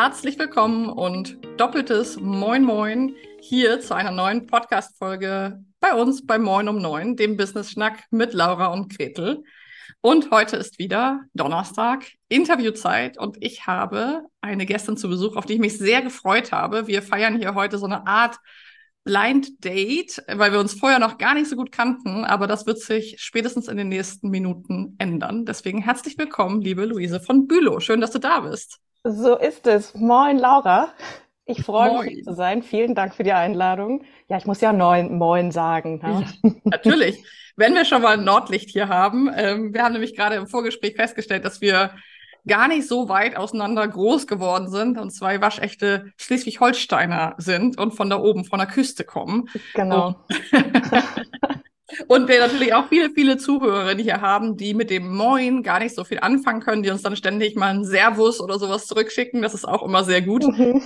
Herzlich 0.00 0.38
willkommen 0.38 0.90
und 0.90 1.38
doppeltes 1.56 2.20
Moin 2.20 2.62
Moin 2.62 3.16
hier 3.40 3.80
zu 3.80 3.96
einer 3.96 4.12
neuen 4.12 4.46
Podcast-Folge 4.46 5.60
bei 5.80 5.92
uns 5.92 6.24
bei 6.24 6.38
Moin 6.38 6.68
um 6.68 6.78
Neun, 6.78 7.16
dem 7.16 7.36
Business 7.36 7.72
Schnack 7.72 8.04
mit 8.12 8.32
Laura 8.32 8.66
und 8.66 8.96
Gretel. 8.96 9.42
Und 10.00 10.30
heute 10.30 10.56
ist 10.56 10.78
wieder 10.78 11.22
Donnerstag, 11.34 12.06
Interviewzeit 12.28 13.18
und 13.18 13.38
ich 13.40 13.66
habe 13.66 14.22
eine 14.40 14.66
Gästin 14.66 14.96
zu 14.96 15.08
Besuch, 15.08 15.34
auf 15.34 15.46
die 15.46 15.54
ich 15.54 15.58
mich 15.58 15.76
sehr 15.78 16.00
gefreut 16.00 16.52
habe. 16.52 16.86
Wir 16.86 17.02
feiern 17.02 17.36
hier 17.36 17.56
heute 17.56 17.76
so 17.76 17.86
eine 17.86 18.06
Art 18.06 18.36
Blind 19.04 19.64
Date, 19.64 20.22
weil 20.28 20.52
wir 20.52 20.60
uns 20.60 20.74
vorher 20.74 20.98
noch 20.98 21.18
gar 21.18 21.34
nicht 21.34 21.48
so 21.48 21.56
gut 21.56 21.72
kannten, 21.72 22.24
aber 22.24 22.46
das 22.46 22.66
wird 22.66 22.78
sich 22.78 23.16
spätestens 23.18 23.68
in 23.68 23.76
den 23.76 23.88
nächsten 23.88 24.28
Minuten 24.28 24.96
ändern. 24.98 25.46
Deswegen 25.46 25.82
herzlich 25.82 26.18
willkommen, 26.18 26.60
liebe 26.60 26.84
Luise 26.84 27.20
von 27.20 27.46
Bülow. 27.46 27.80
Schön, 27.80 28.00
dass 28.00 28.10
du 28.10 28.18
da 28.18 28.40
bist. 28.40 28.80
So 29.04 29.36
ist 29.36 29.66
es. 29.66 29.94
Moin, 29.94 30.38
Laura. 30.38 30.92
Ich 31.46 31.62
freue 31.62 31.90
Moin. 31.90 32.04
mich, 32.04 32.14
hier 32.16 32.24
zu 32.24 32.34
sein. 32.34 32.62
Vielen 32.62 32.94
Dank 32.94 33.14
für 33.14 33.22
die 33.22 33.32
Einladung. 33.32 34.04
Ja, 34.28 34.36
ich 34.36 34.44
muss 34.44 34.60
ja 34.60 34.72
neun, 34.72 35.16
Moin 35.16 35.50
sagen. 35.50 36.00
Ne? 36.02 36.26
Ja, 36.42 36.50
natürlich. 36.64 37.24
Wenn 37.56 37.74
wir 37.74 37.86
schon 37.86 38.02
mal 38.02 38.18
Nordlicht 38.18 38.68
hier 38.70 38.88
haben, 38.88 39.30
ähm, 39.34 39.72
wir 39.72 39.82
haben 39.82 39.92
nämlich 39.92 40.14
gerade 40.14 40.36
im 40.36 40.46
Vorgespräch 40.46 40.94
festgestellt, 40.94 41.44
dass 41.44 41.60
wir 41.60 41.92
gar 42.48 42.68
nicht 42.68 42.88
so 42.88 43.08
weit 43.08 43.36
auseinander 43.36 43.86
groß 43.86 44.26
geworden 44.26 44.68
sind 44.68 44.98
und 44.98 45.10
zwei 45.10 45.40
waschechte 45.40 46.12
Schleswig-Holsteiner 46.16 47.34
sind 47.38 47.78
und 47.78 47.92
von 47.92 48.10
da 48.10 48.18
oben, 48.18 48.44
von 48.44 48.58
der 48.58 48.66
Küste 48.66 49.04
kommen. 49.04 49.48
Genau. 49.74 50.24
Und 52.08 52.28
wir 52.28 52.40
natürlich 52.40 52.74
auch 52.74 52.88
viele, 52.88 53.10
viele 53.10 53.36
Zuhörerinnen 53.36 54.02
hier 54.02 54.20
haben, 54.20 54.56
die 54.56 54.74
mit 54.74 54.90
dem 54.90 55.14
Moin 55.14 55.62
gar 55.62 55.78
nicht 55.78 55.94
so 55.94 56.04
viel 56.04 56.18
anfangen 56.20 56.60
können, 56.60 56.82
die 56.82 56.90
uns 56.90 57.02
dann 57.02 57.16
ständig 57.16 57.54
mal 57.54 57.68
ein 57.68 57.84
Servus 57.84 58.40
oder 58.40 58.58
sowas 58.58 58.86
zurückschicken. 58.86 59.42
Das 59.42 59.54
ist 59.54 59.66
auch 59.66 59.82
immer 59.82 60.04
sehr 60.04 60.22
gut. 60.22 60.44
Mhm. 60.44 60.82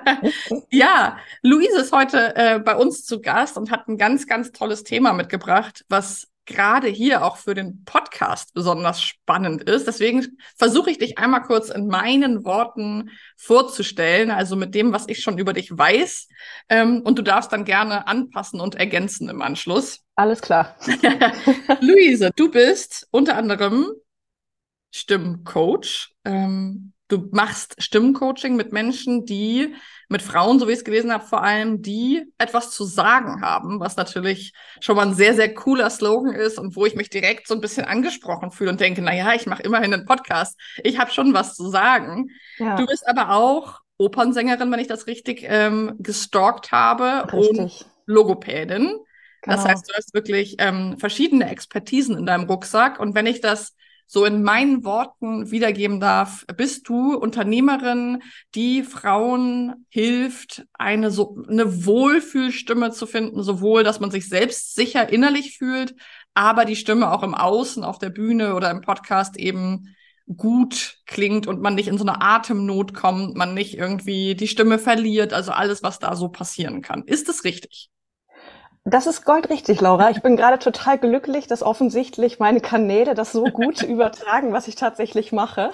ja, 0.70 1.16
Luise 1.42 1.80
ist 1.80 1.92
heute 1.92 2.36
äh, 2.36 2.58
bei 2.58 2.76
uns 2.76 3.04
zu 3.04 3.20
Gast 3.20 3.56
und 3.56 3.70
hat 3.70 3.88
ein 3.88 3.98
ganz, 3.98 4.26
ganz 4.26 4.52
tolles 4.52 4.84
Thema 4.84 5.12
mitgebracht, 5.12 5.84
was 5.88 6.28
gerade 6.48 6.88
hier 6.88 7.24
auch 7.24 7.36
für 7.36 7.54
den 7.54 7.84
Podcast 7.84 8.54
besonders 8.54 9.00
spannend 9.00 9.62
ist. 9.62 9.86
Deswegen 9.86 10.38
versuche 10.56 10.90
ich 10.90 10.98
dich 10.98 11.18
einmal 11.18 11.42
kurz 11.42 11.68
in 11.68 11.86
meinen 11.86 12.44
Worten 12.44 13.10
vorzustellen, 13.36 14.30
also 14.30 14.56
mit 14.56 14.74
dem, 14.74 14.92
was 14.92 15.06
ich 15.08 15.22
schon 15.22 15.38
über 15.38 15.52
dich 15.52 15.70
weiß. 15.70 16.28
Ähm, 16.70 17.02
und 17.04 17.18
du 17.18 17.22
darfst 17.22 17.52
dann 17.52 17.64
gerne 17.64 18.08
anpassen 18.08 18.60
und 18.60 18.74
ergänzen 18.74 19.28
im 19.28 19.42
Anschluss. 19.42 20.00
Alles 20.16 20.40
klar. 20.40 20.76
Luise, 21.80 22.30
du 22.34 22.50
bist 22.50 23.06
unter 23.10 23.36
anderem 23.36 23.86
Stimmcoach. 24.90 26.14
Ähm, 26.24 26.92
du 27.08 27.28
machst 27.32 27.74
Stimmcoaching 27.78 28.54
mit 28.54 28.72
Menschen, 28.72 29.24
die 29.24 29.74
mit 30.08 30.22
Frauen, 30.22 30.58
so 30.58 30.66
wie 30.66 30.72
ich 30.72 30.78
es 30.78 30.84
gelesen 30.84 31.12
habe, 31.12 31.24
vor 31.24 31.42
allem, 31.42 31.82
die 31.82 32.24
etwas 32.38 32.70
zu 32.70 32.84
sagen 32.84 33.42
haben, 33.42 33.80
was 33.80 33.96
natürlich 33.96 34.52
schon 34.80 34.96
mal 34.96 35.06
ein 35.06 35.14
sehr, 35.14 35.34
sehr 35.34 35.52
cooler 35.54 35.90
Slogan 35.90 36.34
ist 36.34 36.58
und 36.58 36.76
wo 36.76 36.86
ich 36.86 36.94
mich 36.94 37.10
direkt 37.10 37.46
so 37.46 37.54
ein 37.54 37.60
bisschen 37.60 37.84
angesprochen 37.84 38.50
fühle 38.50 38.70
und 38.70 38.80
denke, 38.80 39.02
na 39.02 39.14
ja, 39.14 39.34
ich 39.34 39.46
mache 39.46 39.62
immerhin 39.62 39.92
einen 39.92 40.06
Podcast. 40.06 40.58
Ich 40.82 40.98
habe 40.98 41.10
schon 41.10 41.34
was 41.34 41.54
zu 41.54 41.68
sagen. 41.68 42.30
Ja. 42.58 42.76
Du 42.76 42.86
bist 42.86 43.06
aber 43.06 43.30
auch 43.30 43.80
Opernsängerin, 43.98 44.70
wenn 44.70 44.80
ich 44.80 44.86
das 44.86 45.06
richtig 45.06 45.44
ähm, 45.44 45.94
gestalkt 45.98 46.72
habe, 46.72 47.30
richtig. 47.32 47.58
und 47.58 47.86
Logopädin. 48.06 48.98
Genau. 49.42 49.56
Das 49.56 49.66
heißt, 49.66 49.88
du 49.88 49.94
hast 49.94 50.14
wirklich 50.14 50.56
ähm, 50.58 50.96
verschiedene 50.98 51.50
Expertisen 51.50 52.16
in 52.16 52.26
deinem 52.26 52.44
Rucksack. 52.44 52.98
Und 52.98 53.14
wenn 53.14 53.26
ich 53.26 53.40
das 53.40 53.74
so 54.10 54.24
in 54.24 54.42
meinen 54.42 54.84
Worten 54.84 55.50
wiedergeben 55.50 56.00
darf, 56.00 56.46
bist 56.56 56.88
du 56.88 57.14
Unternehmerin, 57.14 58.22
die 58.54 58.82
Frauen 58.82 59.86
hilft, 59.90 60.64
eine 60.72 61.10
so 61.10 61.36
eine 61.46 61.84
Wohlfühlstimme 61.84 62.90
zu 62.90 63.06
finden, 63.06 63.42
sowohl, 63.42 63.84
dass 63.84 64.00
man 64.00 64.10
sich 64.10 64.26
selbst 64.26 64.74
sicher 64.74 65.12
innerlich 65.12 65.58
fühlt, 65.58 65.94
aber 66.32 66.64
die 66.64 66.76
Stimme 66.76 67.12
auch 67.12 67.22
im 67.22 67.34
Außen, 67.34 67.84
auf 67.84 67.98
der 67.98 68.08
Bühne 68.08 68.54
oder 68.54 68.70
im 68.70 68.80
Podcast 68.80 69.36
eben 69.36 69.94
gut 70.36 70.96
klingt 71.04 71.46
und 71.46 71.60
man 71.60 71.74
nicht 71.74 71.88
in 71.88 71.98
so 71.98 72.04
eine 72.04 72.22
Atemnot 72.22 72.94
kommt, 72.94 73.36
man 73.36 73.52
nicht 73.52 73.76
irgendwie 73.76 74.34
die 74.34 74.48
Stimme 74.48 74.78
verliert, 74.78 75.34
also 75.34 75.52
alles, 75.52 75.82
was 75.82 75.98
da 75.98 76.16
so 76.16 76.28
passieren 76.30 76.80
kann. 76.80 77.04
Ist 77.04 77.28
es 77.28 77.44
richtig? 77.44 77.90
Das 78.90 79.06
ist 79.06 79.26
goldrichtig, 79.26 79.82
Laura. 79.82 80.10
Ich 80.10 80.22
bin 80.22 80.36
gerade 80.36 80.58
total 80.58 80.96
glücklich, 80.96 81.46
dass 81.46 81.62
offensichtlich 81.62 82.38
meine 82.38 82.60
Kanäle 82.60 83.14
das 83.14 83.32
so 83.32 83.44
gut 83.44 83.82
übertragen, 83.88 84.52
was 84.52 84.66
ich 84.66 84.76
tatsächlich 84.76 85.30
mache. 85.30 85.72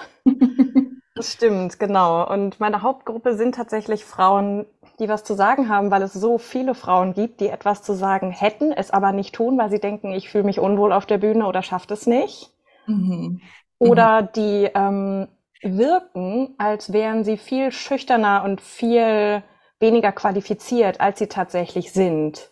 Das 1.15 1.31
stimmt, 1.31 1.79
genau. 1.79 2.29
Und 2.29 2.59
meine 2.59 2.81
Hauptgruppe 2.81 3.35
sind 3.35 3.55
tatsächlich 3.55 4.03
Frauen, 4.03 4.65
die 4.99 5.07
was 5.07 5.23
zu 5.23 5.33
sagen 5.33 5.69
haben, 5.69 5.91
weil 5.91 6.01
es 6.01 6.11
so 6.11 6.37
viele 6.37 6.75
Frauen 6.75 7.13
gibt, 7.13 7.39
die 7.39 7.47
etwas 7.47 7.83
zu 7.83 7.93
sagen 7.93 8.31
hätten, 8.31 8.73
es 8.73 8.91
aber 8.91 9.13
nicht 9.13 9.33
tun, 9.33 9.57
weil 9.57 9.69
sie 9.69 9.79
denken, 9.79 10.11
ich 10.11 10.29
fühle 10.29 10.43
mich 10.43 10.59
unwohl 10.59 10.91
auf 10.91 11.05
der 11.05 11.17
Bühne 11.17 11.47
oder 11.47 11.63
schafft 11.63 11.91
es 11.91 12.07
nicht. 12.07 12.51
Mhm. 12.85 13.39
Oder 13.77 14.23
die 14.23 14.69
ähm, 14.75 15.29
wirken, 15.61 16.53
als 16.57 16.91
wären 16.91 17.23
sie 17.23 17.37
viel 17.37 17.71
schüchterner 17.71 18.43
und 18.43 18.59
viel 18.59 19.41
weniger 19.79 20.11
qualifiziert, 20.11 20.99
als 20.99 21.19
sie 21.19 21.27
tatsächlich 21.27 21.93
sind. 21.93 22.51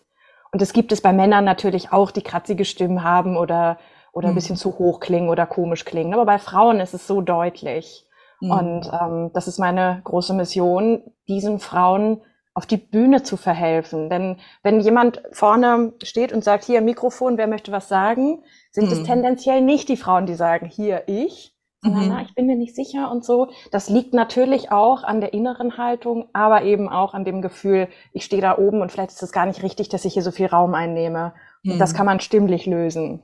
Und 0.54 0.62
das 0.62 0.72
gibt 0.72 0.92
es 0.92 1.02
bei 1.02 1.12
Männern 1.12 1.44
natürlich 1.44 1.92
auch, 1.92 2.12
die 2.12 2.22
kratzige 2.22 2.64
Stimmen 2.64 3.04
haben 3.04 3.38
oder, 3.38 3.80
oder 4.14 4.28
ein 4.28 4.32
mhm. 4.32 4.36
bisschen 4.36 4.56
zu 4.56 4.78
hoch 4.78 5.00
klingen 5.00 5.30
oder 5.30 5.48
komisch 5.48 5.84
klingen. 5.84 6.14
Aber 6.14 6.26
bei 6.26 6.38
Frauen 6.38 6.80
ist 6.80 6.94
es 6.94 7.08
so 7.08 7.22
deutlich. 7.22 8.06
Mhm. 8.40 8.52
Und 8.52 8.92
ähm, 8.94 9.32
das 9.34 9.48
ist 9.48 9.58
meine 9.58 10.02
große 10.04 10.34
Mission, 10.36 11.02
diesen 11.28 11.60
Frauen 11.60 12.22
auf 12.54 12.68
die 12.68 12.78
Bühne 12.78 13.24
zu 13.24 13.36
verhelfen. 13.36 14.12
Denn 14.12 14.38
wenn 14.62 14.80
jemand 14.80 15.24
vorne 15.32 15.94
steht 16.04 16.32
und 16.32 16.44
sagt, 16.44 16.66
hier 16.66 16.82
Mikrofon, 16.82 17.40
wer 17.40 17.48
möchte 17.48 17.72
was 17.72 17.88
sagen, 17.88 18.44
sind 18.70 18.92
es 18.92 19.00
mhm. 19.00 19.06
tendenziell 19.06 19.62
nicht 19.62 19.90
die 19.90 19.98
Frauen, 19.98 20.28
die 20.28 20.36
sagen, 20.36 20.68
hier 20.68 21.04
ich, 21.08 21.53
sondern 21.84 22.06
mhm. 22.06 22.10
na, 22.10 22.22
ich 22.22 22.34
bin 22.34 22.48
mir 22.48 22.56
nicht 22.56 22.76
sicher 22.76 23.12
und 23.12 23.26
so. 23.26 23.50
Das 23.72 23.90
liegt 23.90 24.14
natürlich 24.14 24.72
auch 24.72 25.04
an 25.04 25.20
der 25.20 25.34
inneren 25.34 25.78
Haltung, 25.78 26.30
aber 26.34 26.64
eben 26.64 26.88
auch 26.90 27.14
an 27.14 27.26
dem 27.26 27.42
Gefühl, 27.42 27.90
ich 28.14 28.24
stehe 28.24 28.42
da 28.42 28.58
oben 28.58 28.82
und 28.82 28.92
vielleicht 28.92 29.12
ist 29.12 29.22
es 29.22 29.32
gar 29.32 29.46
nicht 29.46 29.62
richtig, 29.64 29.90
dass 29.90 30.06
ich 30.06 30.14
hier 30.14 30.24
so 30.24 30.32
viel 30.32 30.48
Raum 30.48 30.74
einnehme. 30.74 31.34
Mhm. 31.64 31.74
Und 31.74 31.80
das 31.80 31.94
mhm. 31.94 31.98
kann 31.98 32.06
man 32.06 32.20
stimmlich 32.22 32.66
lösen. 32.66 33.22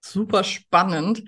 Super 0.00 0.44
spannend. 0.44 1.24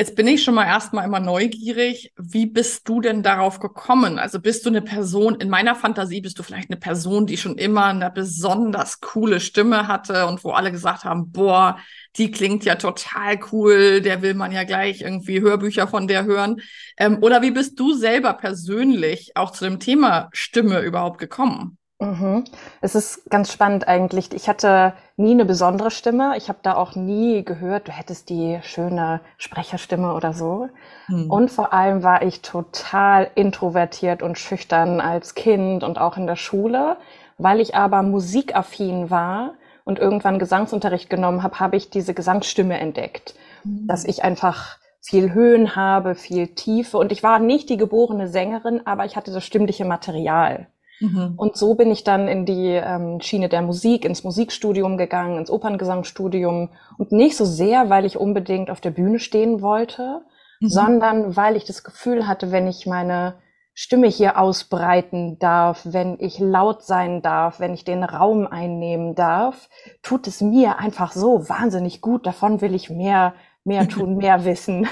Jetzt 0.00 0.16
bin 0.16 0.26
ich 0.26 0.42
schon 0.42 0.54
mal 0.54 0.64
erstmal 0.64 1.04
immer 1.04 1.20
neugierig. 1.20 2.14
Wie 2.16 2.46
bist 2.46 2.88
du 2.88 3.02
denn 3.02 3.22
darauf 3.22 3.60
gekommen? 3.60 4.18
Also 4.18 4.40
bist 4.40 4.64
du 4.64 4.70
eine 4.70 4.80
Person, 4.80 5.34
in 5.34 5.50
meiner 5.50 5.74
Fantasie 5.74 6.22
bist 6.22 6.38
du 6.38 6.42
vielleicht 6.42 6.70
eine 6.70 6.80
Person, 6.80 7.26
die 7.26 7.36
schon 7.36 7.58
immer 7.58 7.84
eine 7.84 8.10
besonders 8.10 9.00
coole 9.00 9.40
Stimme 9.40 9.88
hatte 9.88 10.24
und 10.24 10.42
wo 10.42 10.52
alle 10.52 10.72
gesagt 10.72 11.04
haben, 11.04 11.30
boah, 11.32 11.78
die 12.16 12.30
klingt 12.30 12.64
ja 12.64 12.76
total 12.76 13.40
cool, 13.52 14.00
der 14.00 14.22
will 14.22 14.32
man 14.32 14.52
ja 14.52 14.64
gleich 14.64 15.02
irgendwie 15.02 15.42
Hörbücher 15.42 15.86
von 15.86 16.08
der 16.08 16.24
hören. 16.24 16.62
Ähm, 16.96 17.18
oder 17.20 17.42
wie 17.42 17.50
bist 17.50 17.78
du 17.78 17.92
selber 17.92 18.32
persönlich 18.32 19.32
auch 19.36 19.50
zu 19.50 19.66
dem 19.66 19.80
Thema 19.80 20.30
Stimme 20.32 20.80
überhaupt 20.80 21.18
gekommen? 21.18 21.76
Mhm. 22.00 22.44
Es 22.80 22.94
ist 22.94 23.28
ganz 23.30 23.52
spannend 23.52 23.86
eigentlich. 23.86 24.32
Ich 24.32 24.48
hatte 24.48 24.94
nie 25.16 25.32
eine 25.32 25.44
besondere 25.44 25.90
Stimme. 25.90 26.34
Ich 26.38 26.48
habe 26.48 26.58
da 26.62 26.74
auch 26.74 26.96
nie 26.96 27.44
gehört, 27.44 27.88
du 27.88 27.92
hättest 27.92 28.30
die 28.30 28.58
schöne 28.62 29.20
Sprecherstimme 29.36 30.14
oder 30.14 30.32
so. 30.32 30.68
Mhm. 31.08 31.30
Und 31.30 31.50
vor 31.50 31.74
allem 31.74 32.02
war 32.02 32.22
ich 32.22 32.40
total 32.40 33.30
introvertiert 33.34 34.22
und 34.22 34.38
schüchtern 34.38 35.00
als 35.00 35.34
Kind 35.34 35.84
und 35.84 35.98
auch 35.98 36.16
in 36.16 36.26
der 36.26 36.36
Schule. 36.36 36.96
Weil 37.36 37.60
ich 37.60 37.74
aber 37.74 38.02
musikaffin 38.02 39.10
war 39.10 39.54
und 39.84 39.98
irgendwann 39.98 40.38
Gesangsunterricht 40.38 41.10
genommen 41.10 41.42
habe, 41.42 41.60
habe 41.60 41.76
ich 41.76 41.90
diese 41.90 42.14
Gesangsstimme 42.14 42.78
entdeckt. 42.78 43.34
Mhm. 43.64 43.86
Dass 43.86 44.06
ich 44.06 44.24
einfach 44.24 44.78
viel 45.02 45.34
Höhen 45.34 45.76
habe, 45.76 46.14
viel 46.14 46.48
Tiefe. 46.48 46.96
Und 46.96 47.12
ich 47.12 47.22
war 47.22 47.38
nicht 47.38 47.68
die 47.68 47.76
geborene 47.76 48.28
Sängerin, 48.28 48.86
aber 48.86 49.04
ich 49.04 49.16
hatte 49.16 49.32
das 49.32 49.44
stimmliche 49.44 49.84
Material. 49.84 50.66
Mhm. 51.00 51.34
Und 51.36 51.56
so 51.56 51.74
bin 51.74 51.90
ich 51.90 52.04
dann 52.04 52.28
in 52.28 52.44
die 52.44 52.68
ähm, 52.68 53.20
Schiene 53.20 53.48
der 53.48 53.62
Musik, 53.62 54.04
ins 54.04 54.22
Musikstudium 54.22 54.98
gegangen, 54.98 55.38
ins 55.38 55.50
Operngesangsstudium 55.50 56.70
und 56.98 57.12
nicht 57.12 57.36
so 57.36 57.44
sehr, 57.44 57.88
weil 57.88 58.04
ich 58.04 58.18
unbedingt 58.18 58.70
auf 58.70 58.80
der 58.80 58.90
Bühne 58.90 59.18
stehen 59.18 59.62
wollte, 59.62 60.22
mhm. 60.60 60.68
sondern 60.68 61.36
weil 61.36 61.56
ich 61.56 61.64
das 61.64 61.82
Gefühl 61.82 62.26
hatte, 62.26 62.52
wenn 62.52 62.68
ich 62.68 62.86
meine 62.86 63.36
Stimme 63.72 64.08
hier 64.08 64.38
ausbreiten 64.38 65.38
darf, 65.38 65.86
wenn 65.86 66.18
ich 66.20 66.38
laut 66.38 66.84
sein 66.84 67.22
darf, 67.22 67.60
wenn 67.60 67.72
ich 67.72 67.84
den 67.84 68.04
Raum 68.04 68.46
einnehmen 68.46 69.14
darf, 69.14 69.70
tut 70.02 70.26
es 70.26 70.42
mir 70.42 70.78
einfach 70.78 71.12
so 71.12 71.48
wahnsinnig 71.48 72.02
gut. 72.02 72.26
Davon 72.26 72.60
will 72.60 72.74
ich 72.74 72.90
mehr, 72.90 73.34
mehr 73.64 73.88
tun, 73.88 74.16
mehr 74.16 74.44
wissen. 74.44 74.86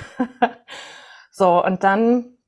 so, 1.31 1.63
und 1.63 1.85
dann 1.85 2.39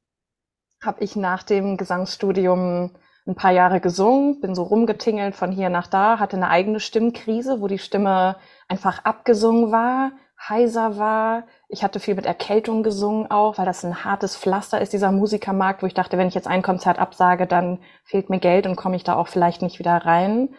habe 0.82 1.04
ich 1.04 1.14
nach 1.14 1.42
dem 1.42 1.76
Gesangsstudium 1.76 2.92
ein 3.26 3.34
paar 3.34 3.52
Jahre 3.52 3.80
gesungen, 3.80 4.40
bin 4.40 4.54
so 4.54 4.62
rumgetingelt 4.62 5.34
von 5.34 5.52
hier 5.52 5.68
nach 5.68 5.86
da, 5.86 6.18
hatte 6.18 6.36
eine 6.36 6.48
eigene 6.48 6.80
Stimmkrise, 6.80 7.60
wo 7.60 7.68
die 7.68 7.78
Stimme 7.78 8.36
einfach 8.68 9.04
abgesungen 9.04 9.70
war, 9.70 10.12
heiser 10.48 10.96
war. 10.96 11.44
Ich 11.68 11.84
hatte 11.84 12.00
viel 12.00 12.14
mit 12.14 12.26
Erkältung 12.26 12.82
gesungen 12.82 13.30
auch, 13.30 13.58
weil 13.58 13.66
das 13.66 13.84
ein 13.84 14.04
hartes 14.04 14.36
Pflaster 14.36 14.80
ist, 14.80 14.92
dieser 14.92 15.12
Musikermarkt, 15.12 15.82
wo 15.82 15.86
ich 15.86 15.94
dachte, 15.94 16.16
wenn 16.18 16.28
ich 16.28 16.34
jetzt 16.34 16.48
ein 16.48 16.62
Konzert 16.62 16.98
absage, 16.98 17.46
dann 17.46 17.78
fehlt 18.04 18.30
mir 18.30 18.40
Geld 18.40 18.66
und 18.66 18.76
komme 18.76 18.96
ich 18.96 19.04
da 19.04 19.16
auch 19.16 19.28
vielleicht 19.28 19.62
nicht 19.62 19.78
wieder 19.78 19.96
rein. 19.96 20.54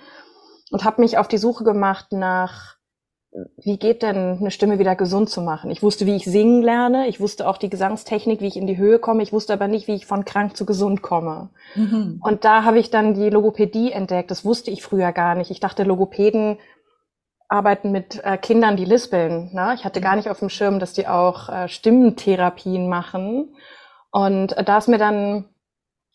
Und 0.70 0.86
habe 0.86 1.02
mich 1.02 1.18
auf 1.18 1.28
die 1.28 1.38
Suche 1.38 1.64
gemacht 1.64 2.12
nach, 2.12 2.78
wie 3.58 3.78
geht 3.78 4.04
denn 4.04 4.40
eine 4.40 4.52
Stimme 4.52 4.78
wieder 4.78 4.96
gesund 4.96 5.30
zu 5.30 5.42
machen? 5.42 5.72
Ich 5.72 5.82
wusste, 5.82 6.06
wie 6.06 6.16
ich 6.16 6.26
singen 6.26 6.62
lerne. 6.62 7.08
Ich 7.08 7.22
wusste 7.22 7.48
auch 7.48 7.58
die 7.58 7.70
Gesangstechnik, 7.70 8.42
wie 8.42 8.48
ich 8.48 8.58
in 8.58 8.68
die 8.68 8.78
Höhe 8.78 9.00
komme. 9.00 9.24
Ich 9.24 9.32
wusste 9.32 9.54
aber 9.54 9.70
nicht, 9.70 9.88
wie 9.88 9.96
ich 9.96 10.06
von 10.06 10.26
krank 10.26 10.58
zu 10.58 10.66
gesund 10.66 11.02
komme. 11.02 11.50
Mhm. 11.76 12.20
Und 12.22 12.44
da 12.44 12.66
habe 12.66 12.80
ich 12.80 12.90
dann 12.90 13.14
die 13.14 13.30
Logopädie 13.30 13.94
entdeckt. 13.94 14.32
Das 14.32 14.44
wusste 14.44 14.70
ich 14.70 14.84
früher 14.84 15.14
gar 15.14 15.36
nicht. 15.36 15.50
Ich 15.50 15.62
dachte, 15.62 15.84
Logopäden 15.84 16.58
arbeiten 17.48 17.92
mit 17.92 18.22
äh, 18.24 18.38
Kindern, 18.38 18.76
die 18.76 18.86
lispeln. 18.86 19.50
Ne? 19.54 19.74
Ich 19.76 19.86
hatte 19.86 20.02
gar 20.02 20.18
nicht 20.18 20.30
auf 20.30 20.40
dem 20.40 20.50
Schirm, 20.50 20.80
dass 20.80 20.94
die 20.94 21.08
auch 21.08 21.48
äh, 21.48 21.70
Stimmentherapien 21.70 22.90
machen. 22.90 23.56
Und 24.12 24.58
äh, 24.58 24.64
da 24.66 24.78
ist 24.78 24.90
mir 24.90 24.98
dann 24.98 25.46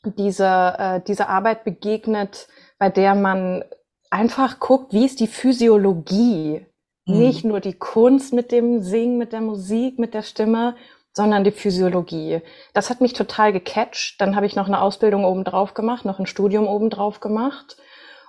diese, 0.04 0.74
äh, 0.78 1.00
diese 1.06 1.28
Arbeit 1.28 1.64
begegnet, 1.64 2.48
bei 2.78 2.90
der 2.90 3.14
man 3.14 3.64
einfach 4.10 4.60
guckt, 4.60 4.92
wie 4.92 5.06
ist 5.06 5.20
die 5.20 5.26
Physiologie? 5.26 6.66
Mhm. 7.06 7.18
Nicht 7.18 7.44
nur 7.44 7.60
die 7.60 7.74
Kunst 7.74 8.32
mit 8.32 8.52
dem 8.52 8.80
Singen, 8.80 9.16
mit 9.16 9.32
der 9.32 9.40
Musik, 9.40 9.98
mit 9.98 10.12
der 10.12 10.22
Stimme, 10.22 10.76
sondern 11.12 11.44
die 11.44 11.52
Physiologie. 11.52 12.42
Das 12.74 12.90
hat 12.90 13.00
mich 13.00 13.14
total 13.14 13.52
gecatcht. 13.52 14.20
Dann 14.20 14.36
habe 14.36 14.44
ich 14.44 14.54
noch 14.54 14.66
eine 14.66 14.82
Ausbildung 14.82 15.24
obendrauf 15.24 15.72
gemacht, 15.72 16.04
noch 16.04 16.18
ein 16.18 16.26
Studium 16.26 16.66
obendrauf 16.66 17.20
gemacht. 17.20 17.78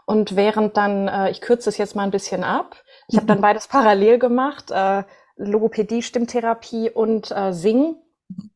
Und 0.06 0.38
während 0.38 0.78
dann, 0.78 1.10
äh, 1.10 1.30
ich 1.30 1.42
kürze 1.42 1.70
es 1.70 1.78
jetzt 1.78 1.98
mal 1.98 2.04
ein 2.04 2.12
bisschen 2.12 2.46
ab, 2.46 2.78
ich 3.10 3.18
habe 3.18 3.28
dann 3.28 3.42
beides 3.42 3.68
parallel 3.68 4.20
gemacht, 4.20 4.72
äh, 4.72 5.04
Logopädie, 5.36 6.02
Stimmtherapie 6.02 6.90
und 6.90 7.30
äh, 7.32 7.52
Singen. 7.52 7.98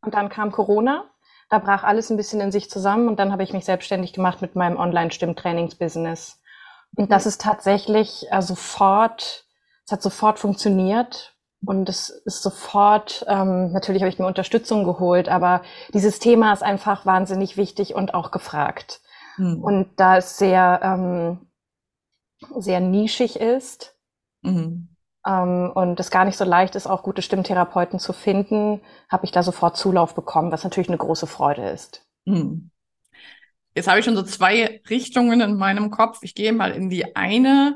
Und 0.02 0.14
dann 0.14 0.30
kam 0.30 0.52
Corona. 0.52 1.06
Da 1.50 1.60
brach 1.60 1.84
alles 1.84 2.10
ein 2.10 2.16
bisschen 2.16 2.40
in 2.40 2.54
sich 2.54 2.70
zusammen 2.70 3.10
und 3.10 3.20
dann 3.20 3.34
habe 3.34 3.44
ich 3.44 3.52
mich 3.52 3.66
selbstständig 3.66 4.14
gemacht 4.14 4.42
mit 4.42 4.56
meinem 4.56 4.78
Online-Stimmtrainingsbusiness. 4.78 6.40
Und 6.96 7.12
das 7.12 7.26
ist 7.26 7.42
tatsächlich 7.42 8.28
äh, 8.32 8.42
sofort, 8.42 9.46
es 9.86 9.92
hat 9.92 10.02
sofort 10.02 10.40
funktioniert 10.40 11.36
und 11.66 11.90
es 11.90 12.10
ist 12.10 12.42
sofort, 12.42 13.26
ähm, 13.28 13.72
natürlich 13.72 14.02
habe 14.02 14.10
ich 14.10 14.20
mir 14.20 14.26
Unterstützung 14.26 14.84
geholt, 14.84 15.30
aber 15.30 15.62
dieses 15.94 16.20
Thema 16.20 16.54
ist 16.54 16.64
einfach 16.64 17.06
wahnsinnig 17.06 17.58
wichtig 17.58 17.96
und 17.96 18.14
auch 18.14 18.32
gefragt. 18.32 19.02
Mhm. 19.38 19.64
Und 19.64 19.90
da 19.98 20.18
es 20.18 20.38
sehr, 20.38 20.80
ähm, 20.84 21.48
sehr 22.60 22.80
nischig 22.80 23.40
ist, 23.40 23.96
Mhm. 24.42 24.90
Ähm, 25.26 25.72
und 25.76 26.00
es 26.00 26.10
gar 26.10 26.26
nicht 26.26 26.38
so 26.38 26.46
leicht 26.46 26.76
ist, 26.76 26.88
auch 26.88 27.04
gute 27.04 27.22
Stimmtherapeuten 27.22 28.00
zu 28.00 28.14
finden, 28.14 28.82
habe 29.10 29.26
ich 29.26 29.32
da 29.32 29.44
sofort 29.44 29.78
Zulauf 29.78 30.16
bekommen, 30.16 30.52
was 30.52 30.64
natürlich 30.64 30.90
eine 30.90 30.98
große 30.98 31.28
Freude 31.28 31.70
ist. 31.70 32.06
Mhm. 32.26 32.72
Jetzt 33.76 33.88
habe 33.88 34.00
ich 34.00 34.06
schon 34.06 34.16
so 34.16 34.24
zwei 34.24 34.82
Richtungen 34.90 35.40
in 35.42 35.56
meinem 35.56 35.92
Kopf. 35.92 36.20
Ich 36.24 36.36
gehe 36.36 36.52
mal 36.52 36.72
in 36.72 36.90
die 36.90 37.16
eine 37.16 37.76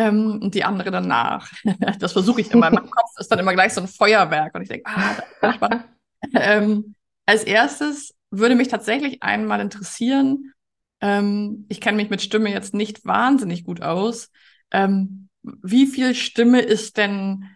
ähm, 0.00 0.40
und 0.42 0.54
die 0.54 0.64
andere 0.64 0.90
danach. 0.90 1.50
das 1.98 2.12
versuche 2.12 2.40
ich 2.40 2.50
immer. 2.50 2.68
In 2.68 2.74
meinem 2.74 2.90
Kopf 2.90 3.10
ist 3.18 3.30
dann 3.30 3.38
immer 3.38 3.52
gleich 3.52 3.74
so 3.74 3.82
ein 3.82 3.88
Feuerwerk 3.88 4.54
und 4.54 4.62
ich 4.62 4.68
denke, 4.68 4.90
ah, 4.90 5.16
das 5.40 5.50
ist 5.50 5.56
spannend. 5.56 5.84
ähm, 6.34 6.94
als 7.26 7.44
erstes 7.44 8.14
würde 8.30 8.54
mich 8.54 8.68
tatsächlich 8.68 9.22
einmal 9.22 9.60
interessieren, 9.60 10.52
ähm, 11.02 11.66
ich 11.68 11.80
kenne 11.80 11.96
mich 11.96 12.10
mit 12.10 12.22
Stimme 12.22 12.50
jetzt 12.50 12.72
nicht 12.72 13.04
wahnsinnig 13.04 13.64
gut 13.64 13.82
aus. 13.82 14.30
Ähm, 14.70 15.28
wie 15.42 15.86
viel 15.86 16.14
Stimme 16.14 16.60
ist 16.60 16.96
denn 16.96 17.46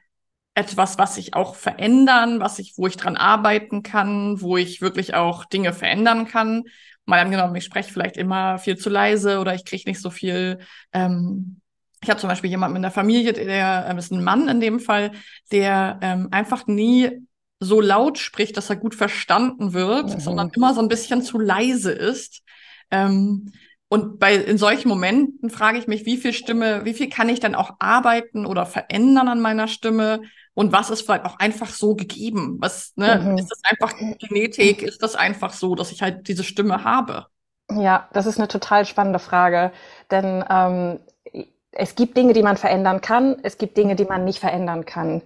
etwas, 0.54 0.98
was 0.98 1.16
ich 1.16 1.34
auch 1.34 1.54
verändern, 1.54 2.40
was 2.40 2.58
ich, 2.58 2.74
wo 2.76 2.86
ich 2.86 2.96
dran 2.96 3.16
arbeiten 3.16 3.82
kann, 3.82 4.40
wo 4.40 4.56
ich 4.56 4.80
wirklich 4.80 5.14
auch 5.14 5.44
Dinge 5.44 5.72
verändern 5.72 6.26
kann. 6.26 6.64
Mal 7.06 7.20
angenommen, 7.20 7.56
ich 7.56 7.64
spreche 7.64 7.92
vielleicht 7.92 8.16
immer 8.16 8.58
viel 8.58 8.76
zu 8.76 8.88
leise 8.88 9.40
oder 9.40 9.54
ich 9.54 9.64
kriege 9.64 9.88
nicht 9.88 10.00
so 10.00 10.10
viel. 10.10 10.58
Ähm, 10.92 11.60
ich 12.04 12.10
habe 12.10 12.20
zum 12.20 12.28
Beispiel 12.28 12.50
jemanden 12.50 12.76
in 12.76 12.82
der 12.82 12.90
Familie, 12.90 13.32
der 13.32 13.86
ähm, 13.88 13.98
ist 13.98 14.12
ein 14.12 14.22
Mann 14.22 14.46
in 14.48 14.60
dem 14.60 14.78
Fall, 14.78 15.12
der 15.50 15.98
ähm, 16.02 16.28
einfach 16.30 16.66
nie 16.66 17.26
so 17.60 17.80
laut 17.80 18.18
spricht, 18.18 18.58
dass 18.58 18.68
er 18.68 18.76
gut 18.76 18.94
verstanden 18.94 19.72
wird, 19.72 20.14
mhm. 20.14 20.20
sondern 20.20 20.50
immer 20.54 20.74
so 20.74 20.82
ein 20.82 20.88
bisschen 20.88 21.22
zu 21.22 21.38
leise 21.38 21.92
ist. 21.92 22.42
Ähm, 22.90 23.52
und 23.88 24.18
bei 24.18 24.34
in 24.34 24.58
solchen 24.58 24.88
Momenten 24.88 25.48
frage 25.48 25.78
ich 25.78 25.86
mich, 25.86 26.04
wie 26.04 26.18
viel 26.18 26.34
Stimme, 26.34 26.84
wie 26.84 26.92
viel 26.92 27.08
kann 27.08 27.30
ich 27.30 27.40
dann 27.40 27.54
auch 27.54 27.70
arbeiten 27.78 28.44
oder 28.44 28.66
verändern 28.66 29.28
an 29.28 29.40
meiner 29.40 29.66
Stimme? 29.66 30.20
Und 30.52 30.72
was 30.72 30.90
ist 30.90 31.02
vielleicht 31.02 31.24
auch 31.24 31.38
einfach 31.38 31.70
so 31.70 31.94
gegeben? 31.94 32.58
Was, 32.60 32.92
ne, 32.96 33.18
mhm. 33.18 33.38
ist 33.38 33.50
das 33.50 33.62
einfach 33.64 33.94
Genetik? 34.18 34.82
Ist 34.82 35.02
das 35.02 35.16
einfach 35.16 35.54
so, 35.54 35.74
dass 35.74 35.90
ich 35.90 36.02
halt 36.02 36.28
diese 36.28 36.44
Stimme 36.44 36.84
habe? 36.84 37.26
Ja, 37.70 38.10
das 38.12 38.26
ist 38.26 38.38
eine 38.38 38.48
total 38.48 38.84
spannende 38.84 39.18
Frage. 39.18 39.72
Denn 40.10 40.44
ähm, 40.50 41.00
es 41.76 41.94
gibt 41.94 42.16
Dinge, 42.16 42.32
die 42.32 42.42
man 42.42 42.56
verändern 42.56 43.00
kann, 43.00 43.36
es 43.42 43.58
gibt 43.58 43.76
Dinge, 43.76 43.96
die 43.96 44.04
man 44.04 44.24
nicht 44.24 44.38
verändern 44.38 44.84
kann. 44.84 45.14
Mhm. 45.14 45.20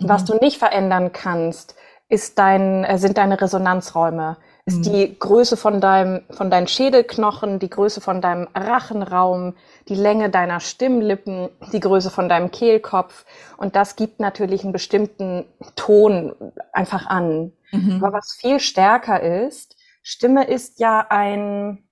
Was 0.00 0.24
du 0.24 0.36
nicht 0.36 0.58
verändern 0.58 1.12
kannst, 1.12 1.74
ist 2.08 2.38
dein, 2.38 2.84
äh, 2.84 2.98
sind 2.98 3.18
deine 3.18 3.40
Resonanzräume 3.40 4.36
ist 4.64 4.78
mhm. 4.78 4.82
die 4.82 5.18
Größe 5.18 5.56
von 5.56 5.80
deinem, 5.80 6.22
von 6.30 6.50
deinen 6.50 6.68
Schädelknochen, 6.68 7.58
die 7.58 7.70
Größe 7.70 8.00
von 8.00 8.20
deinem 8.20 8.48
Rachenraum, 8.54 9.56
die 9.88 9.96
Länge 9.96 10.30
deiner 10.30 10.60
Stimmlippen, 10.60 11.48
die 11.72 11.80
Größe 11.80 12.10
von 12.10 12.28
deinem 12.28 12.52
Kehlkopf. 12.52 13.24
Und 13.56 13.74
das 13.74 13.96
gibt 13.96 14.20
natürlich 14.20 14.62
einen 14.62 14.72
bestimmten 14.72 15.46
Ton 15.74 16.34
einfach 16.72 17.06
an. 17.06 17.52
Mhm. 17.72 18.02
Aber 18.02 18.12
was 18.12 18.36
viel 18.38 18.60
stärker 18.60 19.20
ist, 19.20 19.76
Stimme 20.04 20.44
ist 20.44 20.78
ja 20.78 21.06
ein 21.08 21.88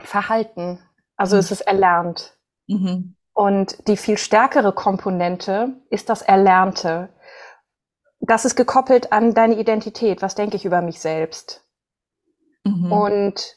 Verhalten. 0.00 0.80
Also 1.16 1.36
mhm. 1.36 1.40
es 1.40 1.50
ist 1.52 1.60
erlernt. 1.60 2.36
Mhm. 2.70 3.16
Und 3.32 3.88
die 3.88 3.96
viel 3.96 4.18
stärkere 4.18 4.72
Komponente 4.72 5.74
ist 5.88 6.08
das 6.08 6.22
Erlernte 6.22 7.10
das 8.20 8.44
ist 8.44 8.54
gekoppelt 8.54 9.12
an 9.12 9.34
deine 9.34 9.58
Identität. 9.58 10.22
Was 10.22 10.34
denke 10.34 10.56
ich 10.56 10.64
über 10.64 10.82
mich 10.82 11.00
selbst? 11.00 11.64
Mhm. 12.64 12.92
Und 12.92 13.56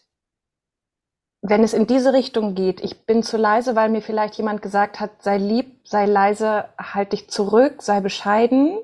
wenn 1.41 1.63
es 1.63 1.73
in 1.73 1.85
diese 1.85 2.13
Richtung 2.13 2.55
geht, 2.55 2.81
ich 2.81 3.05
bin 3.05 3.21
zu 3.21 3.35
leise, 3.35 3.75
weil 3.75 3.89
mir 3.89 4.01
vielleicht 4.01 4.35
jemand 4.35 4.61
gesagt 4.61 5.01
hat, 5.01 5.21
sei 5.21 5.37
lieb, 5.37 5.85
sei 5.85 6.05
leise, 6.05 6.69
halt 6.77 7.11
dich 7.11 7.29
zurück, 7.29 7.81
sei 7.81 7.99
bescheiden, 7.99 8.79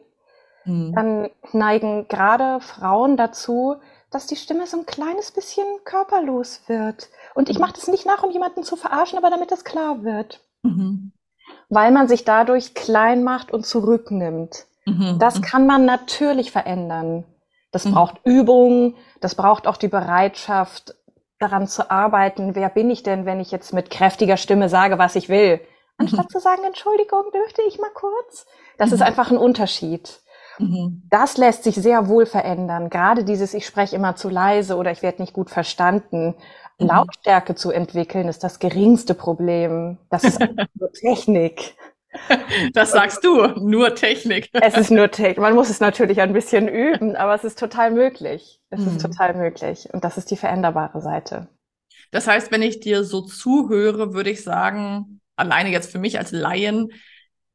mhm. 0.66 0.94
dann 0.94 1.30
neigen 1.54 2.10
gerade 2.10 2.60
Frauen 2.60 3.16
dazu, 3.16 3.78
dass 4.12 4.28
die 4.28 4.36
Stimme 4.36 4.66
so 4.66 4.78
ein 4.78 4.86
kleines 4.86 5.32
bisschen 5.32 5.66
körperlos 5.84 6.62
wird. 6.68 7.10
Und 7.36 7.50
ich 7.50 7.58
mhm. 7.58 7.62
mache 7.62 7.74
das 7.74 7.88
nicht 7.88 8.06
nach, 8.06 8.24
um 8.24 8.32
jemanden 8.32 8.64
zu 8.64 8.76
verarschen, 8.76 9.18
aber 9.18 9.30
damit 9.30 9.52
es 9.52 9.64
klar 9.64 10.04
wird. 10.04 10.42
Mhm. 10.64 11.12
Weil 11.70 11.92
man 11.92 12.08
sich 12.08 12.26
dadurch 12.26 12.74
klein 12.74 13.24
macht 13.24 13.52
und 13.52 13.66
zurücknimmt. 13.66 14.66
Mhm. 14.86 15.18
Das 15.20 15.42
kann 15.42 15.68
man 15.68 15.86
natürlich 15.86 16.52
verändern. 16.52 17.26
Das 17.72 17.86
mhm. 17.86 17.94
braucht 17.94 18.22
Übung, 18.24 18.96
das 19.22 19.36
braucht 19.36 19.68
auch 19.68 19.78
die 19.78 19.88
Bereitschaft, 19.88 20.96
daran 21.40 21.68
zu 21.68 21.90
arbeiten. 21.90 22.54
Wer 22.54 22.70
bin 22.70 22.90
ich 22.90 23.04
denn, 23.04 23.26
wenn 23.26 23.40
ich 23.40 23.52
jetzt 23.52 23.74
mit 23.74 23.90
kräftiger 23.90 24.38
Stimme 24.38 24.70
sage, 24.70 24.98
was 24.98 25.16
ich 25.16 25.30
will? 25.30 25.62
Anstatt 25.98 26.26
mhm. 26.26 26.30
zu 26.30 26.40
sagen, 26.40 26.64
Entschuldigung, 26.66 27.24
dürfte 27.34 27.62
ich 27.68 27.80
mal 27.80 27.92
kurz? 27.94 28.46
Das 28.78 28.92
ist 28.92 29.00
mhm. 29.00 29.06
einfach 29.06 29.32
ein 29.32 29.38
Unterschied. 29.38 30.22
Mhm. 30.60 31.04
Das 31.10 31.38
lässt 31.38 31.64
sich 31.64 31.76
sehr 31.76 32.08
wohl 32.08 32.26
verändern. 32.26 32.90
Gerade 32.90 33.24
dieses, 33.24 33.54
ich 33.54 33.66
spreche 33.66 33.96
immer 33.96 34.16
zu 34.16 34.30
leise 34.30 34.76
oder 34.76 34.92
ich 34.92 35.02
werde 35.02 35.22
nicht 35.22 35.34
gut 35.34 35.50
verstanden. 35.50 36.36
Mhm. 36.80 36.88
Lautstärke 36.88 37.56
zu 37.56 37.72
entwickeln 37.72 38.28
ist 38.28 38.44
das 38.44 38.60
geringste 38.60 39.14
Problem. 39.14 39.98
Das 40.10 40.24
ist 40.24 40.40
nur 40.76 40.92
Technik. 40.92 41.76
Das 42.74 42.92
sagst 42.92 43.24
du, 43.24 43.46
nur 43.60 43.94
Technik. 43.96 44.50
Es 44.54 44.76
ist 44.76 44.90
nur 44.92 45.12
Technik. 45.12 45.38
Man 45.38 45.56
muss 45.56 45.70
es 45.70 45.80
natürlich 45.80 46.22
ein 46.22 46.34
bisschen 46.34 46.68
üben, 46.68 47.16
aber 47.16 47.36
es 47.36 47.44
ist 47.44 47.60
total 47.60 47.92
möglich. 47.92 48.60
Es 48.70 48.82
mhm. 48.82 48.88
ist 48.88 49.02
total 49.02 49.36
möglich. 49.36 49.90
Und 49.94 50.04
das 50.04 50.18
ist 50.18 50.32
die 50.32 50.38
veränderbare 50.38 51.02
Seite. 51.02 51.48
Das 52.12 52.28
heißt, 52.28 52.52
wenn 52.52 52.64
ich 52.64 52.80
dir 52.80 53.04
so 53.04 53.22
zuhöre, 53.22 54.14
würde 54.14 54.32
ich 54.32 54.44
sagen, 54.44 55.22
alleine 55.36 55.70
jetzt 55.70 55.92
für 55.92 56.00
mich 56.00 56.18
als 56.18 56.32
Laien, 56.32 56.92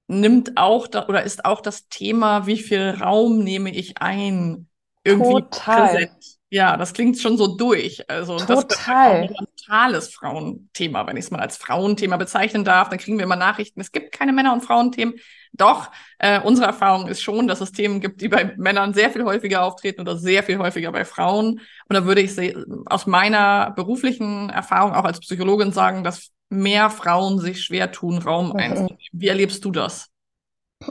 nimmt 0.07 0.57
auch 0.57 0.87
da, 0.87 1.07
oder 1.09 1.23
ist 1.23 1.45
auch 1.45 1.61
das 1.61 1.89
Thema, 1.89 2.47
wie 2.47 2.59
viel 2.59 2.91
Raum 2.91 3.39
nehme 3.39 3.75
ich 3.75 3.99
ein, 3.99 4.69
irgendwie 5.05 5.43
Total. 5.43 5.89
präsent. 5.89 6.35
Ja, 6.51 6.77
das 6.77 6.93
klingt 6.93 7.19
schon 7.19 7.37
so 7.37 7.57
durch. 7.57 8.09
Also 8.09 8.39
Total. 8.39 8.47
das 8.47 8.79
ist 8.79 8.89
ein 8.89 9.47
totales 9.57 10.15
Frauenthema, 10.15 11.05
wenn 11.07 11.17
ich 11.17 11.25
es 11.25 11.31
mal 11.33 11.41
als 11.41 11.57
Frauenthema 11.57 12.17
bezeichnen 12.17 12.65
darf. 12.65 12.89
Dann 12.89 13.01
kriegen 13.01 13.19
wir 13.19 13.25
immer 13.25 13.35
Nachrichten, 13.35 13.81
es 13.81 13.91
gibt 13.91 14.13
keine 14.13 14.33
Männer- 14.33 14.53
und 14.53 14.61
Frauenthemen. 14.61 15.17
Doch, 15.53 15.91
äh, 16.19 16.41
unsere 16.41 16.69
Erfahrung 16.69 17.09
ist 17.09 17.23
schon, 17.23 17.49
dass 17.49 17.61
es 17.61 17.73
Themen 17.73 18.01
gibt, 18.01 18.21
die 18.21 18.29
bei 18.29 18.55
Männern 18.57 18.95
sehr 18.95 19.11
viel 19.11 19.25
häufiger 19.25 19.65
auftreten 19.65 20.03
oder 20.03 20.17
sehr 20.17 20.45
viel 20.45 20.59
häufiger 20.59 20.93
bei 20.93 21.05
Frauen. 21.05 21.61
Und 21.89 21.95
da 21.95 22.05
würde 22.05 22.21
ich 22.21 22.39
aus 22.87 23.07
meiner 23.07 23.73
beruflichen 23.73 24.49
Erfahrung 24.51 24.95
auch 24.95 25.05
als 25.05 25.19
Psychologin 25.21 25.73
sagen, 25.73 26.05
dass 26.05 26.31
mehr 26.55 26.91
Frauen 26.91 27.39
sich 27.39 27.63
schwer 27.63 27.93
tun, 27.93 28.19
Raum 28.19 28.49
mhm. 28.49 28.57
einzunehmen. 28.57 28.99
Wie 29.13 29.29
erlebst 29.29 29.65
du 29.65 29.71
das? 29.71 30.11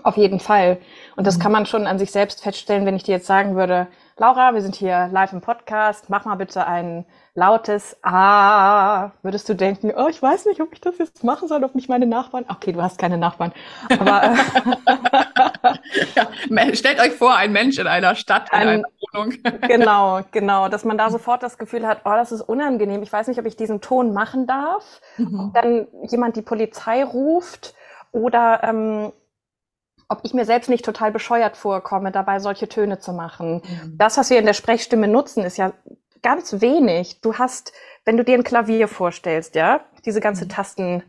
Auf 0.03 0.17
jeden 0.17 0.39
Fall. 0.39 0.79
Und 1.15 1.27
das 1.27 1.37
mhm. 1.37 1.41
kann 1.41 1.51
man 1.51 1.65
schon 1.65 1.87
an 1.87 1.99
sich 1.99 2.11
selbst 2.11 2.41
feststellen, 2.41 2.85
wenn 2.85 2.95
ich 2.95 3.03
dir 3.03 3.13
jetzt 3.13 3.27
sagen 3.27 3.55
würde, 3.55 3.87
Laura, 4.17 4.53
wir 4.53 4.61
sind 4.61 4.75
hier 4.75 5.09
live 5.11 5.33
im 5.33 5.41
Podcast, 5.41 6.09
mach 6.09 6.25
mal 6.25 6.35
bitte 6.35 6.67
ein 6.67 7.05
lautes 7.35 7.97
Ah. 8.03 9.11
Würdest 9.21 9.49
du 9.49 9.55
denken, 9.55 9.91
oh, 9.95 10.07
ich 10.07 10.21
weiß 10.21 10.45
nicht, 10.45 10.61
ob 10.61 10.73
ich 10.73 10.81
das 10.81 10.97
jetzt 10.99 11.23
machen 11.23 11.47
soll, 11.47 11.63
ob 11.63 11.75
mich 11.75 11.89
meine 11.89 12.05
Nachbarn. 12.05 12.45
Okay, 12.47 12.71
du 12.71 12.81
hast 12.81 12.97
keine 12.97 13.17
Nachbarn. 13.17 13.53
Aber 13.99 14.35
ja, 16.15 16.27
stellt 16.75 16.99
euch 16.99 17.13
vor, 17.13 17.35
ein 17.35 17.51
Mensch 17.51 17.79
in 17.79 17.87
einer 17.87 18.15
Stadt, 18.15 18.49
in 18.51 18.59
ein, 18.59 18.67
einer 18.67 18.83
Wohnung. 19.13 19.33
genau, 19.67 20.21
genau, 20.31 20.69
dass 20.69 20.85
man 20.85 20.97
da 20.97 21.09
sofort 21.09 21.41
das 21.41 21.57
Gefühl 21.57 21.87
hat, 21.87 22.01
oh, 22.05 22.11
das 22.11 22.31
ist 22.31 22.41
unangenehm. 22.41 23.01
Ich 23.01 23.11
weiß 23.11 23.27
nicht, 23.27 23.39
ob 23.39 23.45
ich 23.45 23.55
diesen 23.55 23.81
Ton 23.81 24.13
machen 24.13 24.45
darf. 24.45 25.01
Mhm. 25.17 25.39
Ob 25.39 25.53
dann 25.53 25.87
jemand 26.03 26.35
die 26.35 26.41
Polizei 26.41 27.03
ruft 27.03 27.73
oder 28.11 28.61
ähm, 28.63 29.11
ob 30.07 30.19
ich 30.23 30.33
mir 30.35 30.45
selbst 30.45 30.69
nicht 30.69 30.85
total 30.85 31.11
bescheuert 31.11 31.57
vorkomme, 31.57 32.11
dabei 32.11 32.39
solche 32.39 32.67
Töne 32.67 32.99
zu 32.99 33.13
machen. 33.13 33.63
Mhm. 33.63 33.97
Das, 33.97 34.17
was 34.17 34.29
wir 34.29 34.37
in 34.37 34.45
der 34.45 34.53
Sprechstimme 34.53 35.07
nutzen, 35.07 35.43
ist 35.43 35.57
ja 35.57 35.73
ganz 36.23 36.61
wenig. 36.61 37.21
Du 37.21 37.35
hast, 37.35 37.73
wenn 38.05 38.17
du 38.17 38.23
dir 38.23 38.37
ein 38.37 38.43
Klavier 38.43 38.87
vorstellst, 38.87 39.55
ja, 39.55 39.81
diese 40.05 40.21
ganze 40.21 40.45
mhm. 40.45 40.49
Tasten, 40.49 41.03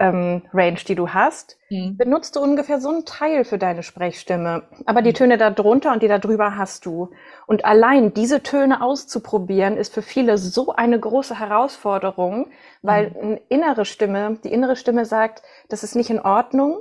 ähm, 0.00 0.42
Range, 0.54 0.78
die 0.88 0.94
du 0.94 1.10
hast, 1.10 1.58
mhm. 1.68 1.96
benutzt 1.98 2.34
du 2.34 2.40
ungefähr 2.40 2.80
so 2.80 2.88
einen 2.88 3.04
Teil 3.04 3.44
für 3.44 3.58
deine 3.58 3.82
Sprechstimme. 3.82 4.62
Aber 4.86 5.02
die 5.02 5.10
mhm. 5.10 5.14
Töne 5.14 5.38
da 5.38 5.50
drunter 5.50 5.92
und 5.92 6.02
die 6.02 6.08
da 6.08 6.18
drüber 6.18 6.56
hast 6.56 6.86
du. 6.86 7.10
Und 7.46 7.66
allein 7.66 8.14
diese 8.14 8.42
Töne 8.42 8.82
auszuprobieren, 8.82 9.76
ist 9.76 9.92
für 9.92 10.02
viele 10.02 10.38
so 10.38 10.72
eine 10.72 10.98
große 10.98 11.38
Herausforderung, 11.38 12.50
weil 12.80 13.10
mhm. 13.10 13.16
eine 13.20 13.40
innere 13.50 13.84
Stimme, 13.84 14.38
die 14.42 14.52
innere 14.52 14.74
Stimme 14.76 15.04
sagt, 15.04 15.42
das 15.68 15.84
ist 15.84 15.94
nicht 15.94 16.10
in 16.10 16.20
Ordnung, 16.20 16.80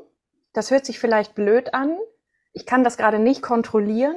das 0.53 0.71
hört 0.71 0.85
sich 0.85 0.97
vielleicht 0.97 1.35
blöd 1.35 1.73
an, 1.73 1.97
ich 2.53 2.65
kann 2.65 2.83
das 2.85 2.97
gerade 2.97 3.19
nicht 3.19 3.41
kontrollieren, 3.41 4.15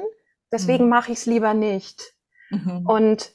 deswegen 0.51 0.85
mhm. 0.85 0.89
mache 0.89 1.11
ich 1.11 1.19
es 1.19 1.25
lieber 1.25 1.53
nicht. 1.53 2.13
Mhm. 2.49 2.85
Und 2.87 3.33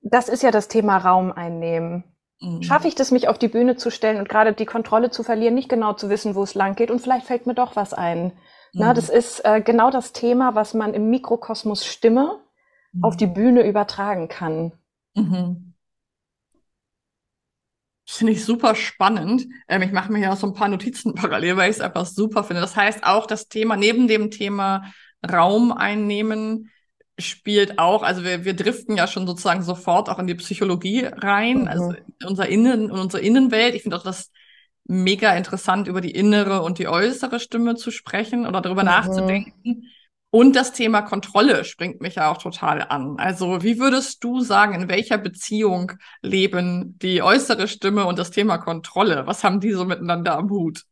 das 0.00 0.28
ist 0.28 0.42
ja 0.42 0.50
das 0.50 0.68
Thema 0.68 0.98
Raum 0.98 1.32
einnehmen. 1.32 2.04
Mhm. 2.40 2.62
Schaffe 2.62 2.88
ich 2.88 2.94
das, 2.94 3.10
mich 3.10 3.28
auf 3.28 3.38
die 3.38 3.48
Bühne 3.48 3.76
zu 3.76 3.90
stellen 3.90 4.18
und 4.18 4.28
gerade 4.28 4.52
die 4.52 4.66
Kontrolle 4.66 5.10
zu 5.10 5.22
verlieren, 5.22 5.54
nicht 5.54 5.68
genau 5.68 5.94
zu 5.94 6.08
wissen, 6.08 6.34
wo 6.34 6.42
es 6.42 6.54
lang 6.54 6.76
geht 6.76 6.90
und 6.90 7.00
vielleicht 7.00 7.26
fällt 7.26 7.46
mir 7.46 7.54
doch 7.54 7.76
was 7.76 7.92
ein. 7.94 8.24
Mhm. 8.24 8.32
Na, 8.72 8.94
das 8.94 9.08
ist 9.08 9.44
äh, 9.44 9.60
genau 9.60 9.90
das 9.90 10.12
Thema, 10.12 10.54
was 10.54 10.74
man 10.74 10.94
im 10.94 11.10
Mikrokosmos 11.10 11.84
Stimme 11.84 12.38
mhm. 12.92 13.04
auf 13.04 13.16
die 13.16 13.26
Bühne 13.26 13.66
übertragen 13.66 14.28
kann. 14.28 14.72
Mhm. 15.14 15.74
Das 18.06 18.16
finde 18.16 18.32
ich 18.32 18.44
super 18.44 18.74
spannend. 18.74 19.46
Ähm, 19.68 19.82
ich 19.82 19.92
mache 19.92 20.10
mir 20.10 20.32
auch 20.32 20.36
so 20.36 20.46
ein 20.46 20.54
paar 20.54 20.68
Notizen 20.68 21.14
parallel, 21.16 21.56
weil 21.56 21.70
ich 21.70 21.76
es 21.76 21.82
einfach 21.82 22.06
super 22.06 22.44
finde. 22.44 22.62
Das 22.62 22.76
heißt, 22.76 23.04
auch 23.04 23.26
das 23.26 23.48
Thema, 23.48 23.76
neben 23.76 24.08
dem 24.08 24.30
Thema 24.30 24.92
Raum 25.28 25.72
einnehmen, 25.72 26.70
spielt 27.18 27.78
auch, 27.78 28.02
also 28.02 28.24
wir, 28.24 28.44
wir 28.44 28.54
driften 28.54 28.96
ja 28.96 29.06
schon 29.06 29.26
sozusagen 29.26 29.62
sofort 29.62 30.08
auch 30.08 30.18
in 30.18 30.26
die 30.26 30.34
Psychologie 30.34 31.04
rein, 31.04 31.62
mhm. 31.62 31.68
also 31.68 31.92
in 31.92 32.26
unser 32.26 32.48
Innen, 32.48 32.84
in 32.84 32.90
unsere 32.90 33.22
Innenwelt. 33.22 33.74
Ich 33.74 33.82
finde 33.82 33.96
auch 33.96 34.04
das 34.04 34.30
mega 34.84 35.34
interessant, 35.34 35.88
über 35.88 36.00
die 36.00 36.12
innere 36.12 36.62
und 36.62 36.78
die 36.78 36.88
äußere 36.88 37.40
Stimme 37.40 37.74
zu 37.74 37.90
sprechen 37.90 38.46
oder 38.46 38.60
darüber 38.60 38.82
mhm. 38.82 38.88
nachzudenken. 38.88 39.88
Und 40.30 40.56
das 40.56 40.72
Thema 40.72 41.02
Kontrolle 41.02 41.64
springt 41.64 42.02
mich 42.02 42.16
ja 42.16 42.30
auch 42.30 42.36
total 42.36 42.82
an. 42.82 43.16
Also 43.18 43.62
wie 43.62 43.78
würdest 43.78 44.22
du 44.22 44.40
sagen, 44.40 44.74
in 44.74 44.88
welcher 44.88 45.16
Beziehung 45.16 45.92
leben 46.20 46.98
die 46.98 47.22
äußere 47.22 47.66
Stimme 47.66 48.04
und 48.04 48.18
das 48.18 48.30
Thema 48.30 48.58
Kontrolle? 48.58 49.26
Was 49.26 49.42
haben 49.42 49.60
die 49.60 49.72
so 49.72 49.86
miteinander 49.86 50.36
am 50.36 50.50
Hut? 50.50 50.84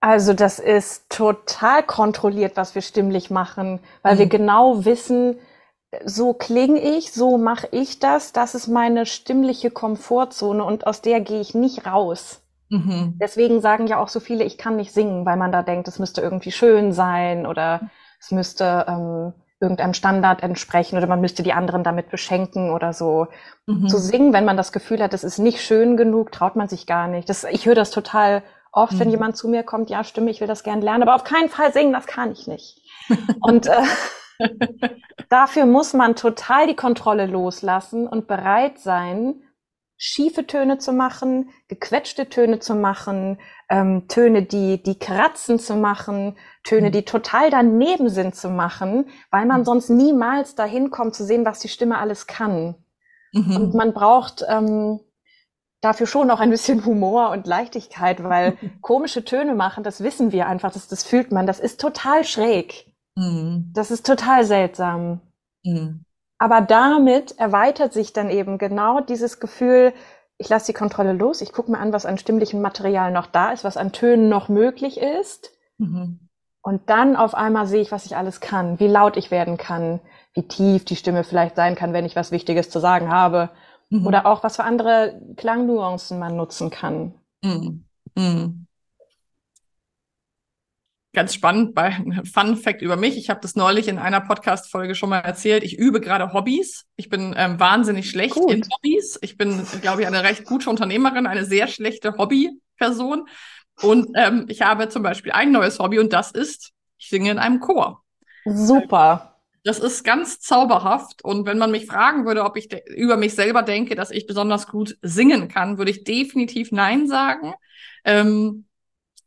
Also 0.00 0.34
das 0.34 0.58
ist 0.58 1.08
total 1.10 1.82
kontrolliert, 1.82 2.56
was 2.56 2.74
wir 2.74 2.82
stimmlich 2.82 3.30
machen, 3.30 3.80
weil 4.02 4.14
mhm. 4.14 4.18
wir 4.18 4.26
genau 4.26 4.84
wissen, 4.84 5.38
so 6.04 6.34
klinge 6.34 6.80
ich, 6.80 7.12
so 7.12 7.38
mache 7.38 7.68
ich 7.70 7.98
das, 7.98 8.32
das 8.32 8.54
ist 8.54 8.66
meine 8.66 9.06
stimmliche 9.06 9.70
Komfortzone 9.70 10.62
und 10.62 10.86
aus 10.86 11.00
der 11.00 11.20
gehe 11.20 11.40
ich 11.40 11.54
nicht 11.54 11.86
raus. 11.86 12.42
Mhm. 12.68 13.16
Deswegen 13.20 13.60
sagen 13.60 13.86
ja 13.86 13.98
auch 13.98 14.08
so 14.08 14.20
viele, 14.20 14.44
ich 14.44 14.58
kann 14.58 14.76
nicht 14.76 14.92
singen, 14.92 15.24
weil 15.24 15.36
man 15.36 15.52
da 15.52 15.62
denkt, 15.62 15.88
es 15.88 15.98
müsste 15.98 16.20
irgendwie 16.20 16.52
schön 16.52 16.92
sein 16.92 17.46
oder 17.46 17.90
es 18.20 18.32
müsste 18.32 18.84
ähm, 18.88 19.32
irgendeinem 19.60 19.94
Standard 19.94 20.42
entsprechen 20.42 20.98
oder 20.98 21.06
man 21.06 21.20
müsste 21.20 21.42
die 21.42 21.52
anderen 21.52 21.84
damit 21.84 22.10
beschenken 22.10 22.70
oder 22.70 22.92
so. 22.92 23.28
Mhm. 23.66 23.88
Zu 23.88 23.98
singen, 23.98 24.32
wenn 24.32 24.44
man 24.44 24.56
das 24.56 24.72
Gefühl 24.72 25.02
hat, 25.02 25.14
es 25.14 25.24
ist 25.24 25.38
nicht 25.38 25.60
schön 25.60 25.96
genug, 25.96 26.32
traut 26.32 26.56
man 26.56 26.68
sich 26.68 26.86
gar 26.86 27.08
nicht. 27.08 27.28
Das, 27.28 27.44
ich 27.44 27.66
höre 27.66 27.74
das 27.74 27.90
total 27.90 28.42
oft, 28.72 28.94
mhm. 28.94 29.00
wenn 29.00 29.10
jemand 29.10 29.36
zu 29.36 29.48
mir 29.48 29.62
kommt, 29.62 29.90
ja, 29.90 30.04
stimme, 30.04 30.30
ich 30.30 30.40
will 30.40 30.48
das 30.48 30.62
gern 30.62 30.80
lernen, 30.80 31.02
aber 31.02 31.14
auf 31.14 31.24
keinen 31.24 31.48
Fall 31.48 31.72
singen, 31.72 31.92
das 31.92 32.06
kann 32.06 32.32
ich 32.32 32.46
nicht. 32.46 32.80
Und 33.40 33.66
äh, 33.66 33.82
dafür 35.28 35.66
muss 35.66 35.92
man 35.92 36.16
total 36.16 36.66
die 36.66 36.76
Kontrolle 36.76 37.26
loslassen 37.26 38.06
und 38.06 38.26
bereit 38.26 38.78
sein, 38.78 39.42
schiefe 39.98 40.46
Töne 40.46 40.78
zu 40.78 40.92
machen, 40.92 41.50
gequetschte 41.68 42.28
Töne 42.28 42.58
zu 42.58 42.74
machen, 42.74 43.38
ähm, 43.70 44.08
Töne, 44.08 44.42
die, 44.42 44.82
die 44.82 44.98
kratzen 44.98 45.58
zu 45.58 45.74
machen, 45.74 46.36
Töne, 46.64 46.88
mhm. 46.88 46.92
die 46.92 47.04
total 47.04 47.50
daneben 47.50 48.08
sind 48.10 48.34
zu 48.34 48.50
machen, 48.50 49.08
weil 49.30 49.46
man 49.46 49.60
mhm. 49.60 49.64
sonst 49.64 49.88
niemals 49.88 50.54
dahin 50.54 50.90
kommt 50.90 51.14
zu 51.14 51.24
sehen, 51.24 51.46
was 51.46 51.60
die 51.60 51.68
Stimme 51.68 51.98
alles 51.98 52.26
kann. 52.26 52.74
Mhm. 53.32 53.56
Und 53.56 53.74
man 53.74 53.94
braucht 53.94 54.44
ähm, 54.48 55.00
dafür 55.86 56.06
schon 56.06 56.30
auch 56.30 56.40
ein 56.40 56.50
bisschen 56.50 56.84
Humor 56.84 57.30
und 57.30 57.46
Leichtigkeit, 57.46 58.22
weil 58.22 58.58
komische 58.82 59.24
Töne 59.24 59.54
machen, 59.54 59.84
das 59.84 60.02
wissen 60.02 60.32
wir 60.32 60.48
einfach, 60.48 60.72
das, 60.72 60.88
das 60.88 61.04
fühlt 61.04 61.32
man, 61.32 61.46
das 61.46 61.60
ist 61.60 61.80
total 61.80 62.24
schräg. 62.24 62.92
Mhm. 63.16 63.70
Das 63.72 63.90
ist 63.90 64.04
total 64.04 64.44
seltsam. 64.44 65.20
Mhm. 65.64 66.04
Aber 66.38 66.60
damit 66.60 67.38
erweitert 67.38 67.92
sich 67.92 68.12
dann 68.12 68.28
eben 68.28 68.58
genau 68.58 69.00
dieses 69.00 69.40
Gefühl, 69.40 69.94
ich 70.38 70.48
lasse 70.50 70.66
die 70.66 70.76
Kontrolle 70.76 71.14
los, 71.14 71.40
ich 71.40 71.52
gucke 71.52 71.70
mir 71.70 71.78
an, 71.78 71.94
was 71.94 72.04
an 72.04 72.18
stimmlichem 72.18 72.60
Material 72.60 73.10
noch 73.10 73.26
da 73.26 73.52
ist, 73.52 73.64
was 73.64 73.78
an 73.78 73.92
Tönen 73.92 74.28
noch 74.28 74.48
möglich 74.48 75.00
ist. 75.00 75.50
Mhm. 75.78 76.28
Und 76.60 76.90
dann 76.90 77.16
auf 77.16 77.34
einmal 77.34 77.66
sehe 77.66 77.80
ich, 77.80 77.92
was 77.92 78.06
ich 78.06 78.16
alles 78.16 78.40
kann, 78.40 78.80
wie 78.80 78.88
laut 78.88 79.16
ich 79.16 79.30
werden 79.30 79.56
kann, 79.56 80.00
wie 80.34 80.46
tief 80.46 80.84
die 80.84 80.96
Stimme 80.96 81.24
vielleicht 81.24 81.56
sein 81.56 81.76
kann, 81.76 81.92
wenn 81.92 82.04
ich 82.04 82.16
was 82.16 82.32
Wichtiges 82.32 82.68
zu 82.68 82.80
sagen 82.80 83.10
habe. 83.10 83.50
Mhm. 83.90 84.06
Oder 84.06 84.26
auch, 84.26 84.42
was 84.42 84.56
für 84.56 84.64
andere 84.64 85.20
Klangnuancen 85.36 86.18
man 86.18 86.36
nutzen 86.36 86.70
kann. 86.70 87.14
Mhm. 87.42 87.84
Mhm 88.14 88.66
ganz 91.16 91.34
spannend 91.34 91.74
bei 91.74 91.96
Fun 92.30 92.56
Fact 92.56 92.82
über 92.82 92.96
mich. 92.96 93.16
Ich 93.16 93.30
habe 93.30 93.40
das 93.40 93.56
neulich 93.56 93.88
in 93.88 93.98
einer 93.98 94.20
Podcast-Folge 94.20 94.94
schon 94.94 95.08
mal 95.08 95.20
erzählt. 95.20 95.64
Ich 95.64 95.78
übe 95.78 96.00
gerade 96.00 96.34
Hobbys. 96.34 96.84
Ich 96.96 97.08
bin 97.08 97.34
ähm, 97.36 97.58
wahnsinnig 97.58 98.10
schlecht 98.10 98.34
Gut. 98.34 98.52
in 98.52 98.62
Hobbys. 98.70 99.18
Ich 99.22 99.38
bin, 99.38 99.66
glaube 99.80 100.02
ich, 100.02 100.06
eine 100.06 100.22
recht 100.22 100.44
gute 100.44 100.68
Unternehmerin, 100.68 101.26
eine 101.26 101.46
sehr 101.46 101.68
schlechte 101.68 102.18
Hobbyperson. 102.18 103.26
Und 103.80 104.08
ähm, 104.14 104.44
ich 104.48 104.60
habe 104.60 104.90
zum 104.90 105.02
Beispiel 105.02 105.32
ein 105.32 105.52
neues 105.52 105.78
Hobby 105.78 105.98
und 105.98 106.12
das 106.12 106.32
ist, 106.32 106.72
ich 106.98 107.08
singe 107.08 107.30
in 107.30 107.38
einem 107.38 107.60
Chor. 107.60 108.02
Super. 108.44 109.35
Das 109.66 109.80
ist 109.80 110.04
ganz 110.04 110.38
zauberhaft. 110.38 111.24
Und 111.24 111.44
wenn 111.44 111.58
man 111.58 111.72
mich 111.72 111.86
fragen 111.86 112.24
würde, 112.24 112.44
ob 112.44 112.56
ich 112.56 112.72
über 112.86 113.16
mich 113.16 113.34
selber 113.34 113.62
denke, 113.64 113.96
dass 113.96 114.12
ich 114.12 114.28
besonders 114.28 114.68
gut 114.68 114.96
singen 115.02 115.48
kann, 115.48 115.76
würde 115.76 115.90
ich 115.90 116.04
definitiv 116.04 116.70
Nein 116.70 117.08
sagen. 117.08 117.52
Ähm, 118.04 118.66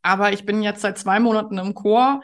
aber 0.00 0.32
ich 0.32 0.46
bin 0.46 0.62
jetzt 0.62 0.80
seit 0.80 0.96
zwei 0.96 1.20
Monaten 1.20 1.58
im 1.58 1.74
Chor, 1.74 2.22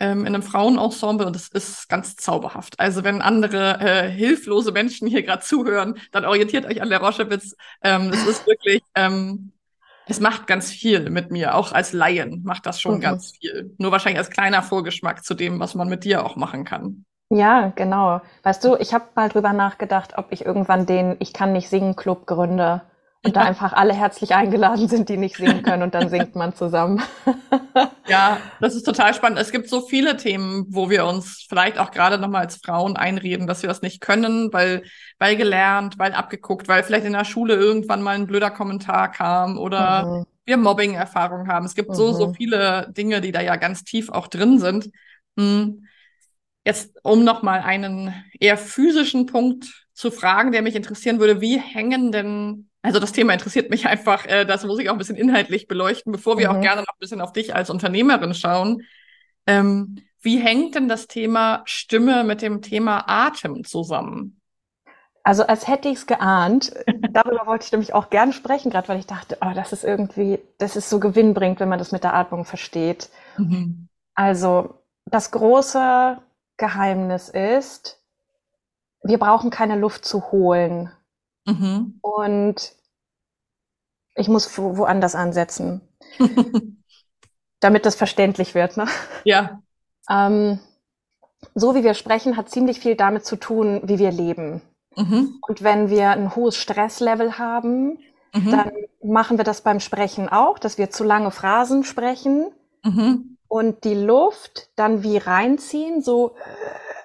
ähm, 0.00 0.20
in 0.20 0.28
einem 0.28 0.42
Frauenensemble 0.42 1.26
und 1.26 1.36
es 1.36 1.48
ist 1.48 1.90
ganz 1.90 2.16
zauberhaft. 2.16 2.80
Also 2.80 3.04
wenn 3.04 3.20
andere 3.20 3.78
äh, 3.80 4.08
hilflose 4.08 4.72
Menschen 4.72 5.06
hier 5.06 5.22
gerade 5.22 5.42
zuhören, 5.42 5.98
dann 6.10 6.24
orientiert 6.24 6.64
euch 6.64 6.80
an 6.80 6.88
der 6.88 7.00
Roschewitz. 7.00 7.54
Ähm, 7.82 8.08
es 8.14 8.26
ist 8.26 8.46
wirklich, 8.46 8.80
ähm, 8.94 9.52
es 10.06 10.20
macht 10.20 10.46
ganz 10.46 10.70
viel 10.70 11.10
mit 11.10 11.30
mir, 11.30 11.54
auch 11.54 11.72
als 11.72 11.92
Laien 11.92 12.44
macht 12.44 12.64
das 12.64 12.80
schon 12.80 12.94
mhm. 12.94 13.00
ganz 13.02 13.32
viel. 13.32 13.74
Nur 13.76 13.92
wahrscheinlich 13.92 14.20
als 14.20 14.30
kleiner 14.30 14.62
Vorgeschmack 14.62 15.22
zu 15.22 15.34
dem, 15.34 15.60
was 15.60 15.74
man 15.74 15.90
mit 15.90 16.04
dir 16.04 16.24
auch 16.24 16.36
machen 16.36 16.64
kann. 16.64 17.04
Ja, 17.30 17.72
genau. 17.76 18.22
Weißt 18.42 18.64
du, 18.64 18.76
ich 18.76 18.94
habe 18.94 19.04
mal 19.14 19.28
drüber 19.28 19.52
nachgedacht, 19.52 20.14
ob 20.16 20.32
ich 20.32 20.46
irgendwann 20.46 20.86
den 20.86 21.16
Ich 21.18 21.32
kann 21.32 21.52
nicht 21.52 21.68
singen 21.68 21.94
Club 21.94 22.26
gründe 22.26 22.82
und 23.24 23.36
da 23.36 23.42
einfach 23.42 23.72
alle 23.72 23.92
herzlich 23.92 24.34
eingeladen 24.34 24.88
sind, 24.88 25.08
die 25.08 25.16
nicht 25.16 25.36
singen 25.36 25.62
können 25.62 25.82
und 25.82 25.94
dann 25.94 26.08
singt 26.08 26.36
man 26.36 26.54
zusammen. 26.54 27.02
ja, 28.08 28.38
das 28.60 28.74
ist 28.74 28.84
total 28.84 29.12
spannend. 29.12 29.38
Es 29.38 29.50
gibt 29.50 29.68
so 29.68 29.82
viele 29.82 30.16
Themen, 30.16 30.66
wo 30.70 30.88
wir 30.88 31.04
uns 31.04 31.44
vielleicht 31.48 31.78
auch 31.78 31.90
gerade 31.90 32.18
nochmal 32.18 32.42
als 32.42 32.56
Frauen 32.64 32.96
einreden, 32.96 33.46
dass 33.46 33.62
wir 33.62 33.68
das 33.68 33.82
nicht 33.82 34.00
können, 34.00 34.52
weil, 34.52 34.82
weil 35.18 35.36
gelernt, 35.36 35.98
weil 35.98 36.12
abgeguckt, 36.12 36.68
weil 36.68 36.82
vielleicht 36.82 37.06
in 37.06 37.12
der 37.12 37.24
Schule 37.24 37.54
irgendwann 37.56 38.02
mal 38.02 38.14
ein 38.14 38.26
blöder 38.26 38.50
Kommentar 38.50 39.10
kam 39.10 39.58
oder 39.58 40.06
mhm. 40.06 40.26
wir 40.46 40.56
Mobbing-Erfahrungen 40.56 41.48
haben. 41.48 41.66
Es 41.66 41.74
gibt 41.74 41.90
mhm. 41.90 41.94
so, 41.94 42.12
so 42.12 42.28
mhm. 42.28 42.34
viele 42.34 42.92
Dinge, 42.96 43.20
die 43.20 43.32
da 43.32 43.42
ja 43.42 43.56
ganz 43.56 43.84
tief 43.84 44.10
auch 44.10 44.28
drin 44.28 44.58
sind. 44.60 44.90
Hm. 45.36 45.87
Jetzt, 46.68 47.00
um 47.02 47.24
nochmal 47.24 47.60
einen 47.60 48.12
eher 48.38 48.58
physischen 48.58 49.24
Punkt 49.24 49.86
zu 49.94 50.10
fragen, 50.10 50.52
der 50.52 50.60
mich 50.60 50.74
interessieren 50.76 51.18
würde, 51.18 51.40
wie 51.40 51.58
hängen 51.58 52.12
denn 52.12 52.68
also 52.82 53.00
das 53.00 53.12
Thema 53.12 53.32
interessiert 53.32 53.70
mich 53.70 53.86
einfach. 53.86 54.26
Äh, 54.26 54.44
das 54.44 54.66
muss 54.66 54.78
ich 54.78 54.90
auch 54.90 54.92
ein 54.92 54.98
bisschen 54.98 55.16
inhaltlich 55.16 55.66
beleuchten, 55.66 56.12
bevor 56.12 56.36
wir 56.36 56.50
mhm. 56.50 56.56
auch 56.56 56.60
gerne 56.60 56.82
noch 56.82 56.92
ein 56.92 57.00
bisschen 57.00 57.22
auf 57.22 57.32
dich 57.32 57.54
als 57.54 57.70
Unternehmerin 57.70 58.34
schauen. 58.34 58.82
Ähm, 59.46 59.96
wie 60.20 60.40
hängt 60.40 60.74
denn 60.74 60.90
das 60.90 61.06
Thema 61.06 61.62
Stimme 61.64 62.22
mit 62.22 62.42
dem 62.42 62.60
Thema 62.60 63.04
Atem 63.08 63.64
zusammen? 63.64 64.38
Also 65.22 65.46
als 65.46 65.68
hätte 65.68 65.88
ich 65.88 65.96
es 65.96 66.06
geahnt. 66.06 66.74
Darüber 67.10 67.46
wollte 67.46 67.64
ich 67.64 67.72
nämlich 67.72 67.94
auch 67.94 68.10
gern 68.10 68.34
sprechen, 68.34 68.70
gerade 68.70 68.88
weil 68.88 68.98
ich 68.98 69.06
dachte, 69.06 69.38
oh, 69.40 69.52
das 69.54 69.72
ist 69.72 69.84
irgendwie, 69.84 70.38
das 70.58 70.76
ist 70.76 70.90
so 70.90 71.00
gewinnbringend, 71.00 71.60
wenn 71.60 71.70
man 71.70 71.78
das 71.78 71.92
mit 71.92 72.04
der 72.04 72.12
Atmung 72.12 72.44
versteht. 72.44 73.08
Mhm. 73.38 73.88
Also 74.14 74.82
das 75.06 75.30
große 75.30 76.18
Geheimnis 76.58 77.28
ist, 77.28 78.00
wir 79.02 79.18
brauchen 79.18 79.50
keine 79.50 79.76
Luft 79.76 80.04
zu 80.04 80.30
holen. 80.30 80.92
Mhm. 81.46 81.98
Und 82.02 82.72
ich 84.14 84.28
muss 84.28 84.58
wo, 84.58 84.76
woanders 84.76 85.14
ansetzen, 85.14 85.80
damit 87.60 87.86
das 87.86 87.94
verständlich 87.94 88.54
wird. 88.54 88.76
Ne? 88.76 88.86
Ja. 89.24 89.62
Ähm, 90.10 90.58
so 91.54 91.74
wie 91.74 91.84
wir 91.84 91.94
sprechen, 91.94 92.36
hat 92.36 92.50
ziemlich 92.50 92.80
viel 92.80 92.96
damit 92.96 93.24
zu 93.24 93.36
tun, 93.36 93.80
wie 93.84 93.98
wir 93.98 94.10
leben. 94.10 94.60
Mhm. 94.96 95.38
Und 95.46 95.62
wenn 95.62 95.88
wir 95.88 96.10
ein 96.10 96.34
hohes 96.34 96.56
Stresslevel 96.56 97.38
haben, 97.38 97.98
mhm. 98.34 98.50
dann 98.50 98.72
machen 99.02 99.38
wir 99.38 99.44
das 99.44 99.62
beim 99.62 99.80
Sprechen 99.80 100.28
auch, 100.28 100.58
dass 100.58 100.76
wir 100.76 100.90
zu 100.90 101.04
lange 101.04 101.30
Phrasen 101.30 101.84
sprechen 101.84 102.50
mhm. 102.84 103.37
Und 103.48 103.84
die 103.84 103.94
Luft 103.94 104.68
dann 104.76 105.02
wie 105.02 105.16
reinziehen, 105.16 106.02
so 106.02 106.34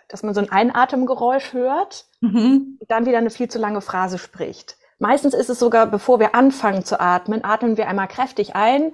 dass 0.10 0.22
man 0.22 0.36
so 0.36 0.42
ein 0.42 0.52
Einatemgeräusch 0.52 1.54
hört 1.54 2.06
mhm. 2.22 2.78
und 2.80 2.92
dann 2.92 3.08
wieder 3.08 3.18
eine 3.18 3.32
viel 3.32 3.50
zu 3.50 3.58
lange 3.58 3.82
Phrase 3.82 4.20
spricht. 4.20 4.78
Meistens 5.00 5.34
ist 5.34 5.50
es 5.50 5.58
sogar, 5.58 5.88
bevor 5.88 6.20
wir 6.20 6.36
anfangen 6.36 6.86
zu 6.86 7.00
atmen, 7.00 7.44
atmen 7.44 7.78
wir 7.78 7.88
einmal 7.88 8.08
kräftig 8.08 8.56
ein, 8.56 8.94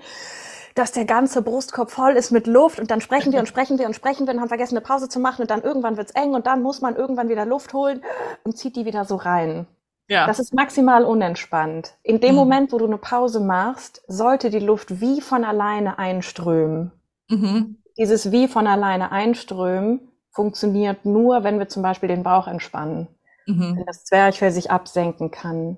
dass 0.75 0.93
der 0.93 1.03
ganze 1.03 1.41
Brustkorb 1.41 1.91
voll 1.91 2.13
ist 2.13 2.31
mit 2.31 2.47
Luft 2.47 2.79
und 2.79 2.89
dann 2.89 3.01
sprechen 3.01 3.33
wir 3.33 3.39
und 3.39 3.47
sprechen 3.47 3.77
wir 3.77 3.85
und 3.85 3.93
sprechen 3.93 4.27
wir 4.27 4.33
und 4.33 4.39
haben 4.39 4.47
vergessen, 4.47 4.77
eine 4.77 4.85
Pause 4.85 5.09
zu 5.09 5.19
machen 5.19 5.41
und 5.41 5.51
dann 5.51 5.61
irgendwann 5.61 5.97
wird's 5.97 6.11
eng 6.11 6.33
und 6.33 6.47
dann 6.47 6.61
muss 6.61 6.79
man 6.79 6.95
irgendwann 6.95 7.27
wieder 7.27 7.45
Luft 7.45 7.73
holen 7.73 8.01
und 8.43 8.57
zieht 8.57 8.77
die 8.77 8.85
wieder 8.85 9.03
so 9.03 9.17
rein. 9.17 9.67
Ja. 10.07 10.25
Das 10.25 10.39
ist 10.39 10.53
maximal 10.53 11.03
unentspannt. 11.03 11.93
In 12.01 12.21
dem 12.21 12.31
mhm. 12.31 12.37
Moment, 12.37 12.71
wo 12.71 12.77
du 12.77 12.85
eine 12.85 12.97
Pause 12.97 13.41
machst, 13.41 14.01
sollte 14.07 14.49
die 14.49 14.59
Luft 14.59 15.01
wie 15.01 15.19
von 15.19 15.43
alleine 15.43 15.99
einströmen. 15.99 16.91
Mhm. 17.29 17.77
Dieses 17.97 18.31
wie 18.31 18.47
von 18.47 18.67
alleine 18.67 19.11
einströmen 19.11 20.11
funktioniert 20.31 21.05
nur, 21.05 21.43
wenn 21.43 21.59
wir 21.59 21.67
zum 21.67 21.83
Beispiel 21.83 22.09
den 22.09 22.23
Bauch 22.23 22.47
entspannen, 22.47 23.07
mhm. 23.45 23.77
wenn 23.77 23.85
das 23.85 24.03
Zwerchfell 24.03 24.51
sich 24.51 24.71
absenken 24.71 25.31
kann. 25.31 25.77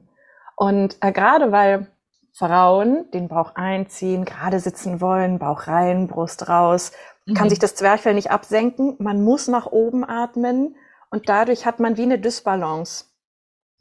Und 0.55 0.98
äh, 1.01 1.12
gerade 1.12 1.51
weil 1.51 1.88
Frauen 2.34 3.10
den 3.12 3.27
Bauch 3.27 3.55
einziehen, 3.55 4.25
gerade 4.25 4.60
sitzen 4.60 5.01
wollen, 5.01 5.39
Bauch 5.39 5.67
rein, 5.67 6.08
Brust 6.08 6.48
raus, 6.48 6.91
mhm. 7.25 7.34
kann 7.34 7.50
sich 7.50 7.60
das 7.60 7.75
Zwerchfell 7.75 8.13
nicht 8.13 8.31
absenken. 8.31 8.96
Man 9.00 9.24
muss 9.24 9.48
nach 9.48 9.65
oben 9.65 10.08
atmen 10.08 10.75
und 11.10 11.27
dadurch 11.27 11.65
hat 11.65 11.79
man 11.79 11.98
wie 11.98 12.03
eine 12.03 12.20
Dysbalance. 12.20 13.05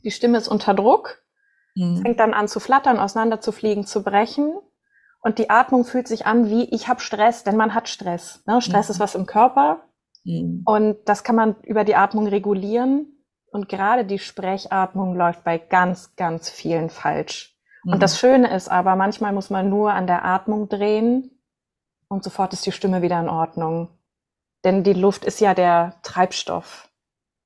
Die 0.02 0.10
Stimme 0.10 0.38
ist 0.38 0.48
unter 0.48 0.74
Druck, 0.74 1.22
mhm. 1.74 2.02
fängt 2.02 2.20
dann 2.20 2.34
an 2.34 2.48
zu 2.48 2.58
flattern, 2.60 2.98
auseinanderzufliegen, 2.98 3.86
zu 3.86 4.02
brechen. 4.02 4.54
Und 5.22 5.38
die 5.38 5.50
Atmung 5.50 5.84
fühlt 5.84 6.08
sich 6.08 6.26
an 6.26 6.48
wie, 6.48 6.64
ich 6.74 6.88
habe 6.88 7.00
Stress, 7.00 7.44
denn 7.44 7.56
man 7.56 7.74
hat 7.74 7.88
Stress. 7.88 8.42
Ne? 8.46 8.60
Stress 8.62 8.88
mhm. 8.88 8.92
ist 8.92 9.00
was 9.00 9.14
im 9.14 9.26
Körper, 9.26 9.84
Mhm. 10.24 10.62
Und 10.64 10.98
das 11.06 11.24
kann 11.24 11.36
man 11.36 11.56
über 11.62 11.84
die 11.84 11.96
Atmung 11.96 12.26
regulieren. 12.26 13.24
Und 13.52 13.68
gerade 13.68 14.04
die 14.04 14.18
Sprechatmung 14.18 15.16
läuft 15.16 15.42
bei 15.44 15.58
ganz, 15.58 16.14
ganz 16.16 16.48
vielen 16.50 16.88
falsch. 16.88 17.58
Mhm. 17.84 17.94
Und 17.94 18.02
das 18.02 18.18
Schöne 18.18 18.54
ist 18.54 18.70
aber, 18.70 18.96
manchmal 18.96 19.32
muss 19.32 19.50
man 19.50 19.68
nur 19.68 19.92
an 19.92 20.06
der 20.06 20.24
Atmung 20.24 20.68
drehen 20.68 21.30
und 22.08 22.22
sofort 22.22 22.52
ist 22.52 22.66
die 22.66 22.72
Stimme 22.72 23.02
wieder 23.02 23.18
in 23.20 23.28
Ordnung. 23.28 23.88
Denn 24.64 24.84
die 24.84 24.92
Luft 24.92 25.24
ist 25.24 25.40
ja 25.40 25.54
der 25.54 25.96
Treibstoff. 26.02 26.88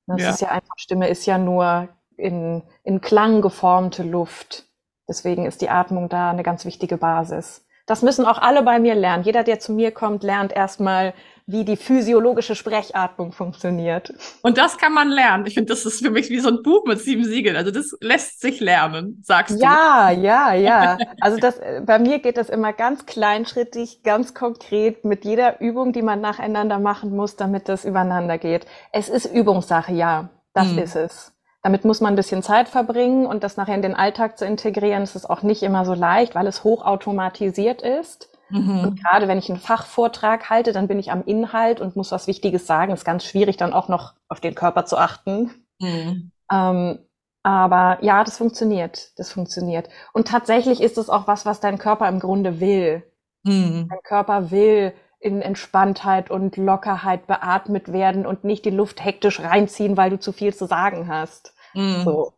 Das 0.07 0.21
ja. 0.21 0.29
ist 0.29 0.41
ja 0.41 0.49
einfach, 0.49 0.75
Stimme 0.77 1.07
ist 1.07 1.25
ja 1.25 1.37
nur 1.37 1.89
in, 2.17 2.61
in 2.83 3.01
Klang 3.01 3.41
geformte 3.41 4.03
Luft. 4.03 4.67
Deswegen 5.07 5.45
ist 5.45 5.61
die 5.61 5.69
Atmung 5.69 6.09
da 6.09 6.29
eine 6.29 6.43
ganz 6.43 6.65
wichtige 6.65 6.97
Basis. 6.97 7.64
Das 7.85 8.01
müssen 8.01 8.25
auch 8.25 8.39
alle 8.39 8.63
bei 8.63 8.79
mir 8.79 8.95
lernen. 8.95 9.23
Jeder, 9.23 9.43
der 9.43 9.59
zu 9.59 9.71
mir 9.71 9.91
kommt, 9.91 10.23
lernt 10.23 10.51
erstmal 10.51 11.13
wie 11.47 11.63
die 11.63 11.77
physiologische 11.77 12.55
Sprechatmung 12.55 13.31
funktioniert. 13.31 14.11
Und 14.41 14.57
das 14.57 14.79
kann 14.79 14.93
man 14.93 15.09
lernen. 15.09 15.45
Ich 15.45 15.53
finde, 15.53 15.73
das 15.73 15.85
ist 15.85 16.03
für 16.03 16.09
mich 16.09 16.29
wie 16.29 16.39
so 16.39 16.49
ein 16.49 16.63
Buch 16.63 16.85
mit 16.85 16.99
sieben 16.99 17.23
Siegeln. 17.23 17.55
Also 17.55 17.69
das 17.69 17.95
lässt 18.01 18.41
sich 18.41 18.59
lernen, 18.59 19.21
sagst 19.23 19.55
du. 19.55 19.63
Ja, 19.63 20.09
ja, 20.09 20.53
ja. 20.53 20.97
Also 21.21 21.37
das, 21.37 21.59
bei 21.85 21.99
mir 21.99 22.17
geht 22.17 22.37
das 22.37 22.49
immer 22.49 22.73
ganz 22.73 23.05
kleinschrittig, 23.05 24.01
ganz 24.01 24.33
konkret 24.33 25.05
mit 25.05 25.23
jeder 25.23 25.61
Übung, 25.61 25.93
die 25.93 26.01
man 26.01 26.19
nacheinander 26.19 26.79
machen 26.79 27.15
muss, 27.15 27.35
damit 27.35 27.69
das 27.69 27.85
übereinander 27.85 28.39
geht. 28.39 28.65
Es 28.91 29.09
ist 29.09 29.25
Übungssache, 29.25 29.93
ja. 29.93 30.29
Das 30.53 30.69
hm. 30.69 30.79
ist 30.79 30.95
es. 30.95 31.34
Damit 31.65 31.83
muss 31.83 31.99
man 31.99 32.13
ein 32.13 32.15
bisschen 32.15 32.43
Zeit 32.43 32.69
verbringen 32.69 33.25
und 33.25 33.43
das 33.43 33.57
nachher 33.57 33.73
in 33.73 33.81
den 33.81 33.95
Alltag 33.95 34.37
zu 34.37 34.45
integrieren, 34.45 35.01
ist 35.01 35.15
es 35.15 35.27
auch 35.27 35.41
nicht 35.41 35.63
immer 35.63 35.83
so 35.83 35.95
leicht, 35.95 36.35
weil 36.35 36.45
es 36.45 36.63
hochautomatisiert 36.63 37.81
ist. 37.81 38.29
Mhm. 38.51 38.81
Und 38.81 39.03
gerade 39.03 39.27
wenn 39.27 39.39
ich 39.39 39.49
einen 39.49 39.59
Fachvortrag 39.59 40.51
halte, 40.51 40.73
dann 40.73 40.87
bin 40.87 40.99
ich 40.99 41.11
am 41.11 41.23
Inhalt 41.23 41.81
und 41.81 41.95
muss 41.95 42.11
was 42.11 42.27
Wichtiges 42.27 42.67
sagen. 42.67 42.93
Ist 42.93 43.03
ganz 43.03 43.25
schwierig, 43.25 43.57
dann 43.57 43.73
auch 43.73 43.87
noch 43.87 44.13
auf 44.27 44.39
den 44.39 44.53
Körper 44.53 44.85
zu 44.85 44.95
achten. 44.95 45.49
Mhm. 45.79 46.29
Ähm, 46.51 46.99
aber 47.41 47.97
ja, 48.01 48.23
das 48.23 48.37
funktioniert. 48.37 49.17
Das 49.17 49.31
funktioniert. 49.31 49.89
Und 50.13 50.27
tatsächlich 50.27 50.81
ist 50.81 50.99
es 50.99 51.09
auch 51.09 51.25
was, 51.25 51.47
was 51.47 51.61
dein 51.61 51.79
Körper 51.79 52.07
im 52.09 52.19
Grunde 52.19 52.59
will. 52.59 53.01
Mhm. 53.41 53.87
Dein 53.89 54.03
Körper 54.03 54.51
will 54.51 54.93
in 55.19 55.41
Entspanntheit 55.41 56.29
und 56.29 56.57
Lockerheit 56.57 57.25
beatmet 57.25 57.91
werden 57.91 58.27
und 58.27 58.43
nicht 58.43 58.63
die 58.65 58.69
Luft 58.69 59.03
hektisch 59.03 59.39
reinziehen, 59.39 59.97
weil 59.97 60.11
du 60.11 60.19
zu 60.19 60.31
viel 60.31 60.53
zu 60.53 60.67
sagen 60.67 61.07
hast. 61.07 61.54
Mhm. 61.75 62.03
So. 62.03 62.33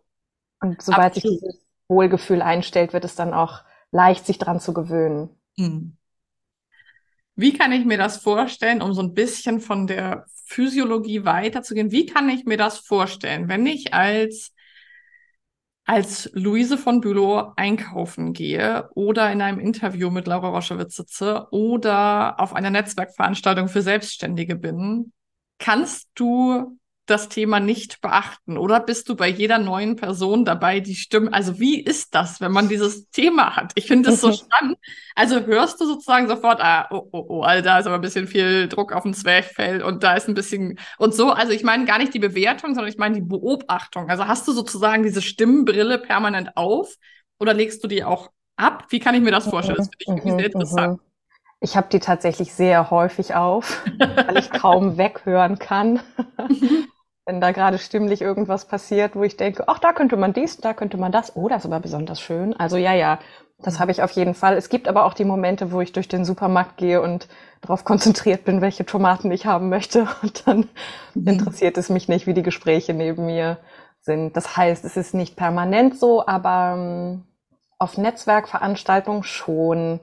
Und 0.60 0.82
sobald 0.82 1.16
Absolut. 1.16 1.40
sich 1.40 1.40
dieses 1.40 1.62
Wohlgefühl 1.88 2.42
einstellt, 2.42 2.94
wird 2.94 3.06
es 3.06 3.16
dann 3.16 3.34
auch 3.34 3.62
leicht, 3.92 4.26
sich 4.26 4.38
dran 4.38 4.60
zu 4.60 4.74
gewöhnen. 4.74 5.30
Mhm. 5.58 5.98
Wie 7.36 7.54
kann 7.54 7.72
ich 7.72 7.86
mir 7.86 7.98
das 7.98 8.18
vorstellen, 8.18 8.82
um 8.82 8.94
so 8.94 9.02
ein 9.02 9.14
bisschen 9.14 9.60
von 9.60 9.86
der 9.86 10.26
Physiologie 10.46 11.24
weiterzugehen? 11.24 11.92
Wie 11.92 12.08
kann 12.08 12.30
ich 12.30 12.46
mir 12.46 12.58
das 12.58 12.80
vorstellen, 12.80 13.48
wenn 13.48 13.66
ich 13.66 13.94
als 13.94 14.54
als 15.86 16.30
Luise 16.34 16.78
von 16.78 17.00
Bülow 17.00 17.54
einkaufen 17.56 18.34
gehe 18.34 18.90
oder 18.94 19.32
in 19.32 19.42
einem 19.42 19.60
Interview 19.60 20.10
mit 20.10 20.28
Laura 20.28 20.50
Roschewitz 20.50 20.98
sitze 20.98 21.48
oder 21.52 22.42
auf 22.42 22.54
einer 22.54 22.70
Netzwerkveranstaltung 22.70 23.70
für 23.70 23.82
Selbstständige 23.82 24.58
bin, 24.58 25.14
kannst 25.60 26.10
du 26.16 26.77
das 27.10 27.30
Thema 27.30 27.60
nicht 27.60 28.02
beachten? 28.02 28.58
Oder 28.58 28.80
bist 28.80 29.10
du 29.10 29.16
bei 29.16 29.28
jeder 29.28 29.58
neuen 29.58 29.96
Person 29.96 30.46
dabei, 30.46 30.80
die 30.80 30.96
Stimme? 30.96 31.34
Also 31.34 31.60
wie 31.60 31.82
ist 31.82 32.14
das, 32.16 32.40
wenn 32.42 32.52
man 32.52 32.70
dieses 32.70 33.10
Thema 33.10 33.56
hat? 33.56 33.72
Ich 33.76 33.88
finde 33.88 34.10
das 34.10 34.22
so 34.22 34.32
spannend. 34.32 34.78
Also 35.16 35.42
hörst 35.46 35.82
du 35.82 35.86
sozusagen 35.86 36.28
sofort, 36.28 36.62
ah, 36.62 36.88
oh, 36.92 37.08
oh, 37.12 37.26
oh, 37.30 37.42
also 37.42 37.64
da 37.64 37.80
ist 37.80 37.88
aber 37.88 37.96
ein 37.96 38.02
bisschen 38.02 38.28
viel 38.28 38.68
Druck 38.68 38.94
auf 38.94 39.04
dem 39.04 39.14
Zwerchfell 39.14 39.82
und 39.82 40.04
da 40.04 40.14
ist 40.14 40.28
ein 40.28 40.36
bisschen 40.36 40.80
und 40.98 41.14
so. 41.14 41.32
Also 41.32 41.54
ich 41.54 41.64
meine 41.64 41.86
gar 41.86 41.98
nicht 41.98 42.14
die 42.14 42.20
Bewertung, 42.20 42.76
sondern 42.76 42.92
ich 42.92 42.98
meine 42.98 43.16
die 43.16 43.22
Beobachtung. 43.22 44.10
Also 44.10 44.28
hast 44.28 44.48
du 44.48 44.52
sozusagen 44.52 45.04
diese 45.04 45.22
Stimmenbrille 45.22 45.98
permanent 45.98 46.56
auf 46.56 46.96
oder 47.40 47.54
legst 47.54 47.84
du 47.84 47.88
die 47.88 48.04
auch 48.04 48.30
ab? 48.58 48.86
Wie 48.90 49.00
kann 49.00 49.16
ich 49.16 49.22
mir 49.22 49.32
das 49.32 49.48
vorstellen? 49.48 49.78
Das 49.78 49.90
finde 50.06 50.22
ich 50.22 50.32
mhm, 50.32 50.38
sehr 50.38 50.46
interessant. 50.46 51.02
Mhm. 51.02 51.08
Ich 51.60 51.76
habe 51.76 51.88
die 51.92 52.00
tatsächlich 52.00 52.54
sehr 52.54 52.92
häufig 52.92 53.34
auf, 53.34 53.84
weil 53.98 54.38
ich 54.38 54.52
kaum 54.52 54.98
weghören 54.98 55.58
kann. 55.58 56.00
Wenn 57.28 57.42
da 57.42 57.52
gerade 57.52 57.78
stimmlich 57.78 58.22
irgendwas 58.22 58.66
passiert, 58.66 59.16
wo 59.16 59.24
ich 59.24 59.36
denke, 59.36 59.66
ach, 59.68 59.80
da 59.80 59.92
könnte 59.92 60.16
man 60.16 60.32
dies, 60.32 60.58
da 60.58 60.74
könnte 60.74 60.96
man 60.98 61.12
das, 61.12 61.36
oh, 61.36 61.50
das 61.50 61.66
ist 61.66 61.72
aber 61.72 61.82
besonders 61.82 62.22
schön. 62.22 62.58
Also 62.58 62.78
ja, 62.78 62.94
ja, 62.94 63.20
das 63.60 63.82
habe 63.82 63.92
ich 63.92 64.02
auf 64.02 64.12
jeden 64.12 64.34
Fall. 64.34 64.56
Es 64.56 64.70
gibt 64.70 64.88
aber 64.88 65.04
auch 65.04 65.14
die 65.14 65.26
Momente, 65.26 65.74
wo 65.74 65.82
ich 65.82 65.92
durch 65.92 66.08
den 66.08 66.24
Supermarkt 66.24 66.78
gehe 66.78 67.02
und 67.02 67.28
darauf 67.60 67.84
konzentriert 67.84 68.46
bin, 68.46 68.62
welche 68.62 68.86
Tomaten 68.86 69.30
ich 69.30 69.46
haben 69.46 69.68
möchte. 69.68 70.08
Und 70.22 70.48
dann 70.48 70.70
mhm. 71.16 71.28
interessiert 71.28 71.78
es 71.78 71.90
mich 71.90 72.08
nicht, 72.08 72.28
wie 72.28 72.34
die 72.34 72.44
Gespräche 72.44 72.94
neben 72.94 73.26
mir 73.26 73.58
sind. 74.00 74.38
Das 74.38 74.56
heißt, 74.56 74.86
es 74.86 74.96
ist 74.96 75.14
nicht 75.14 75.36
permanent 75.36 76.00
so, 76.00 76.26
aber 76.26 76.76
ähm, 76.78 77.26
auf 77.78 77.98
Netzwerkveranstaltungen 77.98 79.24
schon. 79.24 80.00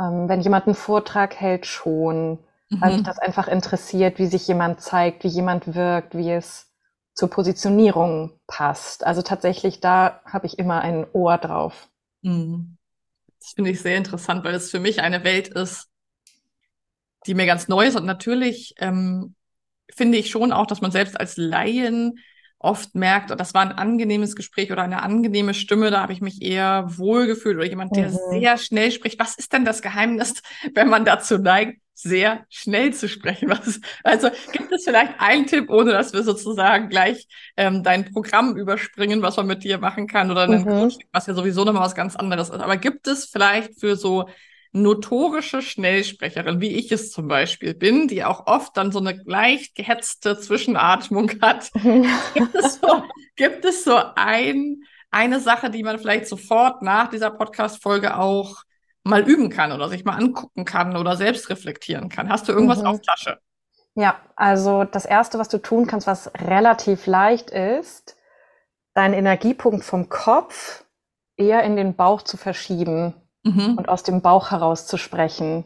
Ähm, 0.00 0.28
wenn 0.28 0.40
jemand 0.40 0.66
einen 0.66 0.74
Vortrag 0.74 1.36
hält, 1.36 1.66
schon 1.66 2.38
weil 2.70 2.92
mich 2.92 3.00
mhm. 3.00 3.04
das 3.04 3.18
einfach 3.18 3.48
interessiert, 3.48 4.18
wie 4.18 4.26
sich 4.26 4.46
jemand 4.46 4.80
zeigt, 4.80 5.24
wie 5.24 5.28
jemand 5.28 5.74
wirkt, 5.74 6.16
wie 6.16 6.30
es 6.30 6.70
zur 7.14 7.28
Positionierung 7.28 8.38
passt. 8.46 9.04
Also 9.04 9.22
tatsächlich, 9.22 9.80
da 9.80 10.20
habe 10.24 10.46
ich 10.46 10.58
immer 10.58 10.80
ein 10.80 11.06
Ohr 11.12 11.36
drauf. 11.38 11.88
Mhm. 12.22 12.76
Das 13.40 13.52
finde 13.52 13.70
ich 13.70 13.80
sehr 13.80 13.96
interessant, 13.96 14.44
weil 14.44 14.54
es 14.54 14.70
für 14.70 14.80
mich 14.80 15.00
eine 15.00 15.24
Welt 15.24 15.48
ist, 15.48 15.88
die 17.26 17.34
mir 17.34 17.46
ganz 17.46 17.68
neu 17.68 17.86
ist. 17.86 17.96
Und 17.96 18.06
natürlich 18.06 18.74
ähm, 18.78 19.34
finde 19.92 20.18
ich 20.18 20.30
schon 20.30 20.52
auch, 20.52 20.66
dass 20.66 20.80
man 20.80 20.92
selbst 20.92 21.18
als 21.18 21.36
Laien 21.36 22.18
oft 22.60 22.94
merkt, 22.94 23.30
das 23.30 23.54
war 23.54 23.62
ein 23.62 23.72
angenehmes 23.72 24.36
Gespräch 24.36 24.70
oder 24.70 24.82
eine 24.82 25.02
angenehme 25.02 25.54
Stimme, 25.54 25.90
da 25.90 26.02
habe 26.02 26.12
ich 26.12 26.20
mich 26.20 26.42
eher 26.42 26.84
wohlgefühlt 26.98 27.56
oder 27.56 27.66
jemand, 27.66 27.96
der 27.96 28.10
mhm. 28.10 28.18
sehr 28.30 28.58
schnell 28.58 28.92
spricht. 28.92 29.18
Was 29.18 29.34
ist 29.36 29.52
denn 29.54 29.64
das 29.64 29.80
Geheimnis, 29.80 30.42
wenn 30.74 30.88
man 30.88 31.04
dazu 31.04 31.38
neigt, 31.38 31.80
sehr 32.02 32.46
schnell 32.48 32.92
zu 32.92 33.08
sprechen. 33.08 33.48
Was, 33.48 33.80
also 34.04 34.30
gibt 34.52 34.72
es 34.72 34.84
vielleicht 34.84 35.14
einen 35.18 35.46
Tipp, 35.46 35.70
ohne 35.70 35.92
dass 35.92 36.12
wir 36.12 36.22
sozusagen 36.22 36.88
gleich 36.88 37.26
ähm, 37.56 37.82
dein 37.82 38.10
Programm 38.12 38.56
überspringen, 38.56 39.22
was 39.22 39.36
man 39.36 39.46
mit 39.46 39.64
dir 39.64 39.78
machen 39.78 40.06
kann 40.06 40.30
oder 40.30 40.48
mhm. 40.48 40.64
Coaching, 40.64 41.04
was 41.12 41.26
ja 41.26 41.34
sowieso 41.34 41.64
nochmal 41.64 41.82
was 41.82 41.94
ganz 41.94 42.16
anderes 42.16 42.50
ist. 42.50 42.60
Aber 42.60 42.76
gibt 42.76 43.06
es 43.06 43.26
vielleicht 43.26 43.78
für 43.78 43.96
so 43.96 44.28
notorische 44.72 45.62
Schnellsprecherin, 45.62 46.60
wie 46.60 46.74
ich 46.76 46.92
es 46.92 47.10
zum 47.10 47.28
Beispiel 47.28 47.74
bin, 47.74 48.06
die 48.06 48.24
auch 48.24 48.46
oft 48.46 48.76
dann 48.76 48.92
so 48.92 49.00
eine 49.00 49.20
leicht 49.24 49.74
gehetzte 49.74 50.38
Zwischenatmung 50.38 51.32
hat, 51.40 51.72
gibt 51.72 52.54
es 52.54 52.80
so, 52.80 53.02
gibt 53.36 53.64
es 53.64 53.84
so 53.84 54.00
ein, 54.14 54.82
eine 55.10 55.40
Sache, 55.40 55.70
die 55.70 55.82
man 55.82 55.98
vielleicht 55.98 56.26
sofort 56.26 56.82
nach 56.82 57.08
dieser 57.08 57.30
Podcast-Folge 57.30 58.16
auch 58.16 58.62
mal 59.04 59.22
üben 59.28 59.50
kann 59.50 59.72
oder 59.72 59.88
sich 59.88 60.04
mal 60.04 60.16
angucken 60.16 60.64
kann 60.64 60.96
oder 60.96 61.16
selbst 61.16 61.48
reflektieren 61.50 62.08
kann? 62.08 62.28
Hast 62.28 62.48
du 62.48 62.52
irgendwas 62.52 62.80
mhm. 62.80 62.86
auf 62.86 63.00
Tasche? 63.00 63.38
Ja, 63.94 64.20
also 64.36 64.84
das 64.84 65.04
Erste, 65.04 65.38
was 65.38 65.48
du 65.48 65.58
tun 65.58 65.86
kannst, 65.86 66.06
was 66.06 66.30
relativ 66.34 67.06
leicht 67.06 67.50
ist, 67.50 68.16
deinen 68.94 69.14
Energiepunkt 69.14 69.84
vom 69.84 70.08
Kopf 70.08 70.84
eher 71.36 71.62
in 71.64 71.76
den 71.76 71.96
Bauch 71.96 72.22
zu 72.22 72.36
verschieben 72.36 73.14
mhm. 73.42 73.76
und 73.76 73.88
aus 73.88 74.02
dem 74.02 74.20
Bauch 74.20 74.50
heraus 74.50 74.86
zu 74.86 74.96
sprechen. 74.96 75.64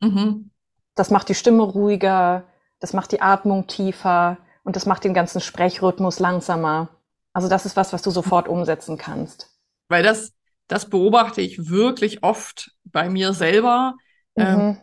Mhm. 0.00 0.50
Das 0.94 1.10
macht 1.10 1.28
die 1.28 1.34
Stimme 1.34 1.62
ruhiger, 1.62 2.44
das 2.80 2.92
macht 2.92 3.12
die 3.12 3.22
Atmung 3.22 3.66
tiefer 3.66 4.38
und 4.62 4.76
das 4.76 4.86
macht 4.86 5.04
den 5.04 5.14
ganzen 5.14 5.40
Sprechrhythmus 5.40 6.20
langsamer. 6.20 6.88
Also 7.32 7.48
das 7.48 7.66
ist 7.66 7.76
was, 7.76 7.92
was 7.92 8.02
du 8.02 8.10
sofort 8.10 8.48
umsetzen 8.48 8.98
kannst. 8.98 9.50
Weil 9.88 10.02
das, 10.02 10.32
das 10.68 10.88
beobachte 10.88 11.40
ich 11.40 11.68
wirklich 11.68 12.22
oft 12.22 12.72
bei 12.84 13.08
mir 13.08 13.32
selber. 13.32 13.94
Ähm, 14.36 14.54
mhm. 14.54 14.78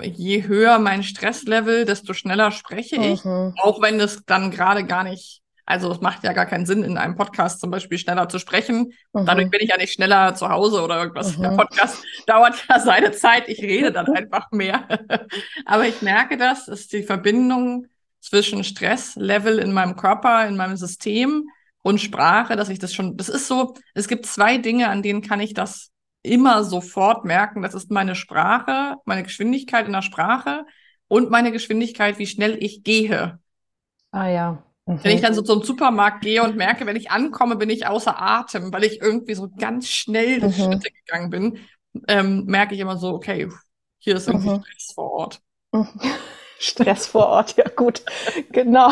Ähm, 0.00 0.12
je 0.14 0.46
höher 0.46 0.78
mein 0.78 1.02
Stresslevel, 1.02 1.84
desto 1.84 2.12
schneller 2.12 2.50
spreche 2.50 2.96
ich, 2.96 3.24
mhm. 3.24 3.54
auch 3.62 3.80
wenn 3.80 4.00
es 4.00 4.24
dann 4.24 4.50
gerade 4.50 4.84
gar 4.84 5.04
nicht 5.04 5.42
also 5.68 5.92
es 5.92 6.00
macht 6.00 6.24
ja 6.24 6.32
gar 6.32 6.46
keinen 6.46 6.64
Sinn, 6.64 6.82
in 6.82 6.96
einem 6.96 7.14
Podcast 7.14 7.60
zum 7.60 7.70
Beispiel 7.70 7.98
schneller 7.98 8.26
zu 8.30 8.38
sprechen. 8.38 8.94
Mhm. 9.12 9.26
Dadurch 9.26 9.50
bin 9.50 9.60
ich 9.60 9.68
ja 9.68 9.76
nicht 9.76 9.92
schneller 9.92 10.34
zu 10.34 10.48
Hause 10.48 10.80
oder 10.80 10.98
irgendwas. 10.98 11.36
Mhm. 11.36 11.42
Der 11.42 11.50
Podcast 11.50 12.02
dauert 12.26 12.54
ja 12.70 12.80
seine 12.80 13.12
Zeit. 13.12 13.48
Ich 13.48 13.60
rede 13.60 13.92
dann 13.92 14.06
einfach 14.06 14.50
mehr. 14.50 14.88
Aber 15.66 15.86
ich 15.86 16.00
merke 16.00 16.38
das, 16.38 16.68
ist 16.68 16.94
die 16.94 17.02
Verbindung 17.02 17.86
zwischen 18.18 18.64
Stresslevel 18.64 19.58
in 19.58 19.72
meinem 19.72 19.94
Körper, 19.94 20.48
in 20.48 20.56
meinem 20.56 20.78
System 20.78 21.50
und 21.88 22.02
Sprache, 22.02 22.54
dass 22.54 22.68
ich 22.68 22.78
das 22.78 22.92
schon, 22.92 23.16
das 23.16 23.30
ist 23.30 23.48
so, 23.48 23.74
es 23.94 24.08
gibt 24.08 24.26
zwei 24.26 24.58
Dinge, 24.58 24.90
an 24.90 25.02
denen 25.02 25.22
kann 25.22 25.40
ich 25.40 25.54
das 25.54 25.90
immer 26.22 26.62
sofort 26.62 27.24
merken. 27.24 27.62
Das 27.62 27.72
ist 27.72 27.90
meine 27.90 28.14
Sprache, 28.14 28.96
meine 29.06 29.22
Geschwindigkeit 29.22 29.86
in 29.86 29.94
der 29.94 30.02
Sprache 30.02 30.66
und 31.08 31.30
meine 31.30 31.50
Geschwindigkeit, 31.50 32.18
wie 32.18 32.26
schnell 32.26 32.62
ich 32.62 32.84
gehe. 32.84 33.38
Ah 34.10 34.28
ja. 34.28 34.62
Mhm. 34.84 35.00
Wenn 35.02 35.16
ich 35.16 35.22
dann 35.22 35.32
so 35.32 35.40
zum 35.40 35.62
Supermarkt 35.62 36.20
gehe 36.20 36.42
und 36.42 36.56
merke, 36.56 36.84
wenn 36.84 36.94
ich 36.94 37.10
ankomme, 37.10 37.56
bin 37.56 37.70
ich 37.70 37.86
außer 37.86 38.20
Atem, 38.20 38.70
weil 38.70 38.84
ich 38.84 39.00
irgendwie 39.00 39.34
so 39.34 39.48
ganz 39.48 39.88
schnell 39.88 40.42
mhm. 40.42 40.52
Schritte 40.52 40.90
gegangen 40.90 41.30
bin, 41.30 41.58
ähm, 42.06 42.44
merke 42.44 42.74
ich 42.74 42.80
immer 42.80 42.98
so, 42.98 43.14
okay, 43.14 43.48
hier 43.96 44.16
ist 44.16 44.28
irgendwie 44.28 44.50
mhm. 44.50 44.62
Stress 44.62 44.92
vor 44.94 45.10
Ort. 45.10 45.40
Stress 46.58 47.06
vor 47.06 47.28
Ort, 47.28 47.56
ja 47.56 47.66
gut, 47.74 48.02
genau. 48.52 48.90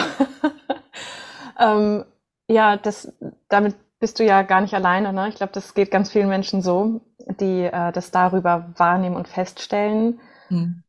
ähm, 1.58 2.06
ja, 2.48 2.76
das, 2.76 3.12
damit 3.48 3.74
bist 3.98 4.18
du 4.18 4.24
ja 4.24 4.42
gar 4.42 4.60
nicht 4.60 4.74
alleine. 4.74 5.12
Ne? 5.12 5.28
Ich 5.28 5.36
glaube, 5.36 5.52
das 5.52 5.74
geht 5.74 5.90
ganz 5.90 6.10
vielen 6.10 6.28
Menschen 6.28 6.62
so, 6.62 7.00
die 7.40 7.62
äh, 7.64 7.92
das 7.92 8.10
darüber 8.10 8.72
wahrnehmen 8.76 9.16
und 9.16 9.28
feststellen. 9.28 10.20
Mhm. 10.48 10.82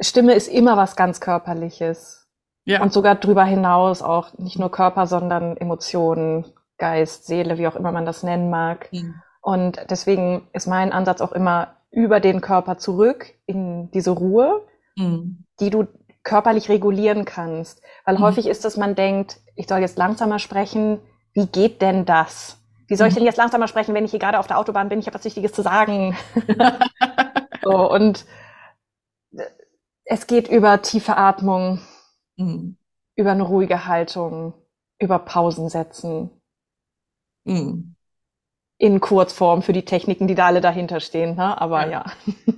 Stimme 0.00 0.34
ist 0.34 0.48
immer 0.48 0.76
was 0.76 0.96
ganz 0.96 1.20
Körperliches. 1.20 2.28
Ja. 2.64 2.82
Und 2.82 2.92
sogar 2.92 3.16
drüber 3.16 3.44
hinaus 3.44 4.00
auch 4.00 4.38
nicht 4.38 4.58
nur 4.58 4.70
Körper, 4.70 5.06
sondern 5.06 5.56
Emotionen, 5.56 6.46
Geist, 6.78 7.26
Seele, 7.26 7.58
wie 7.58 7.68
auch 7.68 7.76
immer 7.76 7.92
man 7.92 8.06
das 8.06 8.22
nennen 8.22 8.48
mag. 8.48 8.88
Mhm. 8.90 9.20
Und 9.42 9.84
deswegen 9.90 10.48
ist 10.52 10.66
mein 10.66 10.92
Ansatz 10.92 11.20
auch 11.20 11.32
immer 11.32 11.76
über 11.90 12.20
den 12.20 12.40
Körper 12.40 12.78
zurück 12.78 13.34
in 13.46 13.90
diese 13.90 14.10
Ruhe, 14.10 14.62
mhm. 14.96 15.44
die 15.60 15.70
du 15.70 15.86
körperlich 16.24 16.68
regulieren 16.68 17.24
kannst. 17.24 17.80
Weil 18.04 18.16
mhm. 18.16 18.22
häufig 18.22 18.46
ist 18.46 18.64
es, 18.64 18.76
man 18.76 18.94
denkt, 18.94 19.40
ich 19.54 19.68
soll 19.68 19.78
jetzt 19.78 19.98
langsamer 19.98 20.38
sprechen. 20.38 21.00
Wie 21.32 21.46
geht 21.46 21.80
denn 21.80 22.04
das? 22.04 22.58
Wie 22.88 22.96
soll 22.96 23.06
ich 23.08 23.14
mhm. 23.14 23.18
denn 23.18 23.26
jetzt 23.26 23.38
langsamer 23.38 23.68
sprechen, 23.68 23.94
wenn 23.94 24.04
ich 24.04 24.10
hier 24.10 24.20
gerade 24.20 24.38
auf 24.38 24.46
der 24.46 24.58
Autobahn 24.58 24.88
bin? 24.88 24.98
Ich 24.98 25.06
habe 25.06 25.14
was 25.14 25.24
Wichtiges 25.24 25.52
zu 25.52 25.62
sagen. 25.62 26.16
so, 27.62 27.90
und 27.90 28.24
es 30.04 30.26
geht 30.26 30.48
über 30.48 30.82
tiefe 30.82 31.16
Atmung, 31.16 31.80
Mhm. 32.36 32.76
Über 33.16 33.32
eine 33.32 33.44
ruhige 33.44 33.86
Haltung, 33.86 34.54
über 34.98 35.18
Pausen 35.18 35.68
setzen. 35.68 36.30
Mhm. 37.44 37.94
In 38.78 39.00
Kurzform 39.00 39.62
für 39.62 39.72
die 39.72 39.84
Techniken, 39.84 40.26
die 40.26 40.34
da 40.34 40.46
alle 40.46 40.60
dahinter 40.60 41.00
stehen, 41.00 41.36
ne? 41.36 41.60
aber 41.60 41.86
ja. 41.88 42.04
ja. 42.46 42.54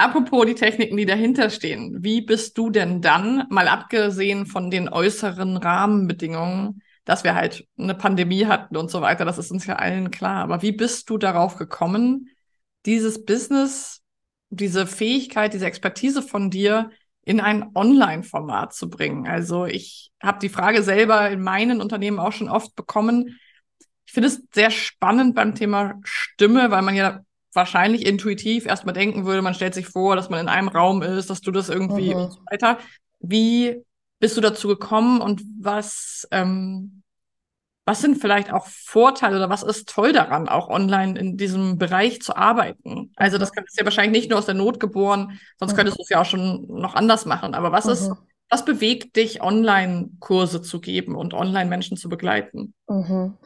Apropos 0.00 0.46
die 0.46 0.54
Techniken, 0.54 0.96
die 0.96 1.04
dahinter 1.04 1.50
stehen. 1.50 2.02
Wie 2.02 2.22
bist 2.22 2.56
du 2.56 2.70
denn 2.70 3.02
dann, 3.02 3.44
mal 3.50 3.68
abgesehen 3.68 4.46
von 4.46 4.70
den 4.70 4.88
äußeren 4.88 5.58
Rahmenbedingungen, 5.58 6.80
dass 7.04 7.22
wir 7.22 7.34
halt 7.34 7.68
eine 7.76 7.94
Pandemie 7.94 8.46
hatten 8.46 8.78
und 8.78 8.90
so 8.90 9.02
weiter, 9.02 9.26
das 9.26 9.36
ist 9.36 9.50
uns 9.50 9.66
ja 9.66 9.76
allen 9.76 10.10
klar. 10.10 10.42
Aber 10.42 10.62
wie 10.62 10.72
bist 10.72 11.10
du 11.10 11.18
darauf 11.18 11.56
gekommen, 11.56 12.30
dieses 12.86 13.26
Business, 13.26 14.00
diese 14.48 14.86
Fähigkeit, 14.86 15.52
diese 15.52 15.66
Expertise 15.66 16.22
von 16.22 16.48
dir 16.48 16.90
in 17.22 17.38
ein 17.38 17.70
Online-Format 17.74 18.72
zu 18.72 18.88
bringen. 18.88 19.28
Also 19.28 19.66
ich 19.66 20.12
habe 20.22 20.38
die 20.38 20.48
Frage 20.48 20.82
selber 20.82 21.28
in 21.28 21.42
meinen 21.42 21.82
Unternehmen 21.82 22.20
auch 22.20 22.32
schon 22.32 22.48
oft 22.48 22.74
bekommen. 22.74 23.38
Ich 24.06 24.14
finde 24.14 24.28
es 24.28 24.42
sehr 24.54 24.70
spannend 24.70 25.34
beim 25.34 25.54
Thema 25.54 26.00
Stimme, 26.04 26.70
weil 26.70 26.80
man 26.80 26.96
ja 26.96 27.20
wahrscheinlich 27.52 28.06
intuitiv 28.06 28.66
erstmal 28.66 28.94
denken 28.94 29.26
würde, 29.26 29.42
man 29.42 29.54
stellt 29.54 29.74
sich 29.74 29.88
vor, 29.88 30.16
dass 30.16 30.30
man 30.30 30.40
in 30.40 30.48
einem 30.48 30.68
Raum 30.68 31.02
ist, 31.02 31.30
dass 31.30 31.40
du 31.40 31.50
das 31.50 31.68
irgendwie 31.68 32.14
mhm. 32.14 32.20
und 32.20 32.32
so 32.32 32.40
weiter. 32.50 32.78
Wie 33.20 33.82
bist 34.18 34.36
du 34.36 34.40
dazu 34.40 34.68
gekommen 34.68 35.20
und 35.20 35.42
was 35.58 36.28
ähm, 36.30 37.00
was 37.90 38.02
sind 38.02 38.18
vielleicht 38.18 38.52
auch 38.52 38.66
Vorteile 38.66 39.36
oder 39.36 39.50
was 39.50 39.64
ist 39.64 39.88
toll 39.88 40.12
daran, 40.12 40.48
auch 40.48 40.68
online 40.68 41.18
in 41.18 41.36
diesem 41.36 41.76
Bereich 41.76 42.22
zu 42.22 42.36
arbeiten? 42.36 43.12
Also 43.16 43.36
das 43.36 43.50
ist 43.50 43.78
ja 43.78 43.84
wahrscheinlich 43.84 44.12
nicht 44.12 44.30
nur 44.30 44.38
aus 44.38 44.46
der 44.46 44.54
Not 44.54 44.78
geboren, 44.78 45.40
sonst 45.58 45.72
mhm. 45.72 45.76
könntest 45.76 45.98
du 45.98 46.02
es 46.02 46.08
ja 46.08 46.20
auch 46.20 46.24
schon 46.24 46.68
noch 46.68 46.94
anders 46.94 47.26
machen. 47.26 47.52
Aber 47.54 47.72
was 47.72 47.86
ist, 47.86 48.08
mhm. 48.08 48.16
was 48.48 48.64
bewegt 48.64 49.16
dich, 49.16 49.42
Online-Kurse 49.42 50.62
zu 50.62 50.80
geben 50.80 51.16
und 51.16 51.34
Online-Menschen 51.34 51.96
zu 51.96 52.08
begleiten? 52.08 52.74
Mhm. 52.86 53.36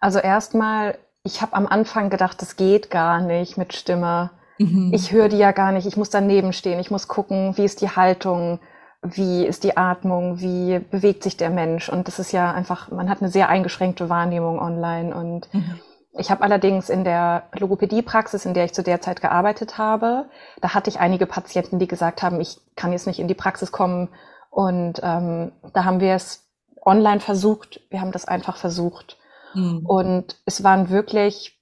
Also 0.00 0.18
erstmal, 0.18 0.98
ich 1.24 1.40
habe 1.40 1.54
am 1.54 1.66
Anfang 1.66 2.10
gedacht, 2.10 2.42
das 2.42 2.56
geht 2.56 2.90
gar 2.90 3.20
nicht 3.20 3.56
mit 3.56 3.74
Stimme. 3.74 4.30
Mhm. 4.58 4.92
Ich 4.92 5.12
höre 5.12 5.28
die 5.28 5.38
ja 5.38 5.52
gar 5.52 5.72
nicht, 5.72 5.86
ich 5.86 5.96
muss 5.96 6.10
daneben 6.10 6.52
stehen, 6.52 6.80
ich 6.80 6.90
muss 6.90 7.08
gucken, 7.08 7.56
wie 7.56 7.64
ist 7.64 7.80
die 7.80 7.90
Haltung, 7.90 8.58
wie 9.02 9.46
ist 9.46 9.64
die 9.64 9.76
Atmung, 9.76 10.40
wie 10.40 10.78
bewegt 10.78 11.22
sich 11.22 11.36
der 11.36 11.50
Mensch. 11.50 11.88
Und 11.88 12.08
das 12.08 12.18
ist 12.18 12.32
ja 12.32 12.52
einfach, 12.52 12.90
man 12.90 13.08
hat 13.08 13.20
eine 13.20 13.30
sehr 13.30 13.48
eingeschränkte 13.48 14.08
Wahrnehmung 14.08 14.58
online. 14.58 15.14
Und 15.14 15.52
mhm. 15.54 15.78
ich 16.12 16.30
habe 16.30 16.42
allerdings 16.42 16.88
in 16.88 17.04
der 17.04 17.44
Logopädie-Praxis, 17.52 18.44
in 18.44 18.54
der 18.54 18.64
ich 18.64 18.74
zu 18.74 18.82
der 18.82 19.00
Zeit 19.00 19.20
gearbeitet 19.20 19.78
habe, 19.78 20.26
da 20.60 20.74
hatte 20.74 20.90
ich 20.90 20.98
einige 20.98 21.26
Patienten, 21.26 21.78
die 21.78 21.88
gesagt 21.88 22.22
haben, 22.22 22.40
ich 22.40 22.60
kann 22.74 22.92
jetzt 22.92 23.06
nicht 23.06 23.20
in 23.20 23.28
die 23.28 23.34
Praxis 23.34 23.70
kommen. 23.70 24.08
Und 24.50 25.00
ähm, 25.02 25.52
da 25.72 25.84
haben 25.84 26.00
wir 26.00 26.14
es 26.14 26.48
online 26.84 27.20
versucht. 27.20 27.80
Wir 27.90 28.00
haben 28.00 28.12
das 28.12 28.26
einfach 28.26 28.56
versucht. 28.56 29.18
Mhm. 29.54 29.84
Und 29.86 30.36
es 30.46 30.62
waren 30.64 30.90
wirklich 30.90 31.58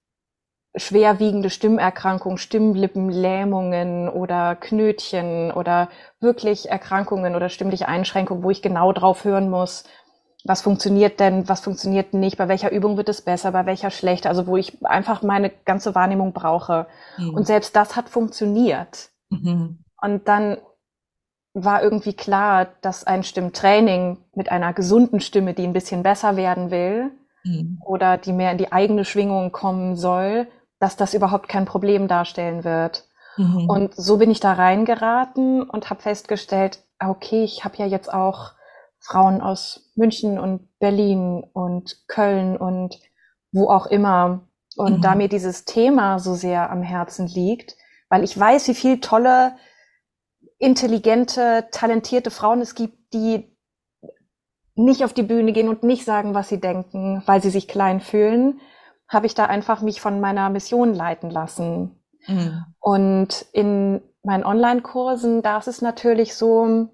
schwerwiegende 0.76 1.50
Stimmerkrankungen, 1.50 2.38
Stimmlippenlähmungen 2.38 4.08
oder 4.08 4.54
Knötchen 4.54 5.50
oder 5.50 5.88
wirklich 6.20 6.70
Erkrankungen 6.70 7.34
oder 7.34 7.48
stimmliche 7.48 7.88
Einschränkungen, 7.88 8.44
wo 8.44 8.50
ich 8.50 8.62
genau 8.62 8.92
drauf 8.92 9.24
hören 9.24 9.50
muss, 9.50 9.84
was 10.44 10.62
funktioniert 10.62 11.20
denn, 11.20 11.48
was 11.48 11.60
funktioniert 11.60 12.14
nicht, 12.14 12.38
bei 12.38 12.48
welcher 12.48 12.70
Übung 12.70 12.96
wird 12.96 13.08
es 13.08 13.22
besser, 13.22 13.52
bei 13.52 13.66
welcher 13.66 13.90
schlechter, 13.90 14.28
also 14.28 14.46
wo 14.46 14.56
ich 14.56 14.84
einfach 14.84 15.22
meine 15.22 15.50
ganze 15.50 15.94
Wahrnehmung 15.94 16.32
brauche. 16.32 16.86
Mhm. 17.18 17.34
Und 17.34 17.46
selbst 17.46 17.74
das 17.76 17.96
hat 17.96 18.08
funktioniert. 18.08 19.10
Mhm. 19.28 19.84
Und 20.00 20.28
dann 20.28 20.58
war 21.52 21.82
irgendwie 21.82 22.12
klar, 22.12 22.68
dass 22.80 23.04
ein 23.04 23.24
Stimmtraining 23.24 24.18
mit 24.34 24.52
einer 24.52 24.72
gesunden 24.72 25.20
Stimme, 25.20 25.52
die 25.52 25.64
ein 25.64 25.72
bisschen 25.72 26.02
besser 26.04 26.36
werden 26.36 26.70
will, 26.70 27.10
mhm. 27.44 27.80
oder 27.84 28.16
die 28.16 28.32
mehr 28.32 28.52
in 28.52 28.58
die 28.58 28.72
eigene 28.72 29.04
Schwingung 29.04 29.52
kommen 29.52 29.96
soll, 29.96 30.48
dass 30.78 30.96
das 30.96 31.14
überhaupt 31.14 31.48
kein 31.48 31.66
Problem 31.66 32.08
darstellen 32.08 32.64
wird. 32.64 33.04
Mhm. 33.36 33.68
Und 33.68 33.94
so 33.94 34.18
bin 34.18 34.30
ich 34.30 34.40
da 34.40 34.52
reingeraten 34.52 35.62
und 35.62 35.90
habe 35.90 36.02
festgestellt, 36.02 36.82
ah, 36.98 37.10
okay, 37.10 37.44
ich 37.44 37.64
habe 37.64 37.76
ja 37.76 37.86
jetzt 37.86 38.12
auch 38.12 38.52
Frauen 38.98 39.40
aus 39.40 39.90
München 39.94 40.38
und 40.38 40.68
Berlin 40.78 41.44
und 41.52 41.96
Köln 42.08 42.56
und 42.56 42.98
wo 43.52 43.70
auch 43.70 43.86
immer. 43.86 44.46
Und 44.76 44.98
mhm. 44.98 45.02
da 45.02 45.14
mir 45.14 45.28
dieses 45.28 45.64
Thema 45.64 46.18
so 46.18 46.34
sehr 46.34 46.70
am 46.70 46.82
Herzen 46.82 47.26
liegt, 47.26 47.76
weil 48.08 48.24
ich 48.24 48.38
weiß, 48.38 48.68
wie 48.68 48.74
viel 48.74 49.00
tolle 49.00 49.56
intelligente, 50.58 51.68
talentierte 51.72 52.30
Frauen 52.30 52.60
es 52.60 52.74
gibt, 52.74 53.14
die 53.14 53.49
nicht 54.84 55.04
auf 55.04 55.12
die 55.12 55.22
Bühne 55.22 55.52
gehen 55.52 55.68
und 55.68 55.82
nicht 55.82 56.04
sagen, 56.04 56.34
was 56.34 56.48
sie 56.48 56.60
denken, 56.60 57.22
weil 57.26 57.42
sie 57.42 57.50
sich 57.50 57.68
klein 57.68 58.00
fühlen, 58.00 58.60
habe 59.08 59.26
ich 59.26 59.34
da 59.34 59.46
einfach 59.46 59.82
mich 59.82 60.00
von 60.00 60.20
meiner 60.20 60.48
Mission 60.50 60.94
leiten 60.94 61.30
lassen. 61.30 62.00
Mhm. 62.26 62.64
Und 62.78 63.46
in 63.52 64.00
meinen 64.22 64.44
Online-Kursen, 64.44 65.42
da 65.42 65.58
ist 65.58 65.68
es 65.68 65.82
natürlich 65.82 66.34
so, 66.34 66.88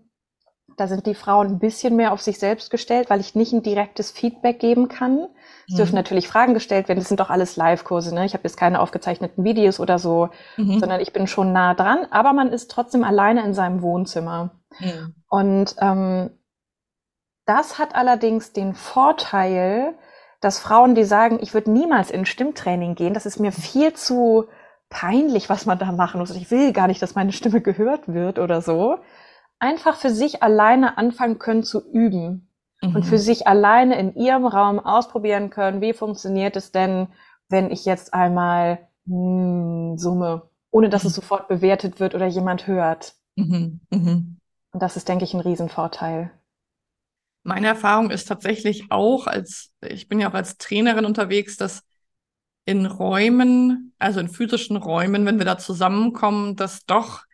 da 0.76 0.88
sind 0.88 1.06
die 1.06 1.14
Frauen 1.14 1.48
ein 1.48 1.58
bisschen 1.58 1.96
mehr 1.96 2.12
auf 2.12 2.20
sich 2.20 2.38
selbst 2.38 2.70
gestellt, 2.70 3.08
weil 3.10 3.20
ich 3.20 3.34
nicht 3.34 3.52
ein 3.52 3.62
direktes 3.62 4.10
Feedback 4.10 4.60
geben 4.60 4.88
kann. 4.88 5.26
Es 5.66 5.74
mhm. 5.74 5.76
dürfen 5.76 5.94
natürlich 5.94 6.28
Fragen 6.28 6.54
gestellt 6.54 6.88
werden. 6.88 6.98
Das 6.98 7.08
sind 7.08 7.20
doch 7.20 7.30
alles 7.30 7.56
Live-Kurse. 7.56 8.14
Ne? 8.14 8.26
Ich 8.26 8.34
habe 8.34 8.44
jetzt 8.44 8.56
keine 8.56 8.80
aufgezeichneten 8.80 9.42
Videos 9.44 9.80
oder 9.80 9.98
so, 9.98 10.28
mhm. 10.56 10.78
sondern 10.78 11.00
ich 11.00 11.12
bin 11.12 11.26
schon 11.26 11.52
nah 11.52 11.74
dran. 11.74 12.06
Aber 12.10 12.32
man 12.32 12.52
ist 12.52 12.70
trotzdem 12.70 13.04
alleine 13.04 13.44
in 13.44 13.54
seinem 13.54 13.82
Wohnzimmer. 13.82 14.50
Mhm. 14.78 15.14
Und 15.28 15.76
ähm, 15.80 16.30
das 17.46 17.78
hat 17.78 17.94
allerdings 17.94 18.52
den 18.52 18.74
Vorteil, 18.74 19.94
dass 20.40 20.58
Frauen, 20.58 20.94
die 20.94 21.04
sagen, 21.04 21.38
ich 21.40 21.54
würde 21.54 21.70
niemals 21.70 22.10
in 22.10 22.26
Stimmtraining 22.26 22.94
gehen, 22.94 23.14
das 23.14 23.26
ist 23.26 23.40
mir 23.40 23.52
viel 23.52 23.94
zu 23.94 24.46
peinlich, 24.88 25.48
was 25.48 25.66
man 25.66 25.78
da 25.78 25.90
machen 25.92 26.20
muss. 26.20 26.30
Ich 26.30 26.50
will 26.50 26.72
gar 26.72 26.86
nicht, 26.86 27.00
dass 27.00 27.14
meine 27.14 27.32
Stimme 27.32 27.60
gehört 27.60 28.08
wird 28.08 28.38
oder 28.38 28.60
so. 28.60 28.98
Einfach 29.58 29.96
für 29.96 30.10
sich 30.10 30.42
alleine 30.42 30.98
anfangen 30.98 31.38
können 31.38 31.62
zu 31.62 31.80
üben 31.90 32.50
mhm. 32.82 32.96
und 32.96 33.02
für 33.04 33.18
sich 33.18 33.46
alleine 33.46 33.98
in 33.98 34.14
ihrem 34.14 34.46
Raum 34.46 34.78
ausprobieren 34.78 35.50
können, 35.50 35.80
wie 35.80 35.92
funktioniert 35.92 36.56
es 36.56 36.72
denn, 36.72 37.08
wenn 37.48 37.70
ich 37.70 37.84
jetzt 37.84 38.12
einmal 38.12 38.78
hm, 39.06 39.96
summe, 39.96 40.50
ohne 40.70 40.88
dass 40.88 41.04
mhm. 41.04 41.08
es 41.08 41.14
sofort 41.14 41.48
bewertet 41.48 42.00
wird 42.00 42.14
oder 42.14 42.26
jemand 42.26 42.66
hört. 42.66 43.14
Mhm. 43.36 43.80
mhm. 43.90 44.38
Und 44.72 44.82
das 44.82 44.96
ist, 44.96 45.08
denke 45.08 45.24
ich, 45.24 45.32
ein 45.32 45.40
Riesenvorteil. 45.40 46.30
Meine 47.46 47.68
Erfahrung 47.68 48.10
ist 48.10 48.26
tatsächlich 48.26 48.90
auch, 48.90 49.26
als 49.26 49.72
ich 49.80 50.08
bin 50.08 50.18
ja 50.18 50.28
auch 50.28 50.34
als 50.34 50.58
Trainerin 50.58 51.04
unterwegs, 51.04 51.56
dass 51.56 51.82
in 52.64 52.86
Räumen, 52.86 53.94
also 53.98 54.18
in 54.18 54.28
physischen 54.28 54.76
Räumen, 54.76 55.24
wenn 55.24 55.38
wir 55.38 55.44
da 55.44 55.56
zusammenkommen, 55.56 56.56
dass 56.56 56.84
doch 56.84 57.24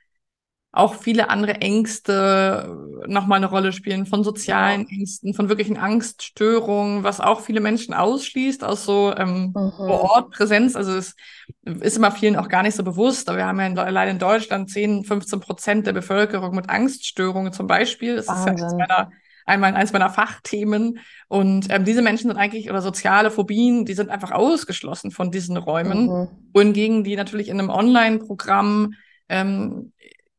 auch 0.70 0.94
viele 0.94 1.28
andere 1.28 1.56
Ängste 1.60 2.76
nochmal 3.06 3.36
eine 3.36 3.46
Rolle 3.46 3.72
spielen, 3.72 4.06
von 4.06 4.24
sozialen. 4.24 4.86
Ängsten, 4.88 5.34
von 5.34 5.50
wirklichen 5.50 5.76
Angststörungen, 5.76 7.04
was 7.04 7.20
auch 7.20 7.40
viele 7.40 7.60
Menschen 7.60 7.92
ausschließt 7.92 8.64
aus 8.64 8.84
so 8.84 9.14
ähm, 9.16 9.52
mhm. 9.54 9.72
Vor-Ort-Präsenz. 9.76 10.74
Also 10.74 10.92
es 10.92 11.14
ist 11.62 11.96
immer 11.98 12.10
vielen 12.10 12.36
auch 12.36 12.48
gar 12.48 12.62
nicht 12.62 12.74
so 12.74 12.84
bewusst, 12.84 13.28
aber 13.28 13.38
wir 13.38 13.46
haben 13.46 13.60
ja 13.60 13.66
in, 13.66 13.78
allein 13.78 14.08
in 14.08 14.18
Deutschland 14.18 14.70
10, 14.70 15.04
15 15.04 15.40
Prozent 15.40 15.86
der 15.86 15.92
Bevölkerung 15.92 16.54
mit 16.54 16.70
Angststörungen 16.70 17.52
zum 17.52 17.66
Beispiel. 17.66 18.16
Das 18.16 18.28
Wahnsinn. 18.28 18.54
ist 18.54 18.60
ja 18.60 18.66
eines 18.66 18.74
meiner 18.74 19.10
einmal 19.46 19.74
eins 19.74 19.92
meiner 19.92 20.10
Fachthemen. 20.10 20.98
Und 21.28 21.70
ähm, 21.70 21.84
diese 21.84 22.02
Menschen 22.02 22.28
sind 22.28 22.36
eigentlich, 22.36 22.70
oder 22.70 22.82
soziale 22.82 23.30
Phobien, 23.30 23.84
die 23.84 23.94
sind 23.94 24.10
einfach 24.10 24.30
ausgeschlossen 24.30 25.10
von 25.10 25.30
diesen 25.30 25.56
Räumen. 25.56 26.06
Mhm. 26.06 26.28
Wohingegen 26.52 27.04
die 27.04 27.16
natürlich 27.16 27.48
in 27.48 27.58
einem 27.58 27.70
Online-Programm 27.70 28.94
ähm, 29.28 29.92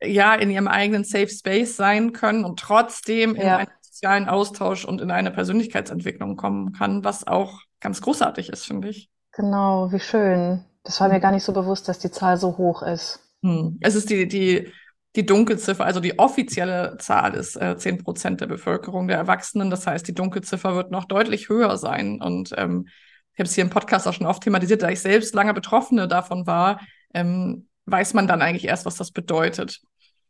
ja 0.03 0.35
in 0.35 0.49
ihrem 0.49 0.67
eigenen 0.67 1.03
Safe 1.03 1.29
Space 1.29 1.75
sein 1.75 2.13
können 2.13 2.45
und 2.45 2.59
trotzdem 2.59 3.35
ja. 3.35 3.41
in 3.41 3.49
einen 3.49 3.71
sozialen 3.81 4.27
Austausch 4.27 4.85
und 4.85 5.01
in 5.01 5.11
eine 5.11 5.31
Persönlichkeitsentwicklung 5.31 6.35
kommen 6.35 6.73
kann, 6.73 7.03
was 7.03 7.25
auch 7.25 7.61
ganz 7.79 8.01
großartig 8.01 8.49
ist, 8.49 8.65
finde 8.65 8.89
ich. 8.89 9.09
Genau, 9.31 9.91
wie 9.91 9.99
schön. 9.99 10.65
Das 10.83 10.99
war 10.99 11.09
mir 11.09 11.19
gar 11.19 11.31
nicht 11.31 11.43
so 11.43 11.53
bewusst, 11.53 11.87
dass 11.87 11.99
die 11.99 12.11
Zahl 12.11 12.37
so 12.37 12.57
hoch 12.57 12.83
ist. 12.83 13.19
Hm. 13.41 13.77
Es 13.81 13.95
ist 13.95 14.09
die, 14.09 14.27
die 14.27 14.71
die 15.15 15.25
Dunkelziffer, 15.25 15.85
also 15.85 15.99
die 15.99 16.17
offizielle 16.17 16.97
Zahl 16.97 17.35
ist 17.35 17.55
äh, 17.55 17.77
10 17.77 18.03
Prozent 18.03 18.41
der 18.41 18.47
Bevölkerung 18.47 19.07
der 19.07 19.17
Erwachsenen. 19.17 19.69
Das 19.69 19.85
heißt, 19.85 20.07
die 20.07 20.15
Dunkelziffer 20.15 20.75
wird 20.75 20.91
noch 20.91 21.05
deutlich 21.05 21.49
höher 21.49 21.77
sein. 21.77 22.19
Und 22.21 22.53
ähm, 22.57 22.87
ich 23.33 23.39
habe 23.39 23.47
es 23.47 23.55
hier 23.55 23.63
im 23.63 23.69
Podcast 23.69 24.07
auch 24.07 24.13
schon 24.13 24.27
oft 24.27 24.43
thematisiert, 24.43 24.81
da 24.81 24.89
ich 24.89 25.01
selbst 25.01 25.35
lange 25.35 25.53
Betroffene 25.53 26.07
davon 26.07 26.47
war, 26.47 26.79
ähm, 27.13 27.67
weiß 27.85 28.13
man 28.15 28.27
dann 28.27 28.41
eigentlich 28.41 28.65
erst, 28.65 28.85
was 28.85 28.95
das 28.95 29.11
bedeutet. 29.11 29.81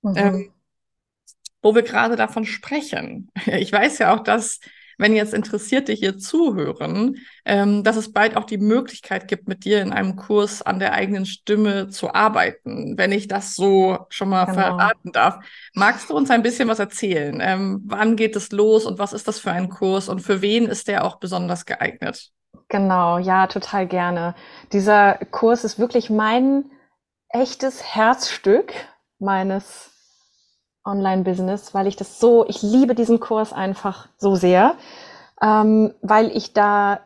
Mhm. 0.01 0.13
Ähm, 0.17 0.51
wo 1.61 1.73
wir 1.73 1.83
gerade 1.83 2.15
davon 2.15 2.45
sprechen. 2.45 3.31
Ich 3.45 3.71
weiß 3.71 3.99
ja 3.99 4.13
auch, 4.13 4.19
dass 4.19 4.59
wenn 4.97 5.15
jetzt 5.15 5.33
Interessierte 5.33 5.93
hier 5.93 6.17
zuhören, 6.17 7.17
ähm, 7.45 7.83
dass 7.83 7.95
es 7.95 8.11
bald 8.11 8.37
auch 8.37 8.45
die 8.45 8.57
Möglichkeit 8.57 9.27
gibt, 9.27 9.47
mit 9.47 9.65
dir 9.65 9.81
in 9.81 9.93
einem 9.93 10.15
Kurs 10.15 10.61
an 10.61 10.79
der 10.79 10.93
eigenen 10.93 11.25
Stimme 11.25 11.89
zu 11.89 12.13
arbeiten, 12.13 12.97
wenn 12.97 13.11
ich 13.11 13.27
das 13.27 13.55
so 13.55 14.05
schon 14.09 14.29
mal 14.29 14.45
genau. 14.45 14.55
verraten 14.57 15.11
darf. 15.11 15.39
Magst 15.73 16.09
du 16.09 16.15
uns 16.15 16.29
ein 16.29 16.43
bisschen 16.43 16.67
was 16.67 16.79
erzählen? 16.79 17.39
Ähm, 17.41 17.81
wann 17.85 18.15
geht 18.15 18.35
es 18.35 18.51
los 18.51 18.85
und 18.85 18.99
was 18.99 19.13
ist 19.13 19.27
das 19.27 19.39
für 19.39 19.51
ein 19.51 19.69
Kurs 19.69 20.09
und 20.09 20.21
für 20.21 20.41
wen 20.41 20.65
ist 20.65 20.87
der 20.87 21.05
auch 21.05 21.17
besonders 21.17 21.65
geeignet? 21.65 22.31
Genau, 22.69 23.17
ja, 23.17 23.47
total 23.47 23.87
gerne. 23.87 24.35
Dieser 24.71 25.15
Kurs 25.31 25.63
ist 25.63 25.79
wirklich 25.79 26.09
mein 26.09 26.65
echtes 27.29 27.83
Herzstück 27.83 28.73
meines 29.19 29.92
Online-Business, 30.85 31.73
weil 31.73 31.87
ich 31.87 31.95
das 31.95 32.19
so, 32.19 32.45
ich 32.47 32.61
liebe 32.61 32.95
diesen 32.95 33.19
Kurs 33.19 33.53
einfach 33.53 34.07
so 34.17 34.35
sehr, 34.35 34.75
ähm, 35.41 35.93
weil 36.01 36.35
ich 36.35 36.53
da 36.53 36.99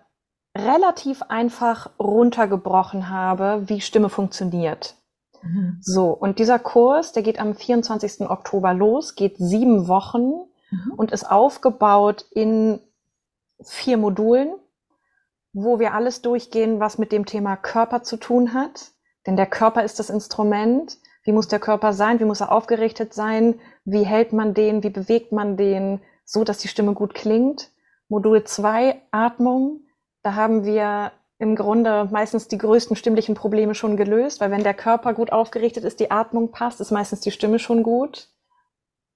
relativ 0.55 1.21
einfach 1.23 1.89
runtergebrochen 1.99 3.09
habe, 3.09 3.63
wie 3.67 3.81
Stimme 3.81 4.09
funktioniert. 4.09 4.95
Mhm. 5.43 5.77
So, 5.81 6.09
und 6.09 6.39
dieser 6.39 6.59
Kurs, 6.59 7.11
der 7.11 7.23
geht 7.23 7.39
am 7.39 7.55
24. 7.55 8.29
Oktober 8.29 8.73
los, 8.73 9.15
geht 9.15 9.37
sieben 9.37 9.87
Wochen 9.87 10.31
mhm. 10.71 10.93
und 10.95 11.11
ist 11.11 11.29
aufgebaut 11.29 12.25
in 12.31 12.79
vier 13.61 13.97
Modulen, 13.97 14.53
wo 15.53 15.79
wir 15.79 15.93
alles 15.93 16.21
durchgehen, 16.21 16.79
was 16.79 16.97
mit 16.97 17.11
dem 17.11 17.25
Thema 17.25 17.55
Körper 17.55 18.03
zu 18.03 18.17
tun 18.17 18.53
hat. 18.53 18.91
Denn 19.25 19.35
der 19.35 19.47
Körper 19.47 19.83
ist 19.83 19.99
das 19.99 20.09
Instrument. 20.09 20.97
Wie 21.27 21.33
muss 21.33 21.49
der 21.49 21.59
Körper 21.59 21.91
sein? 21.91 22.21
Wie 22.21 22.25
muss 22.25 22.39
er 22.39 22.53
aufgerichtet 22.53 23.13
sein? 23.13 23.59
Wie 23.83 24.05
hält 24.05 24.31
man 24.31 24.53
den? 24.53 24.81
Wie 24.81 24.89
bewegt 24.89 25.33
man 25.33 25.57
den? 25.57 25.99
So, 26.23 26.45
dass 26.45 26.59
die 26.59 26.69
Stimme 26.69 26.93
gut 26.93 27.13
klingt. 27.13 27.69
Modul 28.07 28.45
2, 28.45 28.95
Atmung. 29.11 29.81
Da 30.23 30.35
haben 30.35 30.63
wir 30.63 31.11
im 31.37 31.57
Grunde 31.57 32.07
meistens 32.13 32.47
die 32.47 32.57
größten 32.57 32.95
stimmlichen 32.95 33.35
Probleme 33.35 33.75
schon 33.75 33.97
gelöst, 33.97 34.39
weil 34.39 34.51
wenn 34.51 34.63
der 34.63 34.73
Körper 34.73 35.13
gut 35.13 35.33
aufgerichtet 35.33 35.83
ist, 35.83 35.99
die 35.99 36.11
Atmung 36.11 36.51
passt, 36.51 36.79
ist 36.79 36.91
meistens 36.91 37.19
die 37.19 37.31
Stimme 37.31 37.59
schon 37.59 37.83
gut. 37.83 38.29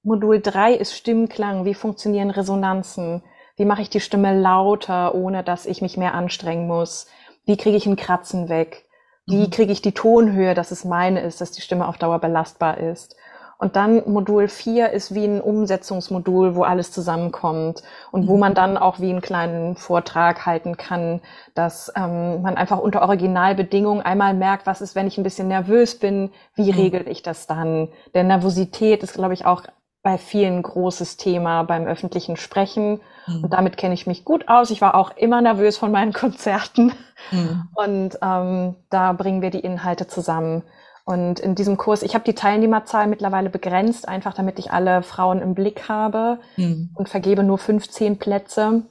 Modul 0.04 0.42
3 0.42 0.74
ist 0.74 0.94
Stimmklang. 0.94 1.64
Wie 1.64 1.74
funktionieren 1.74 2.30
Resonanzen? 2.30 3.24
Wie 3.56 3.64
mache 3.64 3.84
ich 3.84 3.90
die 3.90 4.02
Stimme 4.02 4.38
lauter, 4.38 5.16
ohne 5.16 5.46
dass 5.46 5.66
ich 5.66 5.82
mich 5.82 5.96
mehr 5.96 6.14
anstrengen 6.14 6.68
muss? 6.68 7.08
Wie 7.46 7.56
kriege 7.56 7.78
ich 7.78 7.86
ein 7.86 7.96
Kratzen 7.96 8.50
weg? 8.50 8.86
Wie 9.26 9.46
mhm. 9.46 9.50
kriege 9.50 9.72
ich 9.72 9.82
die 9.82 9.94
Tonhöhe, 9.94 10.54
dass 10.54 10.72
es 10.72 10.86
meine 10.86 11.22
ist, 11.22 11.42
dass 11.42 11.52
die 11.52 11.62
Stimme 11.62 11.88
auf 11.88 11.98
Dauer 11.98 12.20
belastbar 12.20 12.78
ist? 12.78 13.16
Und 13.62 13.76
dann 13.76 14.02
Modul 14.12 14.48
4 14.48 14.90
ist 14.90 15.14
wie 15.14 15.24
ein 15.24 15.40
Umsetzungsmodul, 15.40 16.56
wo 16.56 16.64
alles 16.64 16.92
zusammenkommt 16.92 17.84
und 18.12 18.28
wo 18.28 18.34
mhm. 18.34 18.40
man 18.40 18.54
dann 18.56 18.76
auch 18.76 19.00
wie 19.00 19.12
einen 19.12 19.22
kleinen 19.22 19.76
Vortrag 19.76 20.48
halten 20.48 20.78
kann, 20.78 21.22
dass 21.54 21.94
ähm, 21.96 22.42
man 22.42 22.58
einfach 22.58 22.80
unter 22.80 23.04
Originalbedingungen 23.04 24.04
einmal 24.04 24.34
merkt, 24.34 24.66
was 24.66 24.82
ist, 24.82 24.96
wenn 24.96 25.06
ich 25.06 25.20
ein 25.20 25.24
bisschen 25.24 25.48
nervös 25.48 26.00
bin, 26.00 26.32
wie 26.56 26.72
mhm. 26.72 26.80
regel 26.80 27.08
ich 27.08 27.22
das 27.22 27.46
dann? 27.46 27.90
Denn 28.16 28.26
Nervosität 28.26 29.04
ist, 29.04 29.14
glaube 29.14 29.36
ich, 29.36 29.46
auch 29.46 29.62
bei 30.04 30.18
vielen 30.18 30.62
großes 30.64 31.18
Thema 31.18 31.64
beim 31.64 31.86
öffentlichen 31.86 32.36
Sprechen. 32.36 33.02
Mhm. 33.28 33.44
Und 33.44 33.54
damit 33.54 33.78
kenne 33.78 33.94
ich 33.94 34.08
mich 34.08 34.26
gut 34.26 34.48
aus. 34.48 34.72
Ich 34.72 34.82
war 34.82 34.96
auch 34.96 35.16
immer 35.16 35.42
nervös 35.42 35.78
von 35.78 35.92
meinen 35.92 36.14
Konzerten. 36.14 36.94
Mhm. 37.32 37.68
Und 37.76 38.18
ähm, 38.22 38.76
da 38.90 39.14
bringen 39.14 39.42
wir 39.42 39.52
die 39.52 39.60
Inhalte 39.60 40.08
zusammen. 40.08 40.64
Und 41.04 41.40
in 41.40 41.56
diesem 41.56 41.78
Kurs, 41.78 42.04
ich 42.04 42.14
habe 42.14 42.24
die 42.24 42.36
Teilnehmerzahl 42.36 43.08
mittlerweile 43.08 43.50
begrenzt, 43.50 44.08
einfach 44.08 44.34
damit 44.34 44.60
ich 44.60 44.72
alle 44.72 45.04
Frauen 45.04 45.42
im 45.42 45.56
Blick 45.56 45.90
habe 45.90 46.40
mhm. 46.58 46.92
und 46.94 47.10
vergebe 47.10 47.44
nur 47.44 47.58
15 47.58 48.18
Plätze. 48.18 48.84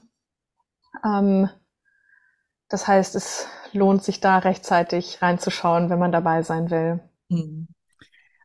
Ähm, 1.04 1.48
das 2.68 2.86
heißt, 2.86 3.14
es 3.16 3.48
lohnt 3.72 4.02
sich 4.02 4.20
da 4.20 4.38
rechtzeitig 4.38 5.22
reinzuschauen, 5.22 5.90
wenn 5.90 5.98
man 5.98 6.12
dabei 6.12 6.42
sein 6.42 6.70
will. 6.70 7.00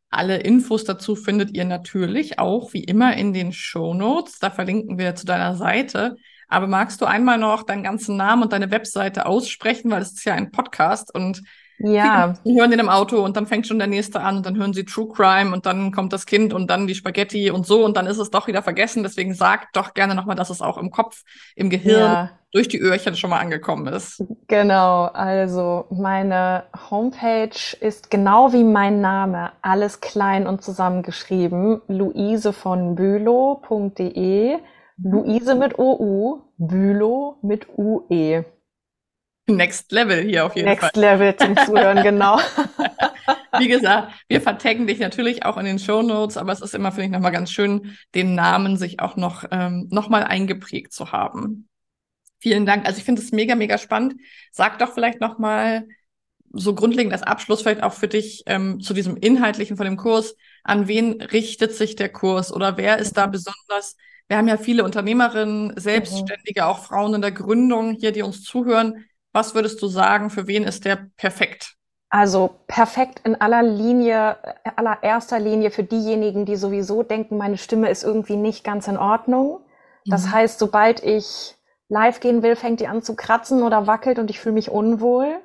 Alle 0.09 0.37
Infos 0.37 0.83
dazu 0.83 1.15
findet 1.15 1.55
ihr 1.55 1.65
natürlich 1.65 2.39
auch 2.39 2.73
wie 2.73 2.83
immer 2.83 3.15
in 3.17 3.33
den 3.33 3.51
Show 3.51 3.93
Notes. 3.93 4.39
Da 4.39 4.49
verlinken 4.49 4.97
wir 4.97 5.15
zu 5.15 5.25
deiner 5.25 5.55
Seite. 5.55 6.15
Aber 6.47 6.67
magst 6.67 7.01
du 7.01 7.05
einmal 7.05 7.37
noch 7.37 7.63
deinen 7.63 7.83
ganzen 7.83 8.17
Namen 8.17 8.43
und 8.43 8.53
deine 8.53 8.71
Webseite 8.71 9.25
aussprechen, 9.25 9.91
weil 9.91 10.01
es 10.01 10.13
ist 10.13 10.25
ja 10.25 10.35
ein 10.35 10.51
Podcast 10.51 11.13
und 11.13 11.41
ja. 11.77 12.33
Die 12.45 12.57
hören 12.57 12.71
den 12.71 12.79
im 12.79 12.89
Auto 12.89 13.23
und 13.23 13.35
dann 13.35 13.47
fängt 13.47 13.67
schon 13.67 13.79
der 13.79 13.87
nächste 13.87 14.21
an 14.21 14.37
und 14.37 14.45
dann 14.45 14.55
hören 14.55 14.73
sie 14.73 14.85
True 14.85 15.09
Crime 15.13 15.53
und 15.53 15.65
dann 15.65 15.91
kommt 15.91 16.13
das 16.13 16.25
Kind 16.25 16.53
und 16.53 16.69
dann 16.69 16.87
die 16.87 16.95
Spaghetti 16.95 17.51
und 17.51 17.65
so 17.65 17.83
und 17.83 17.97
dann 17.97 18.07
ist 18.07 18.17
es 18.17 18.29
doch 18.29 18.47
wieder 18.47 18.63
vergessen. 18.63 19.03
Deswegen 19.03 19.33
sagt 19.33 19.75
doch 19.75 19.93
gerne 19.93 20.15
nochmal, 20.15 20.35
dass 20.35 20.49
es 20.49 20.61
auch 20.61 20.77
im 20.77 20.89
Kopf, 20.89 21.23
im 21.55 21.69
Gehirn 21.69 21.99
ja. 21.99 22.39
Durch 22.55 22.69
die 22.69 22.79
Öhrchen 22.79 23.17
schon 23.17 23.31
mal 23.31 23.39
angekommen 23.39 23.87
ist. 23.87 24.23
Genau, 24.47 25.05
also 25.07 25.87
meine 25.89 26.63
Homepage 26.89 27.75
ist 27.81 28.09
genau 28.09 28.53
wie 28.53 28.63
mein 28.63 29.01
Name, 29.01 29.51
alles 29.61 29.99
klein 29.99 30.47
und 30.47 30.63
zusammengeschrieben, 30.63 31.81
luise 31.89 32.53
von 32.53 32.95
bülow.de, 32.95 34.57
Luise 35.03 35.55
mit 35.55 35.77
OU, 35.77 36.43
Bülow 36.57 37.37
mit 37.41 37.67
UE. 37.77 38.45
Next 39.47 39.91
Level 39.91 40.23
hier 40.23 40.45
auf 40.45 40.55
jeden 40.55 40.69
Next 40.69 40.93
Fall. 40.93 41.03
Level 41.03 41.35
zum 41.35 41.57
Zuhören, 41.57 42.01
genau. 42.03 42.39
Wie 43.59 43.67
gesagt, 43.67 44.13
wir 44.29 44.39
vertaggen 44.39 44.87
dich 44.87 44.99
natürlich 44.99 45.43
auch 45.43 45.57
in 45.57 45.65
den 45.65 45.77
Show 45.77 46.01
Notes, 46.01 46.37
aber 46.37 46.53
es 46.53 46.61
ist 46.61 46.73
immer, 46.73 46.93
finde 46.93 47.07
ich, 47.07 47.11
nochmal 47.11 47.33
ganz 47.33 47.51
schön, 47.51 47.97
den 48.15 48.33
Namen 48.33 48.77
sich 48.77 49.01
auch 49.01 49.17
noch, 49.17 49.43
ähm, 49.51 49.89
noch 49.91 50.07
mal 50.07 50.23
eingeprägt 50.23 50.93
zu 50.93 51.11
haben. 51.11 51.67
Vielen 52.45 52.67
Dank. 52.67 52.85
Also 52.85 52.99
ich 52.99 53.03
finde 53.05 53.23
es 53.23 53.31
mega, 53.31 53.55
mega 53.55 53.79
spannend. 53.79 54.21
Sag 54.51 54.77
doch 54.77 54.93
vielleicht 54.93 55.19
nochmal 55.19 55.87
so 56.51 56.75
grundlegend 56.75 57.11
als 57.11 57.23
Abschluss 57.23 57.63
vielleicht 57.63 57.81
auch 57.81 57.93
für 57.93 58.07
dich 58.07 58.43
ähm, 58.45 58.81
zu 58.81 58.93
diesem 58.93 59.17
Inhaltlichen 59.17 59.77
von 59.77 59.85
dem 59.87 59.97
Kurs. 59.97 60.35
An 60.63 60.87
wen 60.87 61.23
richtet 61.23 61.73
sich 61.73 61.95
der 61.95 62.09
Kurs 62.09 62.53
oder 62.53 62.77
wer 62.77 62.99
ist 62.99 63.17
da 63.17 63.25
besonders? 63.25 63.97
Wir 64.27 64.37
haben 64.37 64.47
ja 64.47 64.57
viele 64.57 64.83
Unternehmerinnen, 64.83 65.73
Selbstständige, 65.75 66.61
mhm. 66.61 66.67
auch 66.67 66.85
Frauen 66.85 67.15
in 67.15 67.21
der 67.23 67.31
Gründung 67.31 67.93
hier, 67.93 68.11
die 68.11 68.21
uns 68.21 68.43
zuhören. 68.43 69.05
Was 69.33 69.55
würdest 69.55 69.81
du 69.81 69.87
sagen, 69.87 70.29
für 70.29 70.45
wen 70.45 70.65
ist 70.65 70.85
der 70.85 71.07
perfekt? 71.17 71.73
Also 72.11 72.59
perfekt 72.67 73.21
in 73.23 73.41
aller 73.41 73.63
Linie, 73.63 74.37
allererster 74.75 75.39
Linie 75.39 75.71
für 75.71 75.83
diejenigen, 75.83 76.45
die 76.45 76.57
sowieso 76.57 77.01
denken, 77.01 77.37
meine 77.37 77.57
Stimme 77.57 77.89
ist 77.89 78.03
irgendwie 78.03 78.37
nicht 78.37 78.63
ganz 78.63 78.87
in 78.87 78.97
Ordnung. 78.97 79.61
Das 80.05 80.27
mhm. 80.27 80.31
heißt, 80.33 80.59
sobald 80.59 81.03
ich 81.03 81.54
live 81.87 82.19
gehen 82.19 82.43
will, 82.43 82.55
fängt 82.55 82.79
die 82.79 82.87
an 82.87 83.01
zu 83.01 83.15
kratzen 83.15 83.63
oder 83.63 83.87
wackelt 83.87 84.19
und 84.19 84.29
ich 84.29 84.39
fühle 84.39 84.53
mich 84.55 84.69
unwohl. 84.69 85.39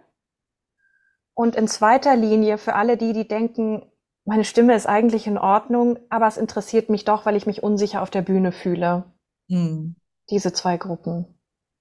Und 1.35 1.57
in 1.57 1.69
zweiter 1.69 2.17
Linie 2.17 2.59
für 2.59 2.75
alle 2.75 2.97
die, 2.97 3.13
die 3.13 3.27
denken, 3.27 3.83
meine 4.25 4.45
Stimme 4.45 4.75
ist 4.75 4.87
eigentlich 4.87 5.27
in 5.27 5.39
Ordnung, 5.39 5.99
aber 6.09 6.27
es 6.27 6.37
interessiert 6.37 6.91
mich 6.91 7.05
doch, 7.05 7.27
weil 7.27 7.37
ich 7.37 7.47
mich 7.47 7.63
unsicher 7.63 8.03
auf 8.03 8.11
der 8.11 8.23
Bühne 8.23 8.53
fühle. 8.53 9.05
Mhm. 9.49 9.97
Diese 10.31 10.53
zwei 10.53 10.77
Gruppen. 10.77 11.27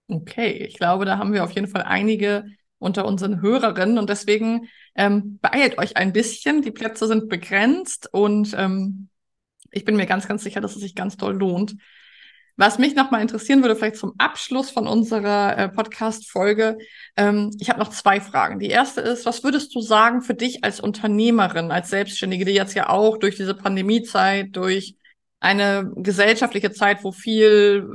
Okay, 0.08 0.52
ich 0.52 0.78
glaube, 0.78 1.06
da 1.06 1.18
haben 1.18 1.34
wir 1.34 1.44
auf 1.44 1.52
jeden 1.52 1.68
Fall 1.68 1.84
einige 1.84 2.46
unter 2.80 3.06
unseren 3.06 3.42
Hörerinnen 3.42 4.00
und 4.00 4.10
deswegen 4.10 4.70
ähm, 4.96 5.38
beeilt 5.42 5.78
euch 5.78 5.98
ein 5.98 6.14
bisschen. 6.14 6.62
Die 6.62 6.72
Plätze 6.72 7.08
sind 7.08 7.30
begrenzt 7.30 8.10
und 8.12 8.56
ähm, 8.58 9.10
ich 9.72 9.86
bin 9.86 9.98
mir 9.98 10.06
ganz, 10.08 10.28
ganz 10.28 10.44
sicher, 10.44 10.62
dass 10.62 10.76
es 10.76 10.82
sich 10.82 10.96
ganz 10.96 11.18
doll 11.18 11.36
lohnt. 11.36 11.76
Was 12.60 12.78
mich 12.78 12.94
nochmal 12.94 13.22
interessieren 13.22 13.62
würde, 13.62 13.78
vielleicht 13.78 13.96
zum 13.96 14.16
Abschluss 14.18 14.70
von 14.70 14.86
unserer 14.86 15.58
äh, 15.58 15.70
Podcast-Folge, 15.70 16.78
ähm, 17.16 17.52
ich 17.58 17.70
habe 17.70 17.80
noch 17.80 17.88
zwei 17.90 18.20
Fragen. 18.20 18.60
Die 18.60 18.68
erste 18.68 19.00
ist, 19.00 19.26
was 19.26 19.46
würdest 19.46 19.74
du 19.74 19.80
sagen 19.80 20.22
für 20.22 20.34
dich 20.34 20.62
als 20.66 20.82
Unternehmerin, 20.82 21.72
als 21.72 21.90
Selbstständige, 21.90 22.44
die 22.44 22.52
jetzt 22.52 22.74
ja 22.74 22.90
auch 22.90 23.16
durch 23.16 23.38
diese 23.38 23.56
Pandemiezeit, 23.56 24.58
durch 24.58 24.98
eine 25.40 25.90
gesellschaftliche 25.96 26.74
Zeit, 26.74 27.06
wo 27.06 27.14
viel 27.14 27.88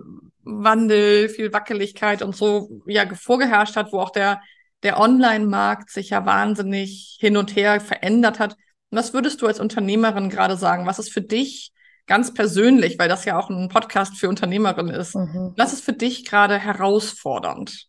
Wandel, 0.45 1.29
viel 1.29 1.53
Wackeligkeit 1.53 2.23
und 2.23 2.35
so 2.35 2.81
ja 2.87 3.07
vorgeherrscht 3.15 3.77
hat, 3.77 3.93
wo 3.93 4.01
auch 4.01 4.11
der 4.13 4.41
der 4.83 4.99
Online-Markt 4.99 5.91
sich 5.91 6.09
ja 6.09 6.25
wahnsinnig 6.25 7.19
hin 7.21 7.37
und 7.37 7.55
her 7.55 7.83
verändert 7.83 8.39
hat. 8.39 8.57
Was 8.91 9.13
würdest 9.13 9.43
du 9.43 9.47
als 9.47 9.61
Unternehmerin 9.61 10.31
gerade 10.31 10.57
sagen? 10.57 10.87
Was 10.87 10.99
ist 10.99 11.13
für 11.13 11.21
dich 11.21 11.75
ganz 12.07 12.35
persönlich, 12.35 12.99
weil 12.99 13.09
das 13.09 13.25
ja 13.25 13.39
auch 13.39 13.51
ein 13.51 13.69
Podcast 13.69 14.17
für 14.17 14.29
Unternehmerinnen 14.29 14.95
ist, 14.95 15.15
mhm. 15.15 15.55
was 15.57 15.73
ist 15.73 15.85
für 15.85 15.93
dich 15.93 16.25
gerade 16.25 16.59
herausfordernd? 16.59 17.87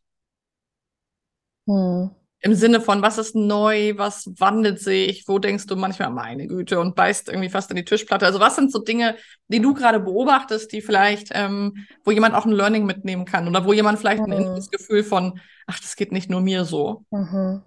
Mhm. 1.66 2.12
Im 2.42 2.54
Sinne 2.54 2.80
von, 2.80 3.02
was 3.02 3.18
ist 3.18 3.34
neu, 3.34 3.94
was 3.98 4.32
wandelt 4.38 4.80
sich, 4.80 5.28
wo 5.28 5.40
denkst 5.40 5.66
du 5.66 5.76
manchmal, 5.76 6.12
meine 6.12 6.46
Güte, 6.46 6.80
und 6.80 6.96
beißt 6.96 7.30
irgendwie 7.30 7.50
fast 7.50 7.72
in 7.72 7.76
die 7.76 7.86
Tischplatte. 7.86 8.26
Also 8.26 8.40
was 8.40 8.56
sind 8.56 8.72
so 8.72 8.80
Dinge, 8.80 9.16
die 9.48 9.60
du 9.60 9.74
gerade 9.74 10.00
beobachtest, 10.00 10.72
die 10.72 10.82
vielleicht, 10.82 11.30
ähm, 11.32 11.88
wo 12.04 12.12
jemand 12.12 12.36
auch 12.36 12.46
ein 12.46 12.52
Learning 12.52 12.86
mitnehmen 12.86 13.26
kann 13.26 13.48
oder 13.48 13.66
wo 13.66 13.74
jemand 13.74 13.98
vielleicht 13.98 14.22
mhm. 14.26 14.32
ein 14.32 14.42
inneres 14.42 14.70
Gefühl 14.70 15.04
von, 15.04 15.40
ach, 15.66 15.80
das 15.80 15.96
geht 15.96 16.12
nicht 16.12 16.30
nur 16.30 16.42
mir 16.42 16.66
so. 16.66 17.04
Mhm. 17.10 17.64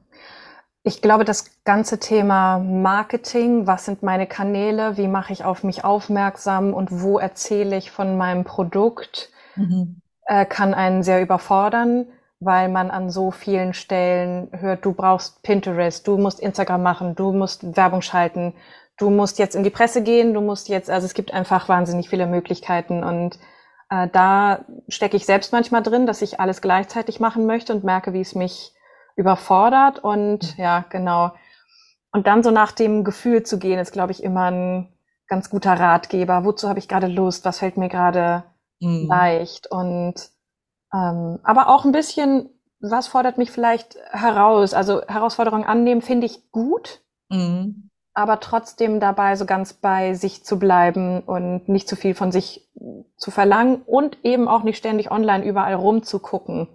Ich 0.85 1.03
glaube, 1.03 1.25
das 1.25 1.62
ganze 1.64 1.99
Thema 1.99 2.59
Marketing, 2.59 3.67
was 3.67 3.85
sind 3.85 4.03
meine 4.03 4.27
Kanäle, 4.27 4.97
wie 4.97 5.09
mache 5.09 5.33
ich 5.33 5.45
auf 5.45 5.64
mich 5.64 5.85
aufmerksam 5.85 6.73
und 6.73 7.03
wo 7.03 7.19
erzähle 7.19 7.77
ich 7.77 7.91
von 7.91 8.17
meinem 8.17 8.45
Produkt, 8.45 9.31
mhm. 9.57 10.01
äh, 10.27 10.47
kann 10.47 10.75
einen 10.75 11.03
sehr 11.03 11.21
überfordern, 11.21 12.07
weil 12.41 12.69
man 12.69 12.91
an 12.91 13.11
so 13.11 13.31
vielen 13.31 13.75
Stellen 13.75 14.49
hört, 14.53 14.85
du 14.85 14.93
brauchst 14.93 15.43
Pinterest, 15.43 16.07
du 16.07 16.17
musst 16.17 16.41
Instagram 16.41 16.83
machen, 16.83 17.14
du 17.17 17.33
musst 17.33 17.77
Werbung 17.77 18.01
schalten, 18.01 18.55
du 18.97 19.11
musst 19.11 19.38
jetzt 19.38 19.57
in 19.57 19.64
die 19.64 19.71
Presse 19.71 20.03
gehen, 20.03 20.33
du 20.33 20.41
musst 20.41 20.69
jetzt, 20.69 20.91
also 20.91 21.07
es 21.07 21.14
gibt 21.14 21.35
einfach 21.35 21.69
wahnsinnig 21.69 22.09
viele 22.09 22.27
Möglichkeiten 22.27 23.03
und 23.03 23.38
äh, 23.91 24.09
da 24.12 24.64
stecke 24.88 25.17
ich 25.17 25.27
selbst 25.27 25.53
manchmal 25.53 25.83
drin, 25.83 26.07
dass 26.07 26.23
ich 26.23 26.41
alles 26.41 26.61
gleichzeitig 26.61 27.21
machen 27.21 27.47
möchte 27.47 27.75
und 27.75 27.85
merke, 27.85 28.12
wie 28.12 28.21
es 28.21 28.35
mich 28.35 28.75
überfordert 29.18 29.98
und 29.98 30.57
mhm. 30.57 30.62
ja, 30.62 30.85
genau. 30.88 31.33
Und 32.12 32.26
dann 32.26 32.42
so 32.42 32.50
nach 32.50 32.72
dem 32.72 33.04
Gefühl 33.04 33.42
zu 33.42 33.59
gehen, 33.59 33.78
ist, 33.78 33.92
glaube 33.92 34.12
ich, 34.12 34.22
immer 34.22 34.50
ein 34.50 34.92
ganz 35.26 35.50
guter 35.50 35.74
Ratgeber. 35.78 36.44
Wozu 36.44 36.68
habe 36.68 36.78
ich 36.78 36.88
gerade 36.88 37.07
Lust? 37.07 37.44
Was 37.44 37.59
fällt 37.59 37.76
mir 37.76 37.90
gerade 37.90 38.44
mhm. 38.81 39.07
leicht? 39.09 39.70
Und 39.70 40.14
ähm, 40.94 41.38
aber 41.42 41.68
auch 41.68 41.85
ein 41.85 41.92
bisschen, 41.92 42.48
was 42.81 43.09
fordert 43.09 43.37
mich 43.37 43.50
vielleicht 43.50 43.96
heraus? 44.11 44.72
Also 44.72 45.02
Herausforderungen 45.07 45.64
annehmen 45.64 46.00
finde 46.00 46.26
ich 46.26 46.50
gut. 46.50 47.02
Mhm 47.28 47.88
aber 48.18 48.40
trotzdem 48.40 48.98
dabei 48.98 49.37
so 49.37 49.46
ganz 49.46 49.74
bei 49.74 50.14
sich 50.14 50.42
zu 50.44 50.59
bleiben 50.59 51.20
und 51.20 51.68
nicht 51.68 51.88
zu 51.88 51.94
viel 51.94 52.16
von 52.16 52.33
sich 52.33 52.68
zu 53.16 53.31
verlangen 53.31 53.83
und 53.87 54.18
eben 54.24 54.48
auch 54.48 54.64
nicht 54.64 54.76
ständig 54.76 55.12
online 55.12 55.44
überall 55.44 55.74
rumzugucken, 55.74 56.66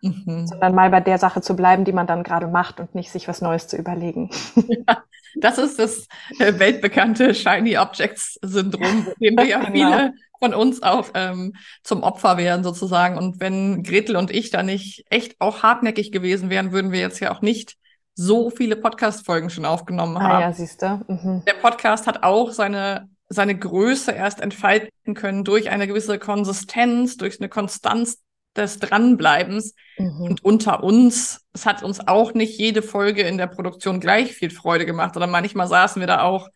mhm. 0.00 0.46
sondern 0.46 0.74
mal 0.74 0.90
bei 0.90 1.00
der 1.00 1.18
Sache 1.18 1.40
zu 1.40 1.54
bleiben, 1.54 1.84
die 1.84 1.92
man 1.92 2.06
dann 2.06 2.22
gerade 2.22 2.48
macht 2.48 2.80
und 2.80 2.94
nicht 2.94 3.10
sich 3.10 3.28
was 3.28 3.40
Neues 3.40 3.68
zu 3.68 3.76
überlegen. 3.76 4.30
Ja, 4.88 5.04
das 5.36 5.58
ist 5.58 5.78
das 5.78 6.08
äh, 6.38 6.58
weltbekannte 6.58 7.34
Shiny 7.34 7.78
Objects 7.78 8.38
Syndrom, 8.42 9.06
dem 9.20 9.36
wir 9.36 9.46
ja 9.46 9.60
genau. 9.60 9.72
viele 9.72 10.12
von 10.40 10.54
uns 10.54 10.82
auch 10.82 11.08
ähm, 11.14 11.54
zum 11.84 12.02
Opfer 12.02 12.36
wären 12.36 12.64
sozusagen. 12.64 13.16
Und 13.16 13.40
wenn 13.40 13.82
Gretel 13.82 14.16
und 14.16 14.30
ich 14.30 14.50
da 14.50 14.62
nicht 14.62 15.04
echt 15.10 15.40
auch 15.40 15.62
hartnäckig 15.62 16.10
gewesen 16.12 16.50
wären, 16.50 16.72
würden 16.72 16.92
wir 16.92 17.00
jetzt 17.00 17.20
ja 17.20 17.32
auch 17.32 17.42
nicht 17.42 17.76
so 18.14 18.50
viele 18.50 18.76
Podcast-Folgen 18.76 19.50
schon 19.50 19.64
aufgenommen 19.64 20.16
ah, 20.16 20.22
haben. 20.22 20.40
Ja, 20.40 20.52
siehst 20.52 20.82
du. 20.82 21.04
Mhm. 21.08 21.42
Der 21.46 21.54
Podcast 21.54 22.06
hat 22.06 22.22
auch 22.22 22.50
seine, 22.50 23.08
seine 23.28 23.56
Größe 23.56 24.12
erst 24.12 24.40
entfalten 24.40 25.14
können 25.14 25.44
durch 25.44 25.70
eine 25.70 25.86
gewisse 25.86 26.18
Konsistenz, 26.18 27.16
durch 27.16 27.40
eine 27.40 27.48
Konstanz 27.48 28.18
des 28.56 28.78
Dranbleibens. 28.78 29.74
Mhm. 29.98 30.22
Und 30.22 30.44
unter 30.44 30.82
uns, 30.82 31.46
es 31.52 31.66
hat 31.66 31.82
uns 31.82 32.06
auch 32.06 32.34
nicht 32.34 32.58
jede 32.58 32.82
Folge 32.82 33.22
in 33.22 33.38
der 33.38 33.46
Produktion 33.46 34.00
gleich 34.00 34.32
viel 34.32 34.50
Freude 34.50 34.86
gemacht, 34.86 35.14
sondern 35.14 35.30
manchmal 35.30 35.68
saßen 35.68 36.00
wir 36.00 36.06
da 36.06 36.22
auch 36.22 36.48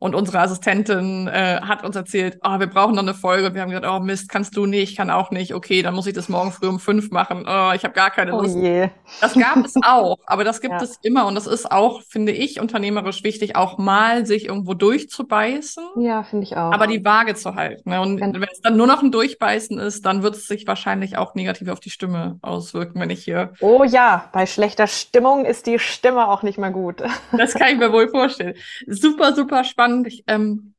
und 0.00 0.14
unsere 0.14 0.40
Assistentin 0.40 1.28
äh, 1.28 1.60
hat 1.60 1.84
uns 1.84 1.94
erzählt, 1.94 2.38
oh, 2.42 2.58
wir 2.58 2.68
brauchen 2.68 2.94
noch 2.94 3.02
eine 3.02 3.12
Folge. 3.12 3.54
Wir 3.54 3.60
haben 3.60 3.68
gesagt, 3.68 3.86
oh 3.86 4.00
Mist, 4.00 4.30
kannst 4.30 4.56
du 4.56 4.64
nicht, 4.64 4.92
ich 4.92 4.96
kann 4.96 5.10
auch 5.10 5.30
nicht. 5.30 5.54
Okay, 5.54 5.82
dann 5.82 5.94
muss 5.94 6.06
ich 6.06 6.14
das 6.14 6.30
morgen 6.30 6.52
früh 6.52 6.68
um 6.68 6.80
fünf 6.80 7.10
machen. 7.10 7.44
Oh, 7.46 7.72
ich 7.74 7.84
habe 7.84 7.92
gar 7.92 8.10
keine 8.10 8.34
oh 8.34 8.40
Lust. 8.40 8.56
Oh 8.56 8.62
je. 8.62 8.88
Das 9.20 9.34
gab 9.34 9.62
es 9.62 9.74
auch, 9.84 10.16
aber 10.24 10.42
das 10.42 10.62
gibt 10.62 10.72
ja. 10.72 10.82
es 10.82 10.96
immer. 11.02 11.26
Und 11.26 11.34
das 11.34 11.46
ist 11.46 11.70
auch, 11.70 12.00
finde 12.00 12.32
ich, 12.32 12.60
unternehmerisch 12.60 13.22
wichtig, 13.24 13.56
auch 13.56 13.76
mal 13.76 14.24
sich 14.24 14.46
irgendwo 14.46 14.72
durchzubeißen. 14.72 15.84
Ja, 15.96 16.22
finde 16.22 16.44
ich 16.44 16.56
auch. 16.56 16.72
Aber 16.72 16.86
die 16.86 17.04
Waage 17.04 17.34
zu 17.34 17.54
halten. 17.54 17.90
Ne? 17.90 18.00
Und 18.00 18.20
wenn 18.22 18.48
es 18.50 18.62
dann 18.62 18.78
nur 18.78 18.86
noch 18.86 19.02
ein 19.02 19.12
Durchbeißen 19.12 19.78
ist, 19.78 20.06
dann 20.06 20.22
wird 20.22 20.34
es 20.34 20.46
sich 20.46 20.66
wahrscheinlich 20.66 21.18
auch 21.18 21.34
negativ 21.34 21.68
auf 21.68 21.80
die 21.80 21.90
Stimme 21.90 22.38
auswirken, 22.40 22.98
wenn 23.02 23.10
ich 23.10 23.22
hier. 23.22 23.52
Oh 23.60 23.84
ja, 23.84 24.30
bei 24.32 24.46
schlechter 24.46 24.86
Stimmung 24.86 25.44
ist 25.44 25.66
die 25.66 25.78
Stimme 25.78 26.26
auch 26.26 26.42
nicht 26.42 26.56
mehr 26.56 26.70
gut. 26.70 27.02
Das 27.36 27.52
kann 27.52 27.68
ich 27.68 27.78
mir 27.78 27.92
wohl 27.92 28.08
vorstellen. 28.08 28.54
Super, 28.86 29.34
super 29.34 29.62
spannend 29.62 29.89
spannend. 29.90 30.06
Ich, 30.06 30.24
ähm, 30.26 30.74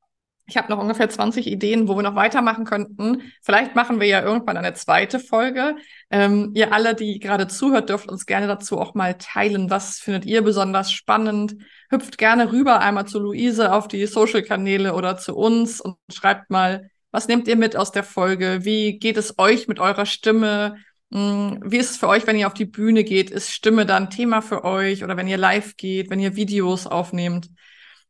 ich 0.48 0.58
habe 0.58 0.70
noch 0.70 0.80
ungefähr 0.80 1.10
20 1.10 1.48
Ideen, 1.48 1.88
wo 1.88 1.96
wir 1.96 2.04
noch 2.04 2.16
weitermachen 2.16 2.66
könnten. 2.66 3.22
Vielleicht 3.42 3.76
machen 3.76 4.00
wir 4.00 4.08
ja 4.08 4.22
irgendwann 4.22 4.58
eine 4.58 4.74
zweite 4.74 5.20
Folge. 5.20 5.76
Ähm, 6.10 6.52
ihr 6.56 6.74
alle, 6.74 6.94
die 6.94 7.20
gerade 7.20 7.48
zuhört, 7.48 7.90
dürft 7.90 8.10
uns 8.10 8.26
gerne 8.26 8.48
dazu 8.48 8.78
auch 8.78 8.94
mal 8.94 9.16
teilen. 9.18 9.70
Was 9.70 10.00
findet 10.00 10.26
ihr 10.26 10.42
besonders 10.42 10.92
spannend? 10.92 11.56
Hüpft 11.90 12.18
gerne 12.18 12.52
rüber 12.52 12.80
einmal 12.82 13.06
zu 13.08 13.20
Luise 13.20 13.72
auf 13.72 13.88
die 13.88 14.06
Social-Kanäle 14.06 14.94
oder 14.94 15.18
zu 15.18 15.36
uns 15.36 15.80
und 15.80 15.96
schreibt 16.12 16.50
mal, 16.50 16.90
was 17.12 17.28
nehmt 17.28 17.48
ihr 17.48 17.56
mit 17.56 17.76
aus 17.78 17.92
der 17.92 18.04
Folge? 18.04 18.60
Wie 18.64 18.98
geht 19.00 19.18
es 19.18 19.38
euch 19.38 19.68
mit 19.68 19.80
eurer 19.80 20.06
Stimme? 20.06 20.78
Hm, 21.14 21.60
wie 21.66 21.78
ist 21.78 21.92
es 21.92 21.98
für 21.98 22.08
euch, 22.08 22.28
wenn 22.28 22.38
ihr 22.38 22.48
auf 22.48 22.54
die 22.54 22.66
Bühne 22.66 23.04
geht? 23.04 23.30
Ist 23.30 23.52
Stimme 23.52 23.86
dann 23.86 24.10
Thema 24.10 24.42
für 24.42 24.66
euch? 24.66 25.04
Oder 25.04 25.16
wenn 25.18 25.28
ihr 25.28 25.38
live 25.38 25.78
geht, 25.78 26.10
wenn 26.10 26.20
ihr 26.20 26.36
Videos 26.36 26.88
aufnehmt? 26.88 27.50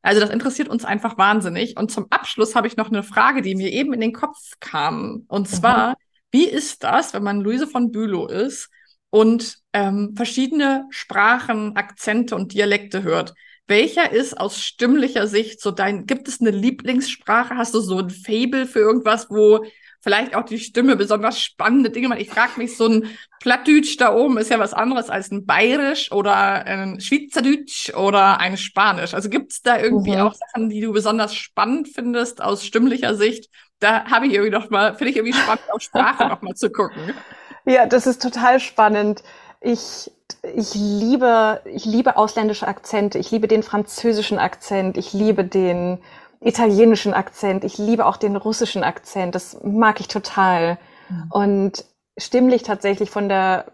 Also 0.02 0.20
das 0.20 0.30
interessiert 0.30 0.68
uns 0.68 0.86
einfach 0.86 1.18
wahnsinnig. 1.18 1.78
Und 1.78 1.92
zum 1.92 2.08
Abschluss 2.10 2.56
habe 2.56 2.68
ich 2.68 2.78
noch 2.78 2.88
eine 2.88 3.04
Frage, 3.04 3.42
die 3.42 3.56
mir 3.56 3.72
eben 3.72 3.94
in 3.94 4.02
den 4.02 4.14
Kopf 4.14 4.38
kam. 4.60 5.26
Und 5.28 5.50
mhm. 5.50 5.54
zwar, 5.54 5.90
mhm. 5.90 5.96
Wie 6.32 6.46
ist 6.46 6.84
das, 6.84 7.14
wenn 7.14 7.24
man 7.24 7.42
Luise 7.42 7.68
von 7.68 7.92
Bülow 7.92 8.28
ist 8.28 8.70
und 9.10 9.58
ähm, 9.74 10.14
verschiedene 10.16 10.86
Sprachen, 10.90 11.76
Akzente 11.76 12.36
und 12.36 12.54
Dialekte 12.54 13.04
hört? 13.04 13.34
Welcher 13.68 14.12
ist 14.12 14.38
aus 14.40 14.62
stimmlicher 14.62 15.28
Sicht 15.28 15.62
so 15.62 15.72
dein, 15.72 16.06
gibt 16.06 16.28
es 16.28 16.42
eine 16.42 16.52
Lieblingssprache? 16.52 17.56
Hast 17.56 17.74
du 17.74 17.82
so 17.82 18.00
ein 18.00 18.10
Fable 18.10 18.66
für 18.66 18.80
irgendwas, 18.80 19.30
wo 19.30 19.66
vielleicht 20.02 20.36
auch 20.36 20.44
die 20.44 20.60
Stimme 20.60 20.96
besonders 20.96 21.40
spannende 21.40 21.90
Dinge 21.90 22.10
macht? 22.10 22.20
Ich 22.20 22.30
frage 22.30 22.52
mich, 22.58 22.76
so 22.76 22.88
ein 22.88 23.08
Plattdeutsch 23.40 23.98
da 23.98 24.14
oben 24.14 24.38
ist 24.38 24.50
ja 24.50 24.60
was 24.60 24.74
anderes 24.74 25.10
als 25.10 25.32
ein 25.32 25.46
Bayerisch 25.46 26.12
oder 26.12 26.66
ein 26.66 27.00
Schweizerdeutsch 27.00 27.94
oder 27.96 28.40
ein 28.40 28.58
Spanisch. 28.58 29.14
Also 29.14 29.30
gibt 29.30 29.54
es 29.54 29.62
da 29.62 29.80
irgendwie 29.80 30.16
mhm. 30.16 30.22
auch 30.22 30.34
Sachen, 30.34 30.70
die 30.70 30.82
du 30.82 30.92
besonders 30.92 31.36
spannend 31.36 31.88
findest 31.88 32.42
aus 32.42 32.66
stimmlicher 32.66 33.16
Sicht? 33.16 33.50
Da 33.80 34.06
habe 34.06 34.28
ich 34.28 34.34
irgendwie 34.34 34.52
noch 34.52 34.70
mal, 34.70 34.96
finde 34.96 35.12
ich 35.12 35.18
irgendwie 35.18 35.38
spannend, 35.38 35.64
auf 35.72 35.82
Sprache 35.82 36.28
noch 36.28 36.42
mal 36.42 36.56
zu 36.56 36.72
gucken. 36.72 37.14
Ja, 37.64 37.86
das 37.86 38.08
ist 38.08 38.24
total 38.24 38.60
spannend. 38.60 39.22
Ich 39.62 40.10
ich 40.44 40.74
liebe, 40.74 41.62
ich 41.66 41.86
liebe 41.86 42.18
ausländische 42.18 42.68
Akzente. 42.68 43.18
Ich 43.20 43.32
liebe 43.32 43.48
den 43.48 43.64
französischen 43.64 44.40
Akzent. 44.40 44.98
Ich 44.98 45.14
liebe 45.14 45.44
den 45.44 46.00
italienischen 46.42 47.14
Akzent. 47.14 47.64
Ich 47.64 47.78
liebe 47.78 48.06
auch 48.06 48.18
den 48.18 48.36
russischen 48.36 48.84
Akzent. 48.84 49.36
Das 49.36 49.60
mag 49.64 50.00
ich 50.00 50.08
total. 50.08 50.78
Mhm. 51.10 51.28
Und 51.30 51.86
stimmlich 52.18 52.64
tatsächlich 52.64 53.10
von 53.10 53.30
der 53.30 53.74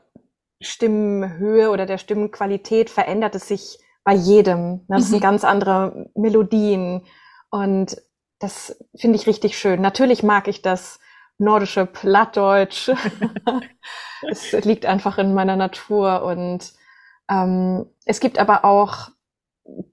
Stimmenhöhe 0.62 1.70
oder 1.70 1.86
der 1.86 1.98
Stimmenqualität 1.98 2.90
verändert 2.90 3.36
es 3.36 3.48
sich 3.48 3.80
bei 4.04 4.14
jedem. 4.14 4.86
Das 4.88 5.06
mhm. 5.06 5.12
sind 5.12 5.22
ganz 5.22 5.44
andere 5.44 6.10
Melodien. 6.16 7.06
Und 7.50 8.02
das 8.40 8.78
finde 8.96 9.18
ich 9.18 9.28
richtig 9.28 9.58
schön. 9.58 9.82
Natürlich 9.82 10.24
mag 10.24 10.48
ich 10.48 10.62
das 10.62 11.00
nordische 11.38 11.86
Plattdeutsch. 11.86 12.90
es 14.30 14.52
liegt 14.52 14.86
einfach 14.86 15.18
in 15.18 15.34
meiner 15.34 15.56
Natur 15.56 16.24
und 16.24 16.74
ähm, 17.30 17.86
es 18.06 18.20
gibt 18.20 18.40
aber 18.40 18.66
auch 18.66 19.10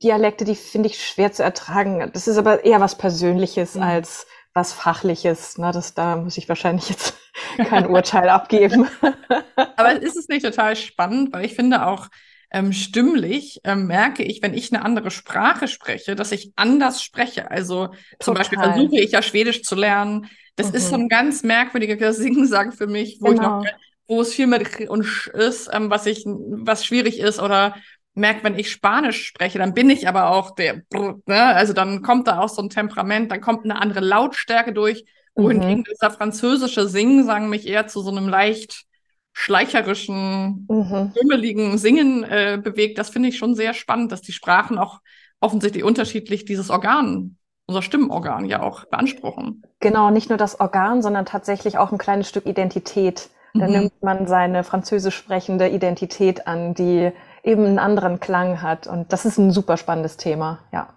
Dialekte, 0.03 0.45
die 0.45 0.55
finde 0.55 0.89
ich 0.89 1.05
schwer 1.05 1.33
zu 1.33 1.43
ertragen. 1.43 2.11
Das 2.13 2.29
ist 2.29 2.39
aber 2.39 2.65
eher 2.65 2.81
was 2.81 2.97
Persönliches 2.97 3.75
mhm. 3.75 3.83
als 3.83 4.27
was 4.53 4.73
Fachliches. 4.73 5.59
Ne? 5.59 5.73
Das, 5.73 5.95
da 5.95 6.17
muss 6.17 6.39
ich 6.39 6.49
wahrscheinlich 6.49 6.89
jetzt 6.89 7.17
kein 7.57 7.87
Urteil 7.87 8.29
abgeben. 8.29 8.87
aber 9.57 10.01
ist 10.01 10.17
es 10.17 10.29
nicht 10.29 10.45
total 10.45 10.77
spannend, 10.77 11.33
weil 11.33 11.45
ich 11.45 11.55
finde 11.55 11.87
auch, 11.87 12.09
ähm, 12.55 12.73
stimmlich 12.73 13.61
ähm, 13.65 13.89
merke 13.89 14.23
ich, 14.23 14.41
wenn 14.41 14.55
ich 14.55 14.73
eine 14.73 14.85
andere 14.85 15.11
Sprache 15.11 15.67
spreche, 15.67 16.15
dass 16.15 16.31
ich 16.31 16.53
anders 16.55 17.03
spreche. 17.03 17.51
Also 17.51 17.89
zum 18.21 18.35
Beispiel 18.35 18.61
versuche 18.61 19.01
ich 19.01 19.11
ja 19.11 19.23
Schwedisch 19.23 19.65
zu 19.65 19.75
lernen. 19.75 20.31
Das 20.55 20.69
mhm. 20.69 20.75
ist 20.77 20.89
so 20.89 20.97
mhm. 20.97 21.05
ein 21.05 21.09
ganz 21.09 21.43
merkwürdiger 21.43 22.13
Singsang 22.13 22.71
für 22.71 22.87
mich, 22.87 23.19
wo 23.21 23.31
genau. 23.31 23.35
ich 23.35 23.41
noch, 23.41 23.63
genau. 23.65 23.77
wo 24.07 24.21
es 24.21 24.35
viel 24.35 24.47
mit 24.47 24.89
und 24.89 25.05
ist, 25.35 25.69
ähm, 25.73 25.91
was 25.91 26.07
ich, 26.07 26.25
was 26.27 26.87
schwierig 26.87 27.19
ist 27.19 27.41
oder 27.41 27.75
merke, 28.15 28.45
wenn 28.45 28.59
ich 28.59 28.71
Spanisch 28.71 29.27
spreche, 29.27 29.59
dann 29.59 29.75
bin 29.75 29.91
ich 29.91 30.09
aber 30.09 30.31
auch 30.31 30.53
der, 30.53 30.83
ne? 30.93 31.17
also 31.27 31.73
dann 31.73 32.03
kommt 32.03 32.29
da 32.29 32.41
auch 32.41 32.49
so 32.49 32.63
ein 32.63 32.71
Temperament, 32.71 33.31
dann 33.31 33.41
kommt 33.41 33.65
eine 33.65 33.81
andere 33.81 34.01
Lautstärke 34.01 34.73
durch, 34.73 35.05
wohingegen 35.35 35.81
mhm. 35.81 35.85
dieser 35.85 36.11
französische 36.11 36.89
Singsang 36.89 37.49
mich 37.49 37.67
eher 37.67 37.89
zu 37.89 38.01
so 38.01 38.11
einem 38.11 38.29
leicht 38.29 38.85
schleicherischen, 39.33 40.67
mhm. 40.69 41.77
Singen 41.77 42.23
äh, 42.23 42.61
bewegt. 42.63 42.99
Das 42.99 43.11
finde 43.11 43.31
ich 43.31 43.37
schon 43.37 43.57
sehr 43.57 43.75
spannend, 43.75 44.13
dass 44.13 44.21
die 44.21 44.33
Sprachen 44.33 44.79
auch 44.79 45.01
offensichtlich 45.41 45.83
unterschiedlich 45.83 46.45
dieses 46.45 46.71
Organ 46.71 47.37
unser 47.67 47.83
Stimmenorgan 47.83 48.45
ja 48.45 48.63
auch 48.63 48.85
beanspruchen. 48.85 49.63
Genau, 49.81 50.11
nicht 50.11 50.29
nur 50.29 50.39
das 50.39 50.61
Organ, 50.61 51.03
sondern 51.03 51.25
tatsächlich 51.25 51.79
auch 51.79 51.93
ein 51.93 51.99
kleines 51.99 52.29
Stück 52.29 52.47
Identität. 52.47 53.31
Da 53.55 53.67
mhm. 53.67 53.73
nimmt 53.73 54.03
man 54.03 54.27
seine 54.27 54.65
französisch 54.65 55.17
sprechende 55.17 55.69
Identität 55.69 56.47
an, 56.47 56.75
die 56.75 57.13
eben 57.45 57.65
einen 57.65 57.79
anderen 57.79 58.19
Klang 58.19 58.63
hat. 58.63 58.87
Und 58.87 59.13
das 59.13 59.25
ist 59.25 59.39
ein 59.39 59.53
super 59.53 59.77
spannendes 59.77 60.17
Thema, 60.17 60.61
ja. 60.73 60.89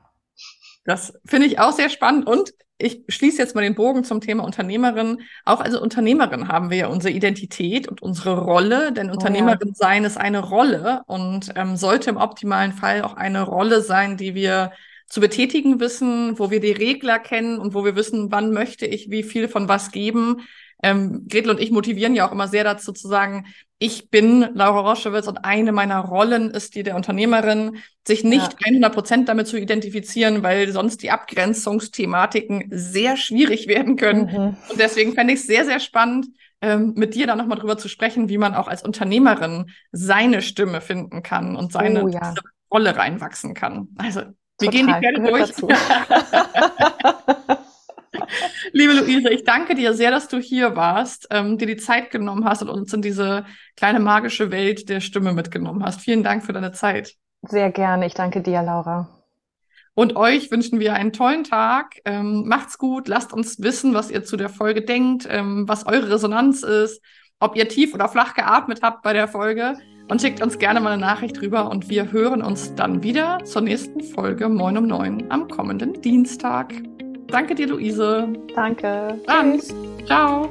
Das 0.86 1.20
finde 1.26 1.48
ich 1.48 1.60
auch 1.60 1.74
sehr 1.74 1.90
spannend. 1.90 2.26
Und 2.26 2.54
ich 2.78 3.04
schließe 3.10 3.40
jetzt 3.40 3.56
mal 3.56 3.62
den 3.62 3.76
Bogen 3.76 4.04
zum 4.04 4.22
Thema 4.22 4.44
Unternehmerin. 4.44 5.22
Auch 5.46 5.60
als 5.60 5.76
Unternehmerin 5.76 6.48
haben 6.48 6.70
wir 6.70 6.78
ja 6.78 6.88
unsere 6.88 7.14
Identität 7.14 7.88
und 7.88 8.02
unsere 8.02 8.40
Rolle, 8.40 8.94
denn 8.94 9.10
Unternehmerin 9.10 9.70
oh 9.70 9.72
ja. 9.72 9.76
sein 9.76 10.04
ist 10.06 10.18
eine 10.18 10.40
Rolle 10.40 11.02
und 11.08 11.52
ähm, 11.56 11.76
sollte 11.76 12.10
im 12.10 12.18
optimalen 12.18 12.72
Fall 12.72 13.02
auch 13.02 13.16
eine 13.16 13.42
Rolle 13.42 13.82
sein, 13.82 14.16
die 14.16 14.36
wir 14.36 14.72
zu 15.08 15.22
betätigen 15.22 15.80
wissen, 15.80 16.38
wo 16.38 16.52
wir 16.52 16.60
die 16.60 16.72
Regler 16.72 17.18
kennen 17.18 17.60
und 17.60 17.74
wo 17.74 17.84
wir 17.84 17.96
wissen, 17.96 18.32
wann 18.32 18.52
möchte 18.52 18.86
ich 18.86 19.10
wie 19.10 19.24
viel 19.24 19.48
von 19.48 19.68
was 19.68 19.92
geben. 19.92 20.42
Ähm, 20.84 21.26
Gretel 21.28 21.50
und 21.50 21.60
ich 21.60 21.72
motivieren 21.72 22.14
ja 22.14 22.28
auch 22.28 22.32
immer 22.32 22.48
sehr 22.48 22.64
dazu 22.64 22.92
zu 22.92 23.08
sagen, 23.08 23.48
ich 23.80 24.10
bin 24.10 24.48
Laura 24.54 24.90
Roschewitz 24.90 25.28
und 25.28 25.46
eine 25.46 25.72
meiner 25.72 26.00
Rollen 26.00 26.50
ist 26.50 26.76
die 26.76 26.84
der 26.84 26.96
Unternehmerin, 26.96 27.78
sich 28.08 28.24
nicht 28.24 28.54
ja. 28.54 28.58
100 28.66 28.94
Prozent 28.94 29.30
damit 29.30 29.48
zu 29.48 29.58
identifizieren, 29.58 30.42
weil 30.42 30.72
sonst 30.72 31.04
die 31.04 31.12
Abgrenzungsthematiken 31.12 32.70
sehr 32.72 33.18
schwierig 33.18 33.68
werden 33.68 33.96
können. 33.96 34.26
Mhm. 34.26 34.58
Und 34.70 34.80
deswegen 34.80 35.14
fände 35.14 35.34
ich 35.34 35.42
es 35.42 35.48
sehr, 35.48 35.66
sehr 35.66 35.80
spannend, 35.80 36.28
ähm, 36.62 36.94
mit 36.96 37.14
dir 37.14 37.28
da 37.28 37.36
nochmal 37.36 37.60
drüber 37.60 37.78
zu 37.78 37.88
sprechen, 37.88 38.30
wie 38.30 38.40
man 38.40 38.56
auch 38.56 38.68
als 38.68 38.84
Unternehmerin 38.84 39.70
seine 39.92 40.42
Stimme 40.42 40.82
finden 40.82 41.22
kann 41.22 41.56
und 41.56 41.72
seine 41.72 42.04
oh, 42.04 42.08
ja. 42.08 42.34
Rolle 42.72 42.96
reinwachsen 42.96 43.54
kann. 43.54 43.90
Also 43.98 44.22
wir 44.60 44.70
gehen 44.70 44.88
die 44.88 44.94
Pferde 44.94 45.22
durch. 45.22 45.52
Liebe 48.74 48.94
Luise, 48.94 49.30
ich 49.30 49.44
danke 49.44 49.76
dir 49.76 49.94
sehr, 49.94 50.12
dass 50.12 50.28
du 50.28 50.38
hier 50.38 50.76
warst, 50.76 51.28
ähm, 51.32 51.58
dir 51.58 51.68
die 51.68 51.78
Zeit 51.78 52.12
genommen 52.12 52.46
hast 52.46 52.62
und 52.62 52.70
uns 52.70 52.94
in 52.94 53.02
diese 53.02 53.46
kleine 53.76 54.00
magische 54.00 54.52
Welt 54.52 54.90
der 54.90 55.00
Stimme 55.00 55.34
mitgenommen 55.34 55.84
hast. 55.84 56.02
Vielen 56.02 56.24
Dank 56.24 56.46
für 56.46 56.54
deine 56.54 56.72
Zeit. 56.72 57.16
Sehr 57.44 57.72
gerne. 57.72 58.06
Ich 58.06 58.14
danke 58.14 58.42
dir, 58.42 58.62
Laura. 58.62 59.10
Und 59.94 60.16
euch 60.16 60.52
wünschen 60.52 60.80
wir 60.80 60.94
einen 60.94 61.12
tollen 61.12 61.44
Tag. 61.44 61.96
Ähm, 62.06 62.48
macht's 62.48 62.78
gut. 62.78 63.08
Lasst 63.08 63.34
uns 63.34 63.62
wissen, 63.62 63.94
was 63.96 64.12
ihr 64.12 64.24
zu 64.24 64.38
der 64.38 64.50
Folge 64.50 64.84
denkt, 64.84 65.28
ähm, 65.30 65.68
was 65.68 65.88
eure 65.88 66.12
Resonanz 66.12 66.62
ist, 66.62 67.02
ob 67.40 67.56
ihr 67.56 67.68
tief 67.68 67.94
oder 67.94 68.08
flach 68.08 68.36
geatmet 68.36 68.82
habt 68.84 69.02
bei 69.02 69.14
der 69.14 69.28
Folge 69.28 69.76
und 70.08 70.22
schickt 70.22 70.42
uns 70.42 70.60
gerne 70.60 70.80
mal 70.80 70.94
eine 70.94 71.02
Nachricht 71.02 71.42
rüber 71.42 71.70
und 71.70 71.90
wir 71.90 72.12
hören 72.12 72.42
uns 72.42 72.76
dann 72.76 73.04
wieder 73.04 73.44
zur 73.44 73.62
nächsten 73.62 74.02
Folge 74.02 74.50
Moin 74.50 74.78
um 74.78 74.88
9 74.88 75.32
am 75.32 75.48
kommenden 75.48 76.02
Dienstag. 76.02 76.74
Danke 77.28 77.56
dir, 77.56 77.68
Luise. 77.68 78.28
Danke. 78.56 79.20
Dann. 79.26 79.60
Tschüss. 79.60 79.74
Ciao. 80.06 80.50